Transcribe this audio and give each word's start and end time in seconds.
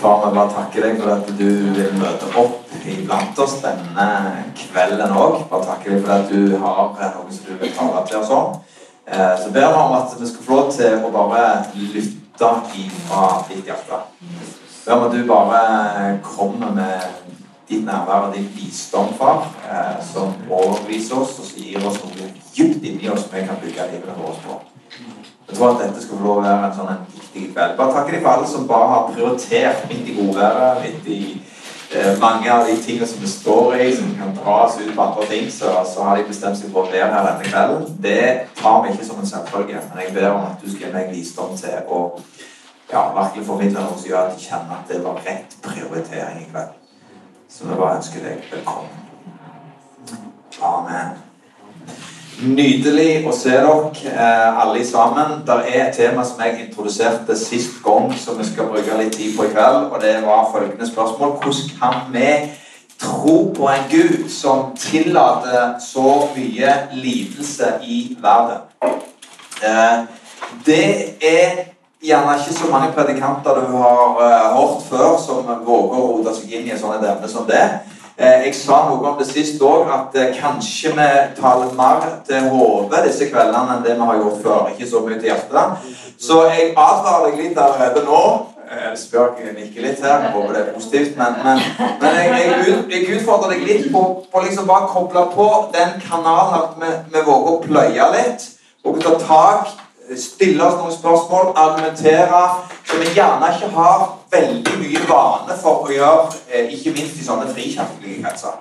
Far, 0.00 0.30
vi 0.30 0.36
bare 0.36 0.50
takker 0.54 0.84
deg 0.86 1.00
for 1.02 1.12
at 1.12 1.26
du 1.36 1.48
vil 1.76 1.96
møte 2.00 2.28
opp 2.40 2.70
iblant 2.88 3.40
oss 3.44 3.58
denne 3.60 4.06
kvelden 4.56 5.12
òg. 5.12 5.42
Bare 5.50 5.66
takker 5.68 5.92
deg 5.92 6.06
for 6.06 6.14
at 6.14 6.30
du 6.32 6.54
har 6.62 6.94
noe 7.18 7.34
som 7.34 7.50
du 7.50 7.58
vil 7.60 7.74
tale 7.76 8.00
til 8.08 8.20
oss 8.22 8.30
om. 8.32 8.54
Eh, 9.06 9.34
Så 9.42 9.50
ber 9.52 9.68
vi 9.68 9.82
om 9.82 9.92
at 9.98 10.14
vi 10.20 10.26
skal 10.30 10.46
få 10.46 10.56
lov 10.56 10.72
til 10.72 11.04
å 11.04 11.10
bare 11.12 11.44
lytte 11.76 12.50
ifra 12.80 13.26
ditt 13.50 13.68
hjerte. 13.68 14.00
Ber 14.86 14.94
om 14.96 15.04
at 15.04 15.12
du 15.12 15.26
bare 15.28 16.18
kommer 16.24 16.72
med 16.72 17.00
ditt 17.68 17.84
nærvær 17.84 18.30
og 18.30 18.34
din 18.34 18.48
visdom, 18.56 19.12
far, 19.18 19.50
eh, 19.68 20.00
som 20.12 20.32
overbeviser 20.48 21.20
oss 21.20 21.38
og 21.38 21.52
gir 21.60 21.86
oss 21.86 22.00
noe 22.00 22.32
dypt 22.56 22.84
inni 22.84 23.10
oss 23.12 23.28
som 23.28 23.36
vi 23.36 23.46
kan 23.46 23.60
bygge 23.60 23.90
livet 23.92 24.16
vårt 24.16 24.40
på. 24.46 24.60
Jeg 25.50 25.58
tror 25.58 25.72
at 25.74 25.80
dette 25.82 26.02
skal 26.02 26.18
få 26.18 26.24
lov 26.24 26.36
å 26.38 26.42
være 26.44 26.66
en 26.68 26.74
sånn 26.76 26.98
viktig 27.10 27.48
kveld. 27.52 27.72
Bare 27.78 27.94
takker 27.94 28.14
deg 28.14 28.20
for 28.22 28.30
alle 28.32 28.50
som 28.50 28.66
bare 28.68 28.90
har 28.92 29.08
prioritert 29.08 29.88
midt 29.90 30.10
i 30.12 30.14
godværet, 30.14 30.84
midt 30.84 31.08
i 31.10 31.22
eh, 31.90 32.12
mange 32.22 32.52
av 32.54 32.68
de 32.68 32.76
tingene 32.84 33.08
som 33.10 33.24
vi 33.24 33.30
står 33.32 33.74
i, 33.82 33.88
som 33.96 34.12
kan 34.20 34.30
dras 34.36 34.78
ut 34.78 34.92
på 34.94 35.06
andre 35.08 35.26
ting, 35.32 35.48
så, 35.50 35.72
så 35.90 36.06
har 36.06 36.20
de 36.20 36.28
bestemt 36.28 36.60
seg 36.60 36.70
for 36.70 36.86
å 36.86 36.92
være 36.92 37.10
her 37.10 37.26
denne 37.26 37.50
kvelden. 37.50 37.98
Det 38.06 38.22
tar 38.60 38.78
vi 38.84 38.94
ikke 38.94 39.08
som 39.08 39.18
en 39.18 39.32
selvfølge, 39.32 39.82
men 39.88 40.04
jeg 40.04 40.14
ber 40.14 40.28
om 40.36 40.46
at 40.52 40.62
du 40.62 40.70
skal 40.70 40.86
gi 40.86 40.92
meg 40.94 41.10
visdom 41.16 41.58
til 41.58 41.90
å 41.90 42.04
ja, 42.92 43.02
virkelig 43.18 43.46
formidle 43.50 43.82
noe 43.82 43.98
som 43.98 44.10
gjør 44.12 44.28
at 44.28 44.38
de 44.38 44.46
kjenner 44.46 44.78
at 44.78 44.94
det 44.94 45.02
var 45.02 45.18
rett 45.26 45.58
prioritering 45.66 46.44
i 46.44 46.46
kveld. 46.52 46.78
Så 47.50 47.66
vi 47.66 47.74
bare 47.74 47.98
ønsker 47.98 48.22
deg 48.22 48.46
velkommen. 48.54 48.94
Amen. 50.62 51.18
Nydelig 52.40 53.26
å 53.28 53.32
se 53.36 53.50
dere 53.52 53.90
eh, 54.08 54.60
alle 54.62 54.80
sammen. 54.88 55.42
Det 55.44 55.56
er 55.68 55.82
et 55.82 55.96
tema 55.98 56.22
som 56.24 56.38
jeg 56.40 56.62
introduserte 56.62 57.34
sist 57.36 57.82
gang, 57.84 58.08
som 58.16 58.38
vi 58.38 58.46
skal 58.48 58.70
bruke 58.70 58.96
litt 58.96 59.12
tid 59.12 59.34
på 59.36 59.44
i 59.44 59.50
kveld. 59.52 59.90
Og 59.90 60.00
det 60.00 60.14
var 60.24 60.48
følgende 60.48 60.88
spørsmål. 60.88 61.34
Hvordan 61.42 61.74
kan 61.76 61.98
vi 62.14 62.30
tro 63.00 63.36
på 63.56 63.68
en 63.68 63.84
Gud 63.92 64.30
som 64.32 64.70
tillater 64.78 65.76
så 65.84 66.14
mye 66.32 66.78
lidelse 66.96 67.74
i 67.84 68.00
verden? 68.22 68.64
Eh, 69.60 70.00
det 70.64 70.88
er 71.20 71.64
gjerne 72.00 72.38
ikke 72.40 72.56
så 72.56 72.72
mange 72.72 72.92
predikanter 72.96 73.60
du 73.60 73.76
har 73.76 74.16
eh, 74.24 74.50
hørt 74.56 74.88
før, 74.88 75.10
som 75.20 75.44
våger 75.44 76.00
å 76.00 76.08
rote 76.14 76.38
seg 76.38 76.56
inn 76.56 76.70
i 76.70 76.72
et 76.72 76.80
sånt 76.80 77.04
emne 77.04 77.28
som 77.28 77.44
det. 77.48 77.66
Eh, 78.18 78.44
Jeg 78.46 78.54
sa 78.54 78.82
noe 78.88 79.00
om 79.12 79.18
det 79.18 79.26
sist 79.30 79.60
òg, 79.62 79.88
at 79.92 80.16
eh, 80.18 80.34
kanskje 80.36 80.92
vi 80.96 81.08
taler 81.40 81.72
mer 81.78 82.06
til 82.26 82.48
hodet 82.52 83.04
disse 83.06 83.30
kveldene 83.30 83.76
enn 83.78 83.84
det 83.86 83.94
vi 83.96 84.06
har 84.10 84.18
gjort 84.20 84.42
før. 84.44 84.70
Ikke 84.74 84.88
så 84.90 85.00
mye 85.06 85.18
til 85.20 85.30
hjertet. 85.30 85.90
Så 86.20 86.42
jeg 86.50 86.72
advarer 86.76 87.30
deg 87.30 87.38
litt 87.44 87.58
allerede 87.58 88.04
nå. 88.04 88.22
Eh, 88.70 88.92
Spøk 88.96 89.40
nikker 89.56 89.82
litt 89.86 90.02
her, 90.04 90.20
jeg 90.26 90.34
håper 90.36 90.52
det 90.54 90.60
er 90.66 90.72
positivt. 90.76 91.16
Men, 91.18 91.38
men, 91.44 91.62
men 92.02 92.18
jeg, 92.20 92.28
jeg, 92.36 92.76
jeg 92.92 93.20
utfordrer 93.20 93.54
deg 93.56 93.64
litt 93.66 93.88
på, 93.94 94.04
på 94.32 94.44
liksom 94.44 94.68
bare 94.68 94.90
koble 94.92 95.24
på 95.34 95.48
den 95.74 95.96
kanalen 96.04 96.58
at 96.60 96.76
vi, 96.82 96.92
vi 97.16 97.24
våger 97.26 97.54
å 97.56 97.62
pløye 97.64 98.10
litt. 98.18 98.50
Og 98.84 99.00
ta 99.02 99.16
tak, 99.20 99.72
stille 100.18 100.64
oss 100.64 100.78
noen 100.78 100.92
spørsmål, 100.92 101.52
argumentere. 101.56 102.42
Som 102.84 103.00
vi 103.00 103.12
gjerne 103.14 103.52
ikke 103.54 103.70
har 103.76 104.06
veldig 104.30 104.78
mye 104.80 105.04
vane 105.08 105.58
for 105.62 105.86
å 105.86 105.92
gjøre, 105.92 106.32
eh, 106.50 106.72
ikke 106.74 106.94
minst 106.96 107.20
i 107.20 107.24
sånne 107.24 107.52
frikirkelige 107.54 108.22
kretser. 108.24 108.58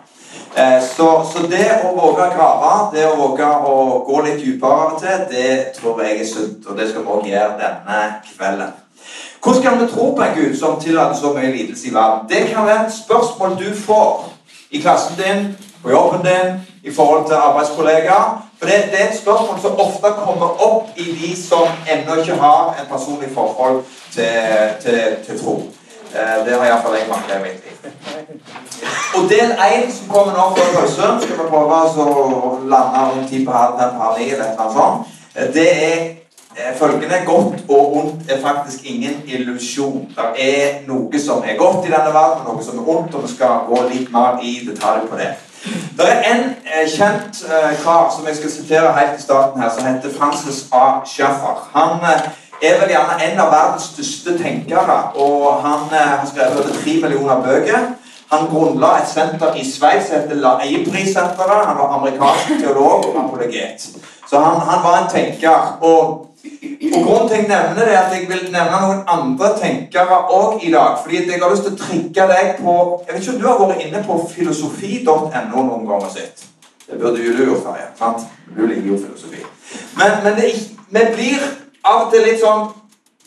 Eh, 0.55 0.81
Så, 0.81 1.07
så 1.33 1.47
det 1.47 1.81
å 1.83 1.95
våge 1.95 2.27
å 2.27 2.35
grave, 2.35 2.91
det 2.93 3.07
å 3.07 3.15
våge 3.15 3.45
å 3.45 4.03
gå 4.05 4.21
litt 4.25 4.43
dypere 4.43 4.71
av 4.71 4.93
og 4.93 5.01
til, 5.01 5.25
det 5.31 5.73
tror 5.79 6.01
jeg 6.03 6.19
er 6.19 6.25
sunt. 6.25 6.67
Og 6.67 6.77
det 6.77 6.89
skal 6.89 7.01
vi 7.01 7.07
også 7.07 7.27
gjøre 7.27 7.59
denne 7.63 7.99
kvelden. 8.37 8.73
Hvordan 9.43 9.63
kan 9.63 9.79
vi 9.79 9.91
tro 9.93 10.15
på 10.15 10.21
en 10.21 10.35
Gud 10.35 10.57
som 10.59 10.79
tillater 10.81 11.15
så 11.15 11.33
mye 11.33 11.51
lidelse 11.51 11.87
i 11.87 11.93
verden? 11.93 12.27
Det 12.29 12.49
kan 12.53 12.65
være 12.65 12.85
et 12.85 12.93
spørsmål 12.93 13.57
du 13.59 13.75
får 13.75 14.33
i 14.71 14.81
klassen 14.81 15.15
din, 15.17 15.57
på 15.83 15.89
jobben 15.89 16.25
din, 16.25 16.59
i 16.83 16.91
forhold 16.93 17.25
til 17.27 17.33
arbeidskollegaer. 17.33 18.45
For 18.59 18.65
det, 18.65 18.75
det 18.91 19.01
er 19.01 19.09
et 19.09 19.19
spørsmål 19.19 19.59
som 19.61 19.79
ofte 19.79 20.13
kommer 20.25 20.61
opp 20.67 20.87
i 20.97 21.03
de 21.21 21.31
som 21.47 21.67
ennå 21.91 22.21
ikke 22.21 22.35
har 22.35 22.75
en 22.79 22.87
personlig 22.91 23.29
forhold 23.33 23.83
til, 24.11 24.31
til, 24.83 25.01
til 25.25 25.43
tro. 25.43 25.55
Eh, 26.15 26.45
Det 26.45 26.53
har 26.53 26.65
iallfall 26.65 26.95
jeg 26.97 27.07
manglet 27.09 27.35
i 27.37 27.41
mitt 27.43 27.59
liv. 27.65 27.75
Og 29.15 29.29
del 29.29 29.51
én 29.51 29.91
som 29.97 30.07
kommer 30.09 30.33
nå 30.33 30.45
før 30.57 30.79
pause, 30.79 31.09
skal 31.21 31.37
vi 31.37 31.49
prøve 31.49 31.79
å 32.05 32.59
lande 32.73 33.03
rundt 33.09 33.29
ti 33.29 33.45
på 33.45 33.51
halv 33.51 33.79
fem 33.79 33.99
halv 34.01 34.17
ni 34.19 35.53
Det 35.53 35.67
er 35.83 35.99
eh, 36.57 36.75
følgende 36.79 37.21
godt 37.25 37.63
og 37.69 37.97
ondt 37.97 38.31
er 38.31 38.41
faktisk 38.41 38.85
ingen 38.85 39.21
illusjon. 39.25 40.07
Det 40.15 40.49
er 40.55 40.87
noe 40.87 41.19
som 41.19 41.43
er 41.43 41.57
godt 41.57 41.85
i 41.85 41.91
denne 41.91 42.13
verden, 42.13 42.43
noe 42.47 42.63
som 42.63 42.79
er 42.79 42.89
ondt, 42.89 43.15
og 43.15 43.23
vi 43.23 43.35
skal 43.35 43.67
gå 43.69 43.83
litt 43.93 44.11
mer 44.11 44.39
i 44.41 44.59
detalj 44.71 45.07
på 45.09 45.17
det. 45.17 45.35
Det 45.97 46.05
er 46.07 46.21
en 46.31 46.43
eh, 46.63 46.85
kjent 46.87 47.41
eh, 47.43 47.71
kar 47.83 48.11
som 48.15 48.27
jeg 48.27 48.35
skal 48.35 48.51
sitere 48.51 48.93
helt 48.95 49.19
i 49.19 49.21
starten 49.21 49.61
her, 49.61 49.71
som 49.75 49.87
heter 49.87 50.13
Francis 50.19 50.65
A. 50.71 51.01
Schaffer. 51.05 51.65
Han 51.75 52.03
eh, 52.03 52.29
er 52.61 52.79
vel 52.79 52.93
gjerne 52.93 53.17
en 53.25 53.41
av 53.43 53.51
verdens 53.51 53.89
største 53.93 54.37
tenkere, 54.39 54.99
og 55.15 55.59
han 55.65 55.89
har 55.91 56.23
skrevet 56.29 56.59
over 56.59 56.79
tre 56.83 56.95
millioner 57.03 57.43
bøker. 57.43 57.91
Han 58.31 58.47
grunnla 58.51 58.93
et 58.99 59.09
senter 59.09 59.55
i 59.57 59.65
Sveits 59.65 60.07
som 60.07 60.19
heter 60.19 60.37
Laibri-senteret. 60.43 61.65
Han 61.65 61.77
var 61.79 61.95
amerikansk 61.97 62.59
teolog 62.61 63.07
og 63.09 63.23
apologet. 63.23 63.87
Så 64.29 64.39
han, 64.39 64.59
han 64.69 64.83
var 64.83 64.97
en 64.99 65.09
tenker. 65.09 65.77
Og, 65.81 66.28
og 66.93 67.03
grunnen 67.05 67.27
til 67.27 67.37
jeg 67.37 67.47
nevner 67.47 67.75
det, 67.79 67.93
er 67.93 67.97
at 68.01 68.13
jeg 68.15 68.27
vil 68.29 68.45
nevne 68.53 68.79
noen 68.83 69.01
andre 69.07 69.49
tenkere 69.59 70.19
òg 70.35 70.63
i 70.63 70.71
dag. 70.71 70.97
fordi 71.01 71.15
jeg 71.31 71.41
har 71.41 71.51
lyst 71.51 71.67
til 71.67 71.73
å 71.73 71.81
trigge 71.83 72.27
deg 72.31 72.55
på 72.63 72.75
Jeg 73.07 73.13
vet 73.13 73.21
ikke 73.21 73.33
om 73.33 73.41
du 73.41 73.47
har 73.47 73.59
vært 73.63 73.85
inne 73.85 74.03
på 74.07 74.17
filosofi.no 74.31 75.63
noen 75.63 75.87
ganger 75.87 76.09
sitt. 76.15 76.45
Det 76.89 76.99
burde 76.99 77.23
jo 77.25 77.37
du 77.37 77.43
gjort, 77.45 77.63
Terje. 77.63 77.87
sant? 77.99 78.27
Du 78.57 78.65
liker 78.67 78.87
jo 78.87 78.97
filosofi. 78.97 79.43
Men, 79.97 80.11
men 80.23 80.35
det, 80.39 80.53
vi 80.89 81.05
blir 81.15 81.47
av 81.85 82.05
og 82.05 82.13
til 82.13 82.25
litt 82.25 82.41
sånn 82.41 82.71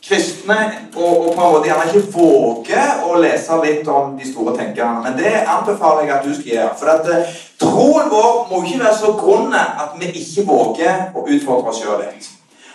kristne 0.02 0.58
og, 0.96 1.28
og 1.28 1.28
på 1.36 1.44
en 1.44 1.52
måte 1.54 1.68
gjerne 1.68 1.86
ikke 1.92 2.10
våger 2.16 3.04
å 3.06 3.20
lese 3.22 3.58
litt 3.62 3.88
om 3.88 4.16
de 4.18 4.26
store 4.26 4.56
tenkerne. 4.58 5.04
Men 5.04 5.18
det 5.20 5.34
anbefaler 5.46 6.08
jeg 6.08 6.16
at 6.16 6.26
du 6.26 6.34
skal 6.34 6.52
gjøre. 6.56 6.76
For 6.80 6.92
at 6.96 7.10
eh, 7.12 7.40
troen 7.62 8.10
vår 8.10 8.46
må 8.50 8.64
ikke 8.64 8.82
være 8.82 8.98
så 8.98 9.14
grunn 9.20 9.54
at 9.54 9.94
vi 10.00 10.10
ikke 10.24 10.46
våger 10.48 11.12
å 11.14 11.26
utfordre 11.28 11.70
oss 11.70 11.82
sjøl 11.84 12.02
litt. 12.02 12.32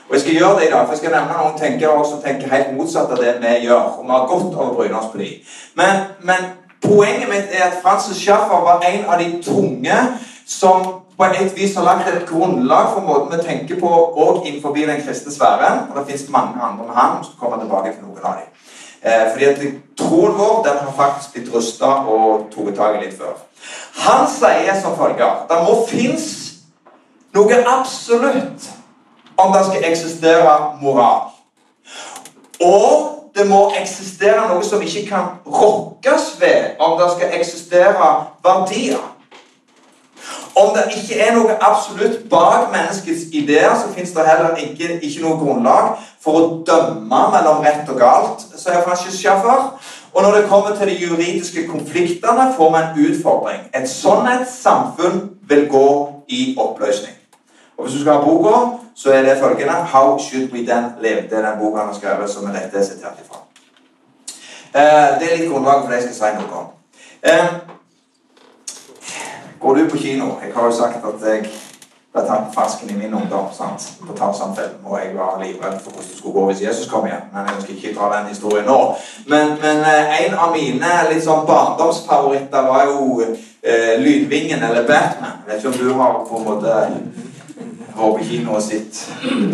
Og 0.09 0.13
jeg 0.13 0.21
skal 0.21 0.33
gjøre 0.33 0.59
det 0.59 0.67
i 0.67 0.71
dag, 0.71 0.85
for 0.85 0.93
jeg 0.93 0.97
skal 0.97 1.11
nevne 1.11 1.39
noen 1.39 1.57
tenkere 1.59 2.05
som 2.07 2.21
tenker 2.23 2.53
helt 2.53 2.69
motsatt 2.77 3.11
av 3.11 3.19
det 3.19 3.33
vi 3.41 3.55
gjør. 3.65 3.89
Og 3.97 4.05
vi 4.05 4.13
har 4.15 4.29
godt 4.29 4.53
av 4.55 4.69
å 4.71 4.85
oss 4.99 5.09
på 5.11 5.17
dem. 5.19 5.33
Men, 5.75 6.05
men 6.29 6.45
poenget 6.83 7.27
mitt 7.29 7.51
er 7.51 7.65
at 7.65 7.81
Francis 7.83 8.21
Schaffer 8.21 8.63
var 8.69 8.85
en 8.87 9.03
av 9.05 9.19
de 9.19 9.27
tunge 9.43 9.97
som 10.47 10.87
på 11.17 11.25
et 11.25 11.55
vis 11.57 11.75
har 11.75 11.83
lagt 11.83 12.07
et 12.07 12.27
grunnlag 12.29 12.93
for 12.93 13.01
måten 13.01 13.33
vi 13.33 13.43
tenker 13.43 13.79
på 13.81 13.89
òg 14.23 14.45
innenfor 14.45 14.75
den 14.77 15.01
kristne 15.03 15.33
sfæren. 15.33 15.89
Og 15.89 15.99
det 15.99 16.05
fins 16.11 16.29
mange 16.29 16.55
andre 16.61 16.85
med 16.85 16.95
han. 16.95 17.23
som 17.23 17.33
kommer 17.39 17.59
tilbake 17.59 17.91
til 17.91 18.07
noen 18.07 18.23
av 18.23 18.39
dem. 18.39 18.47
Eh, 19.03 19.31
fordi 19.31 19.45
at 19.45 19.59
troen 19.97 20.37
vår 20.37 20.63
den 20.67 20.77
har 20.85 20.93
faktisk 20.95 21.33
blitt 21.33 21.53
rusta 21.53 21.85
og 21.85 22.47
tatt 22.55 22.75
tak 22.75 23.01
litt 23.03 23.17
før. 23.17 23.35
Han 24.07 24.27
sier 24.29 24.81
som 24.81 24.95
følger 24.97 25.45
Det 25.49 25.57
må 25.67 25.85
finnes 25.89 26.27
noe 27.33 27.63
absolutt 27.67 28.76
om 29.37 29.53
det 29.53 29.65
skal 29.65 29.91
eksistere 29.91 30.53
moral. 30.81 31.21
Og 32.61 33.17
det 33.37 33.45
må 33.49 33.67
eksistere 33.81 34.47
noe 34.49 34.63
som 34.65 34.81
ikke 34.81 35.05
kan 35.11 35.37
rokkes 35.45 36.33
ved 36.41 36.81
om 36.81 36.97
det 36.99 37.11
skal 37.13 37.37
eksistere 37.37 38.09
verdier. 38.43 39.03
Om 40.57 40.71
det 40.73 40.87
ikke 40.97 41.19
er 41.21 41.35
noe 41.35 41.53
absolutt 41.61 42.23
bak 42.29 42.71
menneskets 42.73 43.27
ideer, 43.31 43.75
så 43.77 43.91
fins 43.93 44.11
det 44.15 44.25
heller 44.25 44.57
ikke, 44.57 44.95
ikke 45.05 45.21
noe 45.21 45.37
grunnlag 45.37 45.99
for 46.23 46.39
å 46.39 46.47
dømme 46.65 47.19
mellom 47.35 47.61
rett 47.61 47.89
og 47.93 47.99
galt, 48.01 48.47
sier 48.57 48.81
Francis 48.87 49.19
Schaffer. 49.21 49.69
Og 50.17 50.23
når 50.25 50.33
det 50.33 50.47
kommer 50.49 50.73
til 50.73 50.89
de 50.89 50.97
juridiske 50.97 51.67
konfliktene, 51.69 52.49
får 52.57 52.73
vi 52.73 52.81
en 52.81 53.11
utfordring. 53.11 53.61
Et 53.77 53.85
sånt 53.89 54.49
samfunn 54.49 55.21
vil 55.49 55.67
gå 55.69 55.87
i 56.27 56.55
oppløsning. 56.57 57.13
Og 57.77 57.85
Hvis 57.85 57.93
du 57.93 58.01
skal 58.01 58.17
ha 58.17 58.25
boka, 58.25 58.86
så 58.97 59.11
er 59.13 59.21
det 59.21 59.37
følgende 59.41 59.73
How 59.93 60.17
should 60.19 60.49
we 60.53 60.65
then 60.65 60.85
live? 61.01 61.21
Det 61.29 61.37
er 61.37 61.45
den 61.51 61.59
boka 61.59 61.77
han 61.77 61.87
har 61.87 61.95
skrevet 61.99 62.29
som 62.29 62.47
er 62.49 62.55
dette 62.59 62.77
er 62.77 62.83
sitert 62.83 63.19
ifra. 63.25 63.43
Eh, 64.73 65.19
det 65.19 65.27
er 65.33 65.37
litt 65.37 65.51
grunnlag 65.51 65.83
for 65.83 65.91
det 65.91 65.99
jeg 66.01 66.09
skal 66.09 66.17
si 66.17 66.39
noe 66.41 66.59
om. 66.61 66.67
Eh, 67.23 67.47
Går 69.59 69.75
du 69.75 69.89
på 69.89 69.97
kino 69.97 70.25
Jeg 70.43 70.51
har 70.55 70.65
jo 70.65 70.71
sagt 70.71 71.05
at 71.05 71.23
jeg 71.29 71.41
ble 72.13 72.21
tatt 72.27 72.43
på 72.47 72.53
fersken 72.61 72.89
i 72.89 72.97
min 72.97 73.13
ungdom. 73.13 73.47
sant? 73.53 73.85
På 74.07 74.13
Tarzan-film, 74.17 74.85
og 74.85 74.99
jeg 74.99 75.13
var 75.17 75.39
livredd 75.43 75.79
for 75.83 75.91
hvordan 75.91 76.09
det 76.09 76.17
skulle 76.17 76.33
gå 76.33 76.45
hvis 76.45 76.61
Jesus 76.61 76.89
kom 76.91 77.05
igjen. 77.05 77.25
Men 77.33 77.45
jeg 77.53 77.61
skal 77.61 77.75
ikke 77.75 77.95
dra 77.99 78.09
den 78.17 78.27
historien 78.33 78.65
nå. 78.65 78.79
Men, 79.27 79.47
men 79.61 79.77
eh, 79.93 80.25
en 80.25 80.33
av 80.33 80.53
mine 80.57 80.91
litt 81.11 81.25
sånn 81.25 81.45
barndomsfavoritter 81.45 82.61
var 82.71 82.89
jo 82.89 83.21
Lydvingen 83.99 84.63
eller 84.63 84.85
Batman. 84.87 85.41
Jeg 85.47 85.55
vet 85.55 85.57
ikke 85.65 85.67
om 85.67 85.79
du 85.81 85.93
har 86.01 86.13
på 86.29 86.37
en 86.37 86.45
måte 86.45 86.75
var 87.97 88.17
på 88.17 88.25
kino 88.29 88.55
og 88.57 88.63
sett 88.63 88.99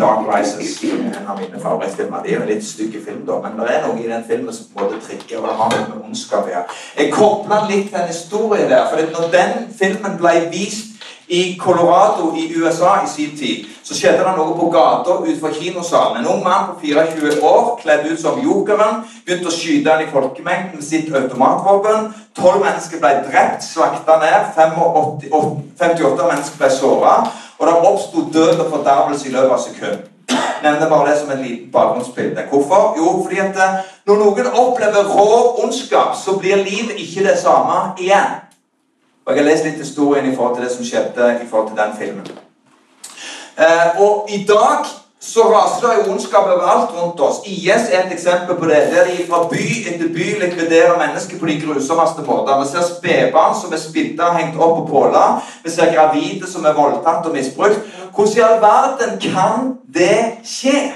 Dark 0.00 0.28
Rises, 0.28 0.76
en 0.84 1.28
av 1.28 1.40
mine 1.40 1.60
favorittfilmer. 1.60 2.22
Det 2.24 2.34
er 2.34 2.42
en 2.42 2.50
litt 2.52 2.66
stygg 2.66 2.96
film, 3.04 3.22
da, 3.28 3.40
men 3.44 3.58
det 3.60 3.70
er 3.72 3.86
noe 3.86 4.00
i 4.02 4.08
den 4.10 4.24
filmen 4.28 4.54
som 4.54 4.70
både 4.76 5.00
trigger, 5.04 5.42
og 5.42 5.60
har 5.62 5.76
noe 5.76 5.86
med 5.90 6.08
ondskap 6.08 6.48
å 6.48 6.52
gjøre. 6.52 6.80
Jeg 6.98 7.12
kobla 7.14 7.62
litt 7.70 7.88
til 7.90 8.02
en 8.02 8.10
historie 8.10 8.68
der, 8.70 8.88
for 8.90 9.14
når 9.16 9.30
den 9.34 9.54
filmen 9.78 10.18
ble 10.20 10.34
vist 10.52 10.94
i 11.26 11.56
Colorado 11.56 12.34
i 12.36 12.52
USA 12.56 12.98
i 13.04 13.08
sin 13.08 13.36
tid 13.36 13.64
så 13.84 13.96
skjedde 13.96 14.24
det 14.24 14.32
noe 14.36 14.54
på 14.56 14.68
gata 14.72 15.18
utenfor 15.20 15.52
kinosalen. 15.56 16.20
En 16.20 16.28
ung 16.32 16.42
mann 16.44 16.70
på 16.72 16.86
24 16.86 17.40
år 17.44 17.78
kledd 17.82 18.06
ut 18.10 18.20
som 18.20 18.40
jokeren 18.40 19.02
begynte 19.26 19.48
å 19.50 19.54
skyte 19.54 19.92
han 19.92 20.04
i 20.04 20.10
folkemengden 20.12 20.78
med 20.78 20.84
sitt 20.84 21.10
automatvåpen. 21.12 22.10
Tolv 22.36 22.64
mennesker 22.64 23.00
ble 23.00 23.12
drept, 23.28 23.64
slakta 23.64 24.16
ned. 24.22 24.52
58 24.56 26.28
mennesker 26.30 26.60
ble 26.60 26.70
såra. 26.72 27.14
Og 27.58 27.66
det 27.66 27.74
oppsto 27.74 28.24
død 28.32 28.58
og 28.58 28.70
fordervelse 28.70 29.28
i 29.28 29.32
løpet 29.32 29.50
av 29.56 29.62
sekund. 29.62 30.10
Nevner 30.64 30.88
bare 30.88 31.10
det 31.10 31.18
som 31.20 31.30
en 31.30 31.42
liten 31.42 31.70
bakgrunnsbilde. 31.72 32.46
Hvorfor? 32.50 32.94
Jo, 32.98 33.22
fordi 33.22 33.38
at 33.38 33.58
eh, 33.64 33.76
når 34.06 34.20
noen 34.22 34.46
opplever 34.46 35.10
rå 35.12 35.64
ondskap, 35.64 36.16
så 36.16 36.36
blir 36.40 36.56
livet 36.56 36.96
ikke 36.96 37.26
det 37.28 37.38
samme 37.38 37.94
igjen. 37.98 38.40
Og 39.26 39.32
Jeg 39.32 39.42
har 39.42 39.50
lest 39.50 39.64
litt 39.64 39.80
historien 39.80 40.32
i 40.32 40.34
forhold 40.36 40.56
til 40.56 40.64
det 40.64 40.72
som 40.72 40.84
skjedde 40.84 41.30
i 41.44 41.48
forhold 41.50 41.68
til 41.68 41.78
den 41.78 41.96
filmen. 41.98 42.26
Eh, 43.58 44.00
og 44.00 44.28
i 44.28 44.44
dag 44.48 44.88
så 45.26 45.42
raser 45.42 45.88
det 45.88 46.08
ondskap 46.12 46.46
overalt 46.46 46.90
rundt 46.92 47.20
oss. 47.20 47.40
IS 47.46 47.88
er 47.92 48.02
et 48.04 48.12
eksempel 48.12 48.56
på 48.56 48.66
det. 48.68 48.80
Der 48.92 49.04
de 49.04 49.26
fra 49.28 49.48
by 49.48 49.62
etter 49.88 50.08
by 50.12 50.26
likviderer 50.40 50.98
mennesker 50.98 51.38
på 51.38 51.46
de 51.46 51.60
grusomste 51.60 52.22
måter. 52.26 52.60
Vi 52.60 52.68
ser 52.68 52.82
spedbarn 52.88 53.56
som 53.60 53.72
er 53.72 53.80
spidda 53.80 54.28
og 54.28 54.36
hengt 54.38 54.58
opp 54.60 54.76
på 54.78 54.86
påler. 54.90 55.40
Vi 55.64 55.70
ser 55.70 55.94
gravide 55.94 56.50
som 56.50 56.64
er 56.64 56.76
voldtatt 56.76 57.26
og 57.26 57.32
misbrukt. 57.32 57.80
Hvordan 58.14 58.36
i 58.36 58.44
all 58.48 58.60
verden 58.60 59.16
kan 59.20 59.72
det 59.94 60.44
skje? 60.44 60.92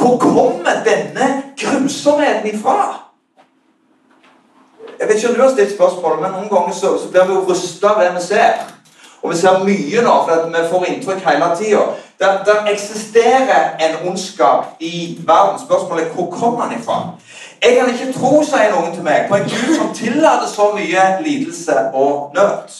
Hvor 0.00 0.18
kommer 0.18 0.84
denne 0.84 1.30
grusomheten 1.56 2.54
ifra? 2.54 2.76
Jeg 5.00 5.08
vet 5.08 5.16
ikke 5.16 5.28
om 5.28 5.34
du 5.34 5.42
har 5.42 5.50
stilt 5.50 5.74
spørsmål, 5.74 6.20
men 6.20 6.30
noen 6.36 6.52
ganger 6.52 6.76
så, 6.76 6.92
så 7.00 7.08
blir 7.08 7.24
vi 7.24 7.34
jo 7.34 7.46
rusta 7.48 7.94
av 7.94 8.04
det 8.04 8.12
vi 8.14 8.22
ser. 8.26 8.60
Og 9.22 9.32
vi 9.32 9.36
ser 9.36 9.64
mye 9.64 10.04
nå, 10.04 10.14
for 10.28 10.48
vi 10.52 10.64
får 10.70 10.88
inntrykk 10.92 11.26
hele 11.28 11.50
tida. 11.56 11.84
Det, 12.20 12.28
det, 12.46 12.72
eksisterer 12.72 13.76
en 13.80 14.08
ondskap 14.08 14.64
i 14.80 15.18
verden. 15.26 15.60
Spørsmålet 15.66 16.06
er 16.06 16.10
hvor 16.10 16.30
kommer 16.30 16.68
den 16.68 16.80
ifra? 16.80 17.08
Jeg 17.62 17.76
kan 17.76 17.88
ikke 17.94 18.18
tro, 18.18 18.42
sier 18.44 18.74
noen 18.74 18.92
til 18.94 19.04
meg, 19.04 19.24
på 19.28 19.36
en 19.36 19.48
Gud 19.48 19.76
som 19.76 19.94
tillater 19.94 20.48
så 20.48 20.70
mye 20.74 21.04
lidelse 21.24 21.76
og 21.94 22.32
nød. 22.34 22.76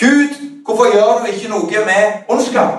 Gud, 0.00 0.34
hvorfor 0.64 0.92
gjør 0.92 1.18
du 1.18 1.26
ikke 1.32 1.50
noe 1.50 1.84
med 1.86 2.12
ondskap? 2.28 2.72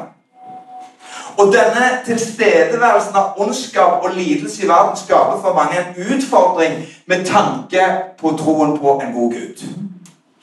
Og 1.37 1.51
denne 1.53 1.89
tilstedeværelsen 2.05 3.15
av 3.15 3.35
ondskap 3.37 4.03
og 4.03 4.15
lidelse 4.15 4.63
i 4.63 4.67
verden 4.67 4.95
skaper 4.97 5.41
for 5.41 5.53
mange 5.53 5.79
en 5.79 6.15
utfordring 6.15 6.85
med 7.05 7.25
tanke 7.25 7.83
på 8.19 8.37
troen 8.39 8.79
på 8.79 8.99
en 9.03 9.13
god 9.13 9.31
Gud. 9.31 9.67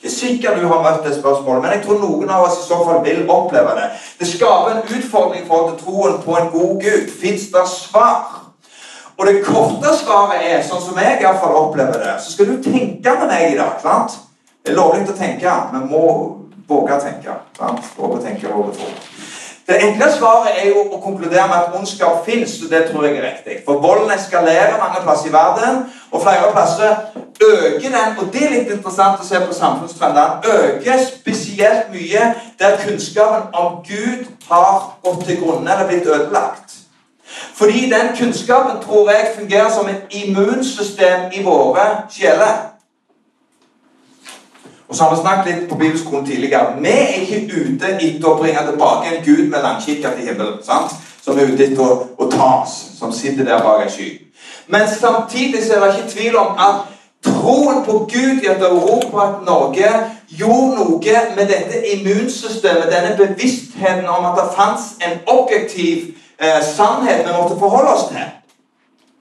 Ikke 0.03 0.15
sikkert 0.15 0.59
du 0.59 0.67
har 0.67 0.81
møtt 0.83 1.05
det 1.07 1.13
spørsmålet, 1.15 1.61
men 1.63 1.71
jeg 1.71 1.83
tror 1.85 1.99
noen 2.01 2.29
av 2.29 2.43
oss 2.43 2.57
i 2.59 2.65
så 2.67 2.79
fall 2.83 2.97
vil 3.05 3.21
oppleve 3.31 3.75
det. 3.77 3.85
Det 4.19 4.27
skaper 4.27 4.73
en 4.73 4.97
utfordring 4.97 5.45
for 5.47 5.77
troen 5.79 6.17
på 6.25 6.35
en 6.35 6.49
god 6.51 6.73
Gud. 6.81 7.05
Fins 7.21 7.45
det 7.53 7.63
svar? 7.71 8.41
Og 9.17 9.25
det 9.27 9.45
korte 9.45 9.93
svaret 9.95 10.43
er, 10.43 10.59
sånn 10.67 10.83
som 10.83 10.99
jeg 10.99 11.21
iallfall 11.21 11.55
opplever 11.55 12.01
det 12.01 12.17
Så 12.19 12.33
skal 12.33 12.49
du 12.49 12.57
tenke 12.65 13.15
med 13.19 13.27
meg 13.31 13.53
i 13.53 13.57
dag. 13.57 13.79
sant? 13.81 14.19
Det 14.65 14.73
er 14.73 14.75
lovlig 14.75 15.07
å 15.07 15.15
tenke, 15.15 15.55
men 15.71 15.87
må 15.87 16.05
våge 16.67 16.97
å 16.97 16.99
tenke. 16.99 17.39
Våge 17.95 18.17
å 18.19 18.23
tenke, 18.23 18.51
våge 18.51 18.75
tro. 18.75 18.91
Det 19.67 19.79
enkle 19.79 20.09
svaret 20.11 20.57
er 20.59 20.73
jo 20.73 20.81
å 20.91 20.99
konkludere 20.99 21.47
med 21.47 21.57
at 21.61 21.75
ondskap 21.79 22.25
fins, 22.25 22.59
og 22.63 22.71
det 22.71 22.89
tror 22.89 23.05
jeg 23.07 23.21
er 23.21 23.29
riktig. 23.29 23.61
For 23.63 23.79
volden 23.79 24.11
eskalerer 24.11 24.81
mange 24.81 24.99
plasser 25.05 25.29
i 25.29 25.35
verden, 25.35 25.85
og 26.11 26.23
flere 26.25 26.51
plasser 26.51 27.22
øker 27.41 27.89
den. 27.89 28.17
Og 28.19 28.33
det 28.33 28.43
er 28.43 28.53
litt 28.53 28.71
interessant 28.71 29.21
å 29.21 29.27
se 29.27 29.39
på 29.39 29.53
samfunnstrendene. 29.53 30.41
Øker 30.45 31.05
spesielt 31.07 31.91
mye 31.93 32.33
der 32.59 32.77
kunnskapen 32.85 33.53
om 33.53 33.81
Gud 33.87 34.25
har 34.49 34.97
gått 35.03 35.25
til 35.25 35.41
grunne 35.43 35.73
eller 35.73 35.87
blitt 35.87 36.07
ødelagt. 36.07 36.77
Fordi 37.53 37.89
den 37.89 38.17
kunnskapen 38.19 38.83
tror 38.83 39.09
jeg 39.11 39.31
fungerer 39.39 39.71
som 39.73 39.89
et 39.89 40.03
immunsystem 40.11 41.31
i 41.33 41.43
våre 41.43 41.87
sjeler. 42.11 42.69
Og 44.87 44.95
så 44.95 45.03
har 45.03 45.15
vi 45.15 45.21
snakket 45.21 45.55
litt 45.55 45.69
på 45.69 45.75
bibelskolen 45.75 46.25
tidligere. 46.25 46.75
Vi 46.81 46.89
er 46.89 47.07
ikke 47.21 47.39
ute 47.55 47.95
etter 47.95 48.27
å 48.29 48.35
bringe 48.37 48.61
tilbake 48.67 49.09
en 49.09 49.23
gud 49.25 49.47
med 49.49 49.63
langkikker 49.65 50.13
til 50.13 50.27
himmelen. 50.27 50.59
sant? 50.63 50.93
Som 51.23 51.39
er 51.39 51.49
ute 51.49 51.65
etter 51.65 51.81
å, 51.81 51.95
å 52.17 52.27
ta 52.29 52.49
oss, 52.61 52.75
som 52.99 53.11
sitter 53.11 53.47
der 53.47 53.63
bak 53.63 53.81
en 53.81 53.89
sky. 53.89 54.09
Men 54.67 54.87
samtidig 54.87 55.63
så 55.65 55.73
er 55.73 55.85
det 55.85 55.95
ikke 55.97 56.11
tvil 56.11 56.37
om 56.37 56.59
at 56.59 56.92
troen 57.43 57.85
på 57.85 57.97
Gud 58.13 58.43
i 58.43 58.47
at 58.47 58.61
Europa 58.61 59.27
at 59.27 59.45
Norge 59.45 59.89
gjorde 60.27 60.75
noe 60.79 61.23
med 61.35 61.47
dette 61.47 61.81
immunsystemet, 61.95 62.91
denne 62.91 63.17
bevisstheten 63.17 64.07
om 64.07 64.25
at 64.31 64.39
det 64.39 64.53
fantes 64.55 64.93
en 65.03 65.19
objektiv 65.27 66.15
eh, 66.39 66.61
sannhet 66.75 67.27
vi 67.27 67.35
måtte 67.35 67.59
forholde 67.59 67.93
oss 67.93 68.07
til. 68.11 68.31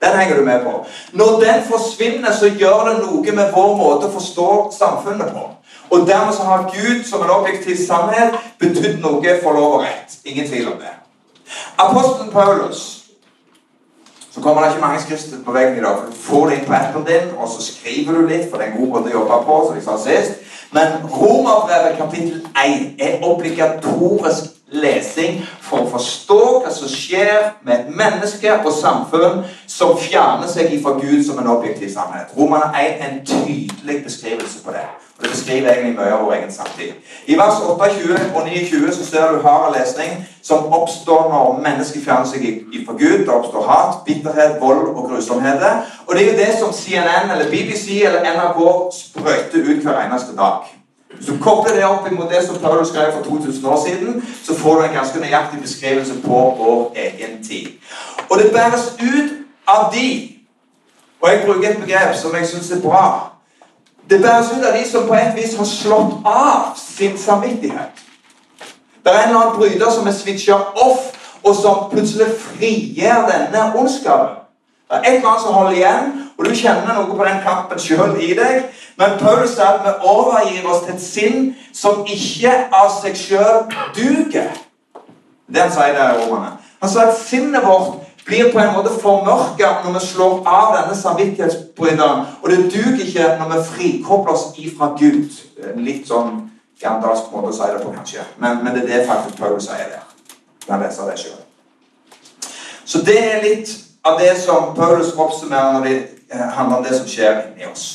Den 0.02 0.18
henger 0.18 0.36
du 0.36 0.44
med 0.44 0.64
på. 0.64 0.84
Når 1.12 1.40
den 1.40 1.62
forsvinner, 1.70 2.32
så 2.32 2.46
gjør 2.46 2.88
det 2.88 2.96
noe 3.04 3.34
med 3.34 3.52
vår 3.54 3.76
måte 3.78 4.08
å 4.08 4.14
forstå 4.14 4.48
samfunnet 4.78 5.34
på. 5.34 5.44
Og 5.92 6.06
dermed 6.08 6.34
så 6.34 6.46
har 6.48 6.70
Gud 6.72 7.04
som 7.06 7.22
en 7.22 7.30
objektiv 7.30 7.76
sannhet 7.86 8.34
betydd 8.58 8.98
noe 9.02 9.38
for 9.42 9.54
lov 9.54 9.78
og 9.78 9.84
rett. 9.86 10.18
Ingen 10.24 10.48
tvil 10.48 10.72
om 10.72 10.80
det. 10.80 10.94
Apostelen 11.78 12.32
Paulus 12.32 13.01
så 14.34 14.40
kommer 14.40 14.62
det 14.62 14.70
ikke 14.70 14.86
mange 14.86 15.00
skrifter 15.00 15.44
på 15.44 15.52
veggen 15.52 15.78
i 15.78 15.84
dag. 15.84 15.96
for 15.98 16.06
Du 16.10 16.16
får 16.16 16.46
det 16.46 16.58
inn 16.58 16.64
på 16.66 16.72
appen 16.72 17.04
din, 17.04 17.34
og 17.38 17.48
så 17.48 17.72
skriver 17.72 18.12
du 18.12 18.26
litt, 18.26 18.50
for 18.50 18.58
det 18.58 18.66
er 18.66 18.72
en 18.72 18.80
god 18.80 18.88
måte 18.94 19.12
å 19.12 19.18
jobbe 19.18 19.44
på. 19.46 19.58
som 19.66 19.76
jeg 19.76 19.84
sa 19.84 19.96
sist. 19.98 20.32
Men 20.72 20.88
Romerbrevet 21.04 21.98
kapittel 21.98 22.46
1 22.64 22.94
er 22.98 23.18
obligatorisk 23.22 24.44
lesing 24.72 25.42
for 25.60 25.84
å 25.84 25.90
forstå 25.92 26.40
hva 26.64 26.72
som 26.72 26.88
skjer 26.88 27.50
med 27.62 27.74
et 27.74 27.96
menneske 27.96 28.54
og 28.64 28.72
samfunn 28.72 29.42
som 29.68 29.98
fjerner 30.00 30.48
seg 30.48 30.72
ifra 30.72 30.96
Gud 31.00 31.20
som 31.26 31.38
en 31.38 31.52
objektiv 31.52 31.92
sannhet. 31.92 32.32
Romerne 32.38 32.72
1 32.72 33.04
er 33.04 33.10
en 33.10 33.20
tydelig 33.26 34.04
beskrivelse 34.04 34.64
på 34.64 34.72
det. 34.72 34.86
Det 35.22 35.30
beskriver 35.30 35.70
egentlig 35.70 35.94
mye 35.94 36.12
av 36.12 36.24
vår 36.24 36.32
egen 36.34 36.52
samtid. 36.52 36.94
I 37.30 37.36
vers 37.38 37.60
28 37.62 38.14
og 38.34 38.48
29 38.48 38.94
så 38.96 39.04
ser 39.06 39.32
du 39.32 39.42
hard 39.44 39.76
lesning 39.76 40.16
som 40.42 40.72
oppstår 40.74 41.28
når 41.30 41.60
mennesker 41.62 42.02
fjerner 42.02 42.26
seg 42.26 42.64
fra 42.86 42.96
Gud. 42.98 43.22
Det 43.22 43.30
oppstår 43.30 43.68
hat, 43.68 44.00
bitterhet, 44.06 44.58
vold 44.60 44.88
og 44.90 45.08
grusomheter. 45.10 45.86
Og 46.06 46.14
det 46.14 46.24
er 46.24 46.30
jo 46.32 46.38
det 46.40 46.50
som 46.58 46.74
CNN 46.74 47.30
eller 47.30 47.50
BBC 47.50 48.02
eller 48.02 48.26
NRK 48.34 48.60
sprøyter 48.98 49.70
ut 49.70 49.86
hver 49.86 50.00
eneste 50.08 50.34
dag. 50.36 50.66
Hvis 51.14 51.26
du 51.26 51.38
kobler 51.38 51.74
det 51.76 51.84
opp 51.86 52.10
mot 52.10 52.30
det 52.30 52.42
som 52.46 52.58
Paulus 52.58 52.88
skrev 52.88 53.12
for 53.12 53.22
2000 53.22 53.66
år 53.66 53.78
siden, 53.86 54.28
så 54.44 54.58
får 54.58 54.74
du 54.74 54.84
en 54.84 54.94
ganske 54.94 55.20
nøyaktig 55.20 55.60
beskrivelse 55.62 56.14
på 56.24 56.38
vår 56.58 56.92
egen 56.96 57.44
tid. 57.44 57.68
Og 58.30 58.38
det 58.38 58.50
bæres 58.52 58.96
ut 58.98 59.30
av 59.68 59.92
de. 59.94 60.38
Og 61.20 61.30
jeg 61.30 61.42
bruker 61.46 61.70
et 61.70 61.84
begrep 61.84 62.16
som 62.16 62.34
jeg 62.34 62.46
syns 62.46 62.70
er 62.70 62.82
bra. 62.82 63.31
Det 64.10 64.22
bæres 64.22 64.52
ut 64.52 64.64
av 64.64 64.72
de 64.76 64.90
som 64.90 65.06
på 65.06 65.14
et 65.14 65.36
vis 65.36 65.56
har 65.56 65.64
slått 65.64 66.14
av 66.26 66.72
sin 66.76 67.18
samvittighet. 67.18 68.02
Det 69.04 69.12
er 69.12 69.22
en 69.22 69.28
eller 69.28 69.40
annen 69.40 69.58
bryter 69.58 69.90
som 69.90 70.06
er 70.06 70.14
switcha 70.14 70.58
off, 70.84 71.10
og 71.42 71.56
som 71.56 71.88
plutselig 71.90 72.26
frigjør 72.38 73.26
denne 73.30 73.72
ondskapen. 73.78 74.38
Det 74.90 74.98
er 74.98 75.08
et 75.10 75.16
eller 75.16 75.28
annet 75.28 75.42
som 75.42 75.54
holder 75.54 75.72
igjen, 75.72 76.10
og 76.38 76.44
du 76.44 76.54
kjenner 76.54 76.94
noe 76.94 77.16
på 77.16 77.24
den 77.24 77.40
kampen 77.46 77.80
sjøl 77.80 78.18
i 78.20 78.34
deg. 78.36 78.66
Men 79.00 79.16
Paulus 79.20 79.54
sier 79.56 79.78
at 79.78 79.86
vi 79.86 79.92
overgir 80.10 80.68
oss 80.68 80.84
til 80.84 80.94
et 80.94 81.02
sinn 81.02 81.38
som 81.72 82.04
ikke 82.04 82.52
av 82.76 82.90
seg 83.00 83.16
sjøl 83.16 83.62
duger. 83.96 84.52
Det 85.48 85.62
han 85.64 85.72
sier 85.72 85.96
der 85.96 86.18
i 86.18 86.26
romerne. 86.26 86.58
Han 86.82 86.92
sier 86.92 87.08
at 87.08 87.18
sinnet 87.18 87.64
vårt 87.64 88.11
blir 88.26 88.52
på 88.52 88.58
en 88.58 88.72
måte 88.76 88.92
formørka 89.02 89.72
når 89.84 89.96
vi 89.98 90.06
slår 90.06 90.42
av 90.46 90.76
denne 90.76 90.96
samvittighetsbryteren. 90.96 92.26
Og 92.42 92.50
det 92.50 92.58
duger 92.74 93.04
ikke 93.06 93.28
når 93.38 93.52
vi 93.52 93.62
frikobler 93.70 94.32
oss 94.32 94.46
ifra 94.62 94.92
Gud. 94.98 95.38
Litt 95.76 96.08
sånn 96.10 96.48
gandalsk 96.82 97.32
måte 97.32 97.52
å 97.52 97.56
si 97.56 97.70
det 97.70 97.82
på, 97.82 97.94
kanskje. 97.94 98.26
Men, 98.42 98.62
men 98.64 98.76
det 98.76 98.84
er 98.84 98.92
det 98.92 99.08
faktisk 99.10 99.38
Paulus 99.38 99.66
sier 99.70 99.90
der. 99.90 100.06
Kan 100.66 100.82
lese 100.82 101.08
det 101.10 101.18
selv. 101.18 101.42
Så 102.84 103.02
det 103.06 103.18
er 103.18 103.42
litt 103.42 103.70
av 104.04 104.18
det 104.20 104.32
som 104.42 104.72
Paulus 104.76 105.14
oppsummerer 105.14 105.78
når 105.78 105.86
det 105.86 105.98
handler 106.56 106.78
om 106.78 106.86
det 106.86 106.96
som 106.96 107.06
skjer 107.08 107.44
inni 107.52 107.68
oss. 107.70 107.86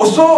Og 0.00 0.10
så 0.10 0.28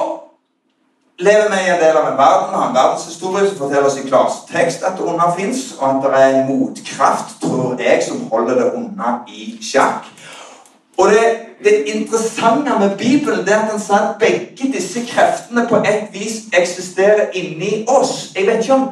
lever 1.19 1.49
vi 1.51 1.61
i 1.65 1.71
en 1.73 1.81
del 1.81 1.97
av 1.97 2.11
en 2.11 2.19
verden 2.19 2.55
og 2.55 2.63
en 2.67 2.75
verdenshistorie 2.77 3.49
som 3.49 3.59
forteller 3.59 3.89
oss 3.89 3.99
i 4.01 4.05
klartekst 4.09 4.85
at 4.85 4.99
det 4.99 5.07
onde 5.09 5.31
fins, 5.39 5.63
og 5.79 5.89
at 5.89 6.03
det 6.05 6.21
er 6.21 6.35
en 6.35 6.51
motkraft, 6.51 7.39
tror 7.43 7.81
jeg, 7.81 8.03
som 8.05 8.29
holder 8.33 8.61
det 8.61 8.69
onde 8.75 9.15
i 9.29 9.57
sjakk. 9.65 10.11
Og 10.99 11.09
det, 11.13 11.25
det 11.65 11.75
interessante 11.95 12.79
med 12.81 12.97
Bibelen 12.99 13.45
det 13.45 13.53
er 13.53 13.65
at 13.65 13.73
den 13.73 13.81
sier 13.81 14.11
at 14.11 14.21
begge 14.21 14.71
disse 14.73 15.03
kreftene 15.09 15.67
på 15.69 15.81
et 15.85 16.09
vis 16.13 16.47
eksisterer 16.53 17.33
inni 17.37 17.85
oss. 17.89 18.33
Jeg 18.37 18.47
vet 18.47 18.65
ikke 18.65 18.75
om 18.75 18.87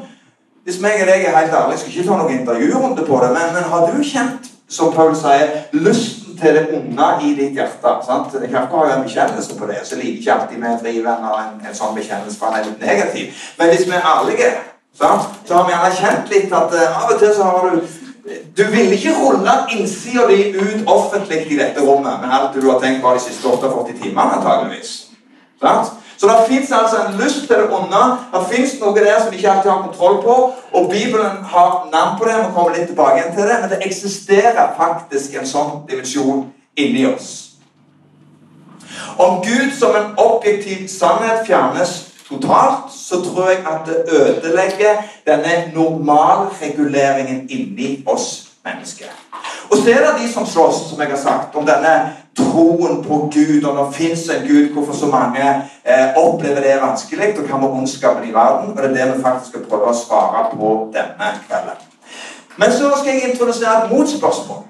hvis 0.64 0.81
meg 0.81 1.00
og 1.02 1.09
deg 1.09 1.26
er 1.28 1.37
helt 1.37 1.52
ærlige, 1.52 1.78
skal 1.78 1.93
ikke 1.93 2.09
ta 2.09 2.16
noen 2.16 2.38
intervjurunde 2.38 3.04
på 3.04 3.21
det, 3.21 3.31
men, 3.37 3.50
men 3.52 3.66
har 3.69 3.88
du 3.88 3.99
kjent, 4.00 4.49
som 4.69 4.95
Paul 4.97 5.12
sier, 5.16 5.50
lysten 5.76 6.24
til 6.41 6.55
det 6.59 6.64
onde 6.76 7.09
i 7.23 7.33
ditt 7.38 7.59
hjerte? 7.59 7.95
sant? 8.07 8.33
Kirka 8.33 8.76
har 8.76 8.87
jo 8.91 8.95
en 8.97 9.07
bekjennelse 9.07 9.59
på 9.59 9.67
det, 9.71 9.81
så 9.85 9.99
liker 9.99 10.21
ikke 10.21 10.35
alltid 10.35 10.62
vi 10.62 10.76
drivenner 10.85 11.41
en, 11.41 11.59
en 11.69 11.76
sånn 11.76 11.97
bekjennelse, 11.97 12.38
for 12.38 12.50
han 12.50 12.61
er 12.61 12.71
litt 12.71 12.87
negativ. 12.87 13.43
Men 13.59 13.73
hvis 13.73 13.87
vi 13.88 13.97
er 13.99 14.09
ærlige, 14.14 14.50
sant? 14.99 15.29
så 15.47 15.59
har 15.59 15.69
vi 15.69 15.75
gjerne 15.76 16.00
kjent 16.00 16.35
litt 16.37 16.57
at 16.61 16.79
uh, 16.79 17.03
av 17.03 17.14
og 17.14 17.23
til 17.23 17.35
så 17.37 17.50
har 17.50 17.71
du 17.71 18.00
du 18.57 18.62
vil 18.73 18.93
ikke 18.93 19.12
rulle 19.19 19.53
innsida 19.75 20.23
di 20.31 20.55
ut 20.57 20.87
offentlig 20.88 21.43
i 21.53 21.59
dette 21.59 21.83
rommet 21.85 22.23
med 22.23 22.33
alt 22.33 22.55
du 22.57 22.71
har 22.71 22.79
tenkt 22.81 23.03
på 23.03 23.12
de 23.12 23.21
siste 23.21 23.49
48 23.49 23.99
timene, 24.00 24.38
antageligvis. 24.38 24.93
Sant? 25.61 25.93
Så 26.25 26.31
det 26.31 26.45
fins 26.49 26.73
altså 26.73 26.97
en 26.97 27.21
lyst 27.21 27.40
til 27.47 27.57
det 27.57 27.73
onde. 27.78 28.02
Det 28.33 28.40
fins 28.52 28.71
noe 28.81 28.95
der 28.97 29.19
som 29.21 29.33
vi 29.33 29.37
ikke 29.37 29.50
alltid 29.50 29.71
har 29.71 29.83
kontroll 29.83 30.23
på. 30.23 30.52
Og 30.73 30.90
Bibelen 30.90 31.45
har 31.45 31.88
navn 31.93 32.19
på 32.19 32.25
det. 32.25 32.37
Vi 32.38 32.54
kommer 32.54 32.71
litt 32.76 32.87
tilbake 32.88 33.19
igjen 33.19 33.35
til 33.35 33.45
det, 33.49 33.57
Men 33.61 33.71
det 33.71 33.78
eksisterer 33.87 34.71
faktisk 34.78 35.37
en 35.37 35.47
sånn 35.47 35.71
dimensjon 35.90 36.47
inni 36.76 37.04
oss. 37.07 37.28
Om 39.19 39.43
Gud 39.45 39.76
som 39.78 39.97
en 40.00 40.16
objektiv 40.16 40.88
sannhet 40.88 41.45
fjernes 41.47 41.93
totalt, 42.28 42.88
så 42.95 43.21
tror 43.21 43.50
jeg 43.50 43.61
at 43.75 43.85
det 43.87 44.00
ødelegger 44.09 45.04
denne 45.28 45.73
normalreguleringen 45.75 47.45
inni 47.50 48.02
oss 48.07 48.49
mennesker. 48.64 49.12
Og 49.75 49.81
så 49.83 49.90
er 49.90 50.04
det 50.07 50.23
de 50.23 50.33
som 50.33 50.47
slåss, 50.47 50.76
som 50.90 51.00
jeg 51.00 51.11
har 51.11 51.19
sagt, 51.19 51.57
om 51.59 51.64
denne 51.66 51.95
troen 52.38 53.00
på 53.02 53.16
Gud, 53.35 53.64
og 53.64 53.78
det 53.78 53.95
fins 53.97 54.28
en 54.31 54.47
Gud, 54.47 54.69
hvorfor 54.71 54.95
så 54.95 55.07
mange 55.07 55.49
eh, 55.85 56.14
opplever 56.16 56.61
det 56.62 56.76
vanskelig, 56.83 57.33
og 57.38 57.49
hva 57.49 57.59
med 57.59 57.75
ondskapen 57.81 58.28
i 58.28 58.35
verden? 58.35 58.71
Og 58.71 58.76
det 58.76 58.85
er 58.85 58.95
det 58.95 59.16
vi 59.16 59.25
faktisk 59.25 59.50
skal 59.50 59.64
prøve 59.66 59.90
å 59.90 59.97
svare 59.99 60.45
på 60.52 60.71
denne 60.95 61.33
kvelden. 61.49 61.83
Men 62.57 62.71
så 62.76 62.93
skal 63.00 63.11
jeg 63.11 63.33
introdusere 63.33 63.75
et 63.81 63.90
motspørsmål. 63.90 64.62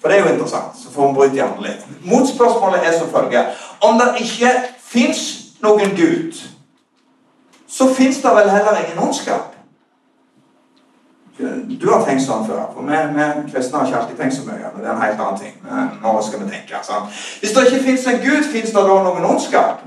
For 0.00 0.10
det 0.10 0.18
er 0.18 0.26
jo 0.26 0.32
interessant. 0.32 0.74
så 0.82 0.90
får 0.90 1.08
vi 1.08 1.14
bryte 1.14 1.38
hjernen 1.38 1.62
litt. 1.68 1.86
Motspørsmålet 2.10 2.86
er 2.88 2.98
som 2.98 3.08
følger 3.14 3.54
Om 3.80 4.02
det 4.02 4.24
ikke 4.24 4.50
fins 4.82 5.22
noen 5.62 5.94
Gud, 5.94 6.42
så 7.68 7.86
fins 7.94 8.18
det 8.18 8.34
vel 8.34 8.50
heller 8.50 8.82
ingen 8.82 8.98
ondskap? 9.06 9.49
Du 11.80 11.86
har 11.90 12.02
tenkt 12.04 12.24
sånn 12.24 12.44
før. 12.46 12.66
For 12.74 12.84
vi, 12.84 12.98
vi 13.16 13.52
kristne 13.52 13.78
har 13.78 13.86
ikke 13.86 14.00
alltid 14.00 14.18
tenkt 14.20 14.36
så 14.36 14.42
mye. 14.46 14.72
Men 14.74 14.82
det 14.82 14.88
er 14.88 14.92
en 14.94 15.04
helt 15.04 15.22
annen 15.24 15.40
ting. 15.40 15.54
Men 15.64 15.88
nå 16.02 16.12
skal 16.26 16.42
vi 16.42 16.50
tenke. 16.50 16.82
Sant? 16.84 17.22
Hvis 17.40 17.54
det 17.56 17.64
ikke 17.66 17.84
fins 17.86 18.06
en 18.10 18.20
Gud, 18.24 18.44
fins 18.52 18.74
det 18.74 18.84
da 18.90 18.98
noen 19.06 19.28
ondskap? 19.30 19.86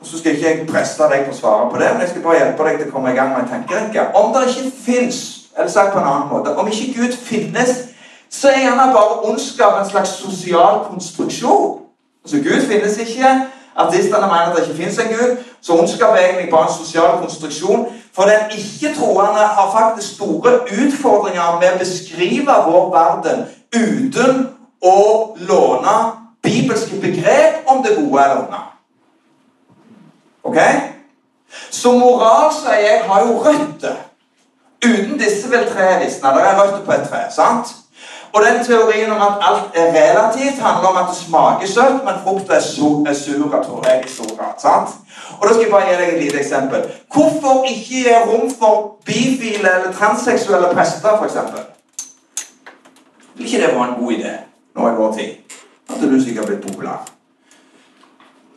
Og 0.00 0.10
Så 0.10 0.18
skal 0.18 0.34
ikke 0.34 0.48
jeg 0.48 0.66
presse 0.68 1.08
deg 1.08 1.24
på 1.24 1.32
å 1.32 1.38
svare 1.38 1.70
på 1.70 1.78
det, 1.80 1.86
men 1.92 2.02
jeg 2.04 2.10
skal 2.10 2.22
bare 2.26 2.40
hjelpe 2.42 2.68
deg 2.68 2.80
til 2.80 2.90
å 2.90 2.92
komme 2.92 3.12
i 3.14 3.16
gang 3.16 3.30
med 3.32 3.46
en 3.46 3.52
tenkerekke. 3.54 4.10
Om 4.20 4.34
det 4.34 4.42
ikke 4.50 4.72
fins, 4.84 5.20
eller 5.56 5.70
sagt 5.72 5.94
på 5.94 6.02
en 6.02 6.10
annen 6.10 6.28
måte 6.28 6.52
Om 6.60 6.68
ikke 6.68 6.92
Gud 6.98 7.16
finnes, 7.16 7.72
så 8.28 8.50
er 8.50 8.66
gjerne 8.66 8.90
bare 8.92 9.22
ondskap 9.30 9.78
en 9.78 9.88
slags 9.88 10.18
sosial 10.18 10.82
konstruksjon. 10.90 11.80
Altså 12.24 12.42
Gud 12.44 12.66
finnes 12.68 12.98
ikke. 12.98 13.30
Artistene 13.76 14.26
mener 14.26 14.50
at 14.50 14.56
det 14.56 14.68
ikke 14.68 14.82
fins 14.82 14.98
en 14.98 15.08
Gud. 15.08 15.36
Så 15.60 15.72
ondskap 15.72 16.14
er 16.14 16.16
egentlig 16.16 16.50
bare 16.50 16.68
en 16.68 16.74
sosial 16.84 17.18
konstruksjon. 17.20 17.86
For 18.14 18.22
den 18.22 18.58
ikke-troende 18.58 19.40
har 19.56 19.70
faktisk 19.78 20.14
store 20.14 20.52
utfordringer 20.60 21.58
med 21.60 21.74
å 21.74 21.78
beskrive 21.78 22.58
vår 22.66 22.90
verden 22.94 23.46
uten 23.74 24.48
å 24.82 24.98
låne 25.48 25.96
bibelske 26.42 27.00
begrep 27.00 27.66
om 27.66 27.82
det 27.82 27.96
gode 27.96 28.24
eller 28.24 28.36
onde. 28.44 28.60
Ok? 30.44 30.58
Så 31.70 31.92
moral, 31.98 32.52
sier 32.52 32.80
jeg, 32.80 33.02
har 33.08 33.26
jo 33.26 33.38
røtter. 33.38 33.96
Uten 34.84 35.18
disse 35.18 35.50
vil 35.50 35.66
treet 35.72 36.04
visne. 36.04 36.34
Det 36.36 36.42
er 36.42 36.60
røtter 36.60 36.84
på 36.84 36.92
et 36.92 37.08
tre. 37.08 37.24
sant? 37.30 37.74
Og 38.34 38.42
den 38.42 38.64
teorien 38.64 39.10
om 39.10 39.22
at 39.22 39.34
alt 39.48 39.66
er 39.74 39.86
relativt, 40.00 40.58
handler 40.58 40.88
om 40.88 40.96
at 40.96 41.06
det 41.10 41.16
smaker 41.16 41.66
søtt, 41.66 42.00
men 42.04 42.14
frukta 42.24 42.54
er, 42.54 42.60
sur, 42.60 43.06
er 43.08 43.14
sur, 43.14 43.50
tror 43.66 43.84
jeg. 43.88 44.04
Surat, 44.16 44.56
sant? 44.58 44.88
Og 45.38 45.48
da 45.48 45.52
skal 45.52 45.62
jeg 45.62 45.70
bare 45.70 45.86
gi 45.88 45.98
deg 46.00 46.08
et 46.14 46.22
lite 46.22 46.40
eksempel. 46.42 46.82
Hvorfor 47.14 47.64
ikke 47.70 47.84
gi 47.84 48.16
rom 48.26 48.50
for 48.58 48.96
bifile 49.06 49.70
eller 49.76 49.92
transseksuelle 49.98 50.74
prester, 50.74 51.22
f.eks.? 51.22 51.36
Vil 53.34 53.46
ikke 53.46 53.66
det 53.66 53.74
være 53.74 53.88
en 53.88 54.04
god 54.04 54.12
idé 54.12 54.34
nå 54.76 54.88
i 54.88 54.96
vår 54.98 55.14
tid? 55.18 55.30
At 55.90 56.02
du 56.02 56.20
sikkert 56.20 56.46
blitt 56.46 56.66
populær. 56.66 57.06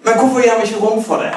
Men 0.06 0.14
hvorfor 0.20 0.42
gir 0.42 0.58
vi 0.60 0.68
ikke 0.68 0.86
rom 0.86 1.04
for 1.04 1.16
det? 1.16 1.34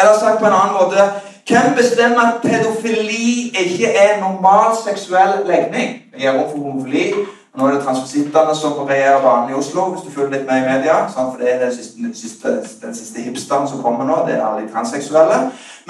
Eller 0.00 0.18
sagt 0.18 0.38
på 0.38 0.46
en 0.46 0.58
annen 0.60 0.76
måte 0.80 1.10
Hvem 1.48 1.74
bestemmer 1.76 2.20
at 2.20 2.42
pedofili 2.42 3.48
ikke 3.64 3.86
er 3.96 4.20
normal 4.20 4.76
seksuell 4.84 5.46
legning? 5.46 6.02
Vi 6.14 6.20
gir 6.20 6.32
rom 6.32 6.50
for 6.50 6.58
homofili, 6.58 7.14
nå 7.58 7.66
er 7.66 7.74
det 7.74 7.84
transvestittene 7.84 8.54
som 8.54 8.72
regjerer 8.86 9.22
banen 9.22 9.50
i 9.50 9.54
Oslo, 9.58 9.88
hvis 9.90 10.04
du 10.06 10.12
følger 10.14 10.30
litt 10.36 10.46
med 10.46 10.60
i 10.60 10.66
media. 10.68 10.98
For 11.14 11.40
det 11.40 11.54
er 11.54 11.64
den 11.64 11.72
siste, 11.74 12.12
siste, 12.14 12.52
den 12.82 12.94
siste 12.94 13.24
hipsteren 13.24 13.68
som 13.68 13.82
kommer 13.82 14.06
nå. 14.06 14.18
Det 14.28 14.36
er 14.36 14.44
alle 14.46 14.66
de 14.66 14.72
transseksuelle. 14.72 15.38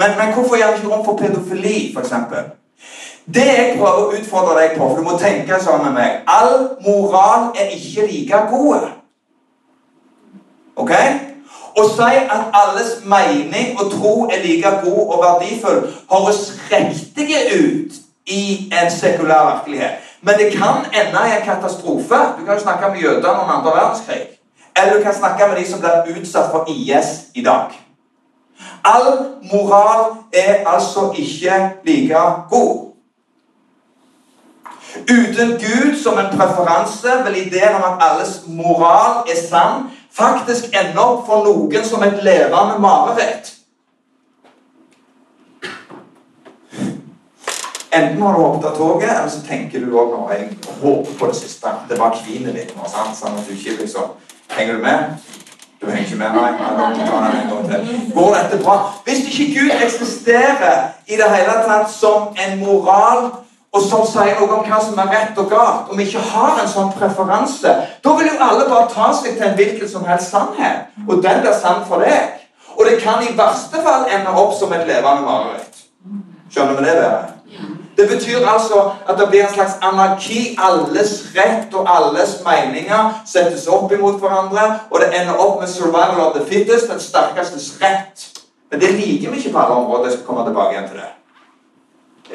Men, 0.01 0.15
men 0.17 0.33
hvorfor 0.33 0.57
gjør 0.57 0.71
vi 0.71 0.81
ikke 0.81 0.95
rom 0.95 1.05
for 1.05 1.19
pedofili, 1.21 1.75
f.eks.? 1.93 2.13
Det 3.33 3.45
jeg 3.45 3.75
prøver 3.77 4.01
å 4.01 4.13
utfordre 4.17 4.57
deg 4.57 4.73
på, 4.77 4.87
for 4.87 4.97
du 4.97 5.05
må 5.05 5.17
tenke 5.21 5.59
sammen 5.61 5.91
med 5.91 5.99
meg 5.99 6.15
All 6.25 6.55
moral 6.81 7.51
er 7.53 7.75
ikke 7.77 8.07
like 8.09 8.41
god. 8.49 8.89
Ok? 10.81 10.93
Å 11.77 11.85
si 11.93 12.11
at 12.17 12.55
alles 12.63 12.95
mening 13.05 13.77
og 13.77 13.91
tro 13.93 14.13
er 14.33 14.41
like 14.41 14.71
god 14.81 15.01
og 15.05 15.21
verdifull, 15.21 15.83
høres 16.09 16.45
riktig 16.71 17.29
ut 17.53 17.99
i 18.25 18.43
en 18.73 18.89
sekulær 18.91 19.45
virkelighet. 19.51 20.08
Men 20.21 20.37
det 20.37 20.51
kan 20.51 20.85
ende 20.93 21.19
i 21.27 21.37
en 21.39 21.45
katastrofe. 21.45 22.15
Du 22.39 22.45
kan 22.45 22.53
jo 22.53 22.59
snakke 22.59 22.89
med 22.91 23.01
jødene 23.01 23.29
om 23.29 23.49
andre 23.49 23.71
verdenskrig. 23.71 24.27
Eller 24.75 24.97
du 24.97 25.03
kan 25.03 25.15
snakke 25.15 25.47
med 25.47 25.57
de 25.57 25.71
som 25.71 25.79
blir 25.79 26.19
utsatt 26.21 26.51
for 26.51 26.65
IS 26.67 27.05
i 27.35 27.43
dag. 27.43 27.71
All 28.83 29.35
moral 29.51 30.11
er 30.33 30.67
altså 30.67 31.13
ikke 31.17 31.71
like 31.83 32.15
god. 32.49 32.89
Uten 34.99 35.49
Gud 35.51 36.03
som 36.03 36.17
en 36.17 36.37
preferanse 36.37 37.11
vil 37.25 37.47
ideen 37.47 37.75
om 37.75 37.83
at 37.83 38.11
alles 38.11 38.41
moral 38.47 39.23
er 39.29 39.47
sann, 39.49 39.83
faktisk 40.11 40.65
ende 40.73 41.01
opp 41.01 41.25
for 41.27 41.43
noen 41.45 41.85
som 41.85 42.03
et 42.03 42.23
levende 42.23 42.79
mareritt. 42.79 43.58
Enten 47.91 48.21
har 48.21 48.33
du 48.33 48.39
håpet 48.39 48.65
av 48.69 48.75
toget, 48.77 49.09
eller 49.09 49.29
så 49.29 49.41
tenker 49.47 49.81
du 49.81 49.93
òg 49.97 50.11
nå 50.13 50.27
jeg 50.29 50.49
håper 50.81 51.15
på 51.19 51.29
det 51.31 51.37
siste. 51.39 51.73
Det 51.89 51.97
var 51.97 52.13
kvinet 52.13 52.53
litt 52.53 52.75
nå, 52.77 52.85
sant? 52.85 53.17
sånn 53.17 53.37
at 53.39 53.47
du 53.47 53.55
ikke 53.57 53.79
liksom 53.81 54.15
Henger 54.49 54.79
du 54.79 54.81
med? 54.81 55.11
Du 55.81 55.87
henger 55.87 56.05
ikke 56.05 56.15
med? 56.17 56.33
Nei 56.33 58.09
Går 58.13 58.33
dette 58.35 58.57
bra? 58.63 58.75
Hvis 59.05 59.21
ikke 59.29 59.45
Gud 59.59 59.83
eksisterer 59.85 60.89
i 61.07 61.17
det 61.17 61.29
hele 61.29 61.53
tatt 61.67 61.91
som 61.93 62.33
en 62.33 62.57
moral 62.59 63.29
og 63.69 63.85
som 63.85 64.05
sier 64.09 64.39
noe 64.39 64.57
om 64.57 64.65
hva 64.65 64.79
som 64.81 64.97
er 64.97 65.11
rett 65.13 65.37
og 65.37 65.49
galt, 65.51 65.91
om 65.93 65.97
vi 65.97 66.07
ikke 66.09 66.23
har 66.31 66.57
en 66.57 66.69
sånn 66.69 66.89
preferanse, 66.97 67.73
da 68.03 68.13
vil 68.17 68.31
jo 68.31 68.37
alle 68.41 68.65
bare 68.69 68.89
ta 68.89 69.11
seg 69.13 69.37
til 69.37 69.45
en 69.45 69.57
hvilken 69.59 69.91
som 69.91 70.07
helst 70.09 70.33
sannhet. 70.33 70.89
Og 71.05 71.21
den 71.21 71.43
blir 71.43 71.53
sann 71.53 71.85
for 71.89 72.01
deg. 72.01 72.39
Og 72.73 72.85
det 72.89 72.97
kan 73.03 73.21
i 73.21 73.35
verste 73.37 73.81
fall 73.85 74.09
ende 74.09 74.33
opp 74.41 74.55
som 74.57 74.73
et 74.73 74.87
levende 74.89 75.21
mareritt. 75.21 75.83
Skjønner 76.49 76.79
vi 76.79 76.87
det 76.87 76.95
bedre? 76.97 77.38
Det 77.99 78.09
betyr 78.09 78.47
altså 78.47 78.91
at 79.09 79.19
det 79.19 79.29
blir 79.29 79.41
en 79.43 79.53
slags 79.53 79.71
anarki. 79.81 80.57
Alles 80.57 81.25
rett 81.35 81.73
og 81.73 81.87
alles 81.95 82.37
meninger 82.45 83.23
settes 83.27 83.67
opp 83.67 83.91
imot 83.91 84.21
hverandre, 84.21 84.79
og 84.89 85.01
det 85.01 85.09
ender 85.21 85.33
opp 85.33 85.59
med 85.59 85.67
'survival 85.67 86.21
of 86.27 86.35
the 86.35 86.45
fittest', 86.45 86.91
den 86.91 86.99
sterkestes 86.99 87.73
rett. 87.81 88.29
Men 88.71 88.81
det 88.81 88.93
liker 88.93 89.31
vi 89.31 89.37
ikke 89.37 89.51
på 89.51 89.59
alle 89.59 89.75
områder. 89.75 90.03
Jeg 90.03 90.13
skal 90.13 90.25
komme 90.25 90.45
tilbake 90.45 90.71
igjen 90.71 90.89
til 90.89 90.97
det. 90.97 91.09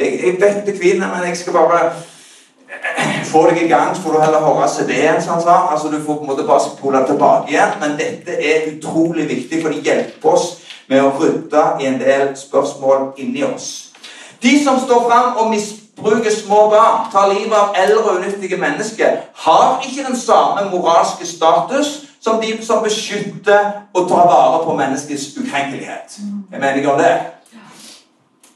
Jeg, 0.00 0.21
jeg 0.26 0.40
vet 0.40 0.66
det 0.66 0.80
kvinner, 0.80 1.09
men 1.14 1.28
jeg 1.28 1.37
skal 1.37 1.52
bare 1.52 1.92
få 3.33 3.50
deg 3.50 3.62
i 3.62 3.68
gang, 3.68 3.97
så 3.97 4.02
får 4.02 4.12
du 4.12 4.21
heller 4.21 4.40
høre 4.40 4.68
CD-en. 4.68 5.23
Sånn, 5.23 5.49
altså, 5.71 5.88
du 5.88 6.04
får 6.06 6.14
på 6.14 6.21
en 6.21 6.26
måte 6.26 6.47
bare 6.47 6.61
spole 6.61 7.06
tilbake 7.06 7.49
igjen. 7.49 7.73
Men 7.80 7.97
dette 7.99 8.33
er 8.52 8.68
utrolig 8.76 9.28
viktig, 9.28 9.62
for 9.62 9.73
det 9.73 9.80
hjelper 9.80 10.28
oss 10.28 10.47
med 10.88 11.00
å 11.00 11.14
rydde 11.21 11.64
i 11.80 11.87
en 11.87 12.00
del 12.00 12.37
spørsmål 12.37 13.12
inni 13.16 13.44
oss. 13.54 13.93
De 14.44 14.64
som 14.64 14.80
står 14.80 15.08
fram 15.10 15.36
og 15.36 15.50
misbruker 15.50 16.30
små 16.30 16.68
barn, 16.70 17.06
tar 17.12 17.32
livet 17.32 17.54
av 17.56 17.74
eldre 17.80 18.02
og 18.02 18.18
unyttige 18.18 18.56
mennesker, 18.60 19.16
har 19.34 19.80
ikke 19.88 20.04
den 20.08 20.18
samme 20.20 20.68
moralske 20.70 21.26
status 21.26 22.02
som 22.20 22.42
de 22.42 22.66
som 22.66 22.82
beskytter 22.84 23.70
og 23.94 24.08
tar 24.08 24.28
vare 24.28 24.64
på 24.64 24.76
menneskets 24.76 25.24
ukrenkelighet. 25.40 26.18
Jeg 26.52 26.60
mener 26.60 26.74
ikke 26.74 26.92
om 26.92 27.00
det. 27.00 27.14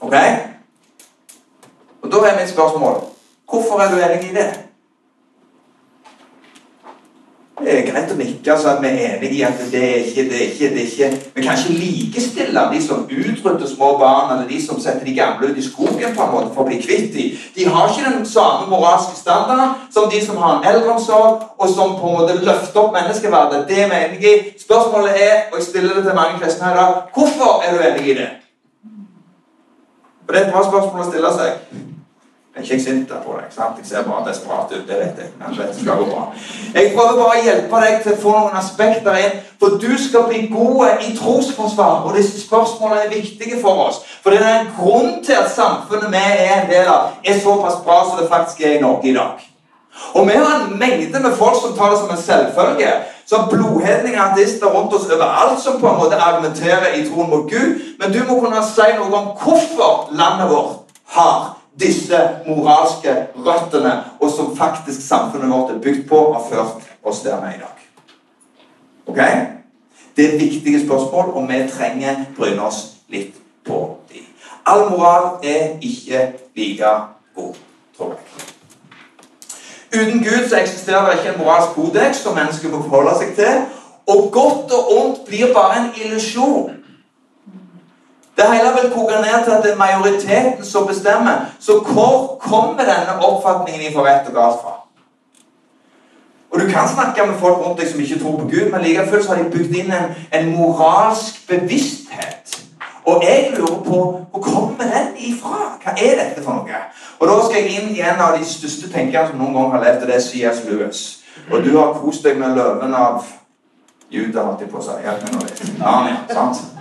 Ok? 0.00 0.14
Og 2.02 2.12
Da 2.12 2.16
er 2.16 2.40
mitt 2.40 2.50
spørsmål 2.50 3.04
hvorfor 3.50 3.80
er 3.80 3.90
du 3.90 3.96
enig 3.96 4.30
i 4.30 4.34
det? 4.34 4.67
Er 7.58 7.80
greit 7.82 8.12
å 8.12 8.16
nikke 8.16 8.54
så 8.54 8.68
at 8.70 8.82
vi 8.82 8.90
er 8.92 9.16
enige 9.16 9.34
i 9.34 9.40
at 9.42 9.58
det 9.72 9.80
er 9.82 10.04
ikke, 10.06 10.24
det 10.30 10.36
er 10.38 10.44
ikke, 10.52 10.68
det 10.74 10.82
er 10.82 10.90
ikke 10.92 11.32
Vi 11.34 11.42
kan 11.42 11.58
ikke 11.58 11.78
likestille 11.80 12.62
de 12.72 12.82
som 12.82 13.08
utrydder 13.10 13.66
små 13.66 13.88
barn, 13.98 14.30
eller 14.34 14.46
de 14.48 14.60
som 14.62 14.78
setter 14.80 15.06
de 15.06 15.14
gamle 15.16 15.50
ut 15.50 15.58
i 15.58 15.64
skogen 15.66 16.14
på 16.14 16.22
en 16.22 16.32
måte 16.34 16.52
for 16.54 16.62
å 16.62 16.68
bli 16.68 16.78
kvitt 16.82 17.10
dem. 17.16 17.34
De 17.56 17.66
har 17.66 17.90
ikke 17.90 18.14
den 18.14 18.28
samme 18.30 18.70
moralske 18.70 19.18
standarden 19.18 19.74
som 19.94 20.06
de 20.12 20.22
som 20.22 20.38
har 20.38 20.58
en 20.58 20.70
eldreomsorg, 20.70 21.42
og 21.58 21.74
som 21.74 21.98
på 21.98 22.12
en 22.12 22.18
måte 22.20 22.38
løfter 22.46 22.84
opp 22.84 22.94
menneskeverdet. 22.94 23.66
Det 23.68 23.82
er 23.82 23.90
vi 23.90 24.00
enige 24.04 24.34
i. 24.36 24.54
Spørsmålet 24.62 25.18
er, 25.26 25.36
og 25.50 25.58
jeg 25.58 25.68
stiller 25.70 25.98
det 25.98 26.06
til 26.06 26.18
mange 26.20 26.38
kristne 26.38 26.70
her 26.70 26.78
i 26.78 26.82
dag, 26.84 26.96
hvorfor 27.14 27.62
er 27.66 27.74
du 27.74 27.86
enig 27.90 28.08
i 28.08 28.18
det? 28.22 28.32
For 30.24 30.34
det 30.34 30.42
er 30.42 30.46
et 30.46 30.54
bra 30.54 30.66
spørsmål 30.70 31.06
å 31.06 31.10
stille 31.10 31.38
seg. 31.40 31.87
Jeg 32.58 32.70
er 32.70 32.72
ikke 32.72 32.84
sint 32.84 33.08
på 33.26 33.32
deg. 33.38 33.50
sant? 33.54 33.78
Jeg 33.78 33.86
ser 33.86 34.02
bare 34.02 34.28
desperat 34.28 34.72
ut. 34.72 34.88
det 34.88 34.96
vet 34.98 35.18
jeg. 35.18 35.28
Men 35.38 35.58
det 35.58 35.80
skal 35.80 35.96
gå 35.96 36.04
bra. 36.04 36.22
Jeg 36.74 36.92
prøver 36.94 37.18
bare 37.20 37.36
å 37.38 37.44
hjelpe 37.44 37.82
deg 37.84 38.00
til 38.02 38.12
å 38.12 38.22
få 38.22 38.32
noen 38.34 38.56
aspekter 38.58 39.18
inn. 39.24 39.36
For 39.60 39.76
du 39.82 39.92
skal 39.98 40.24
bli 40.26 40.40
god 40.50 41.04
i 41.06 41.12
trosforsvar, 41.16 42.02
og 42.06 42.16
disse 42.16 42.40
spørsmålene 42.42 43.04
er 43.04 43.14
viktige 43.14 43.60
for 43.62 43.84
oss. 43.86 44.00
For 44.22 44.34
det 44.34 44.40
er 44.42 44.58
en 44.64 44.72
grunn 44.78 45.20
til 45.24 45.38
at 45.38 45.52
samfunnet 45.54 46.10
vi 46.10 46.22
er 46.22 46.56
en 46.56 46.70
del 46.70 46.90
av, 46.90 47.14
er 47.24 47.38
såpass 47.42 47.78
bra 47.84 48.00
som 48.08 48.18
det 48.18 48.30
faktisk 48.32 48.60
er 48.66 48.78
i 48.78 48.82
Norge 48.82 49.10
i 49.10 49.14
dag. 49.14 49.46
Og 50.14 50.26
vi 50.26 50.32
har 50.32 50.56
en 50.56 50.78
mengde 50.78 51.20
med 51.20 51.36
folk 51.38 51.58
som 51.62 51.76
tar 51.76 51.94
det 51.94 52.00
som 52.00 52.10
en 52.10 52.22
selvfølge. 52.22 52.90
Som 53.26 53.48
blodhedninger 53.52 54.22
ateister 54.22 54.66
rundt 54.66 54.94
oss 54.94 55.06
overalt 55.06 55.62
som 55.62 55.80
på 55.80 55.88
en 55.88 55.98
måte 56.00 56.16
argumenterer 56.16 56.94
i 56.96 57.04
troen 57.06 57.30
mot 57.30 57.50
Gud. 57.50 57.78
Men 58.00 58.12
du 58.12 58.22
må 58.24 58.40
kunne 58.40 58.62
si 58.66 58.88
noe 58.96 59.12
om 59.12 59.30
hvorfor 59.42 60.08
landet 60.16 60.50
vårt 60.50 60.78
har 61.14 61.57
disse 61.80 62.18
moralske 62.46 63.14
røttene, 63.36 64.04
og 64.20 64.30
som 64.30 64.56
faktisk 64.56 65.08
samfunnet 65.08 65.50
vårt 65.50 65.70
er 65.70 65.80
bygd 65.80 66.08
på, 66.08 66.32
har 66.32 66.44
ført 66.50 66.88
oss 67.02 67.20
der 67.20 67.40
vi 67.40 67.54
i 67.54 67.60
dag. 67.60 67.78
Ok? 69.06 69.20
Det 70.16 70.34
er 70.34 70.38
viktige 70.38 70.86
spørsmål, 70.86 71.30
og 71.34 71.48
vi 71.48 71.68
trenger 71.70 72.24
bryne 72.36 72.62
oss 72.66 72.84
litt 73.08 73.34
på 73.66 73.98
dem. 74.10 74.26
All 74.66 74.90
moral 74.90 75.38
er 75.42 75.78
ikke 75.80 76.32
like 76.56 76.94
god, 77.34 77.54
tror 77.96 78.16
jeg. 78.16 78.48
Uten 79.94 80.18
Gud 80.18 80.48
så 80.48 80.56
eksisterer 80.60 81.06
det 81.06 81.18
ikke 81.18 81.32
en 81.34 81.38
moralsk 81.44 81.68
kodeks 81.74 82.16
som 82.16 82.34
mennesker 82.36 82.68
må 82.68 82.82
forholde 82.82 83.14
seg 83.18 83.34
til. 83.38 83.62
Og 84.08 84.28
godt 84.32 84.72
og 84.72 84.90
ondt 84.98 85.24
blir 85.28 85.54
bare 85.54 85.78
en 85.80 85.88
illusjon. 86.04 86.77
Det 88.38 88.46
hele 88.52 88.70
vil 88.82 88.92
koke 88.94 89.12
ned 89.12 89.44
til 89.44 89.50
at 89.50 89.62
det 89.64 89.72
er 89.72 89.76
majoriteten 89.76 90.64
som 90.64 90.86
bestemmer. 90.86 91.46
Så 91.60 91.72
hvor 91.80 92.38
kommer 92.40 92.84
denne 92.86 93.18
oppfatningen 93.28 93.82
i 93.82 93.94
for 93.94 94.06
rett 94.06 94.28
og 94.28 94.34
galt 94.34 94.60
fra? 94.62 94.74
Og 96.50 96.60
Du 96.60 96.66
kan 96.66 96.88
snakke 96.88 97.26
med 97.26 97.38
folk 97.38 97.56
rundt 97.56 97.80
deg 97.80 97.88
som 97.90 98.00
ikke 98.00 98.18
tror 98.18 98.36
på 98.36 98.48
Gud, 98.52 98.70
men 98.70 98.80
like 98.80 99.08
fullt 99.10 99.28
har 99.28 99.36
de 99.36 99.50
bygd 99.50 99.74
inn 99.74 99.92
en, 99.92 100.14
en, 100.32 100.56
moralsk 100.56 101.48
bevissthet. 101.48 102.64
Og 103.04 103.22
jeg 103.22 103.52
lurer 103.58 103.82
på 103.84 103.98
hvor 104.30 104.42
kommer 104.42 104.84
den 104.84 105.08
ifra? 105.16 105.58
Hva 105.84 105.90
er 105.90 106.14
dette 106.22 106.44
for 106.44 106.52
noe? 106.52 106.80
Og 107.18 107.28
Da 107.28 107.36
skal 107.44 107.62
jeg 107.62 107.70
inn 107.80 107.90
i 107.96 108.00
en 108.00 108.20
av 108.20 108.38
de 108.38 108.44
største 108.44 108.92
tenkerne 108.92 109.28
som 109.28 109.38
noen 109.38 109.54
gang 109.54 109.70
har 109.72 109.84
levd, 109.84 110.02
og 110.02 110.08
det 110.08 110.16
er 110.16 110.20
C.S. 110.20 110.64
Lewis. 110.70 111.04
Og 111.50 111.64
du 111.64 111.78
har 111.78 111.92
kost 111.92 112.24
deg 112.24 112.38
med 112.38 112.54
løven 112.56 112.94
av 112.94 113.24
Juda, 114.10 114.42
holdt 114.42 114.60
jeg 114.60 114.70
på 114.70 114.78
å 114.78 114.82
si. 114.82 114.98
Hjelp 115.04 115.24
meg 115.24 115.34
nå 115.34 115.44
litt. 115.44 115.62
Ja, 115.80 115.96
sant? 116.32 116.77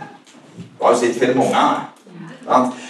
Du 0.77 0.83
har 0.83 0.91
jo 0.91 0.99
sett 0.99 1.19
film 1.19 1.37
med 1.37 1.45
ungene. 1.45 1.96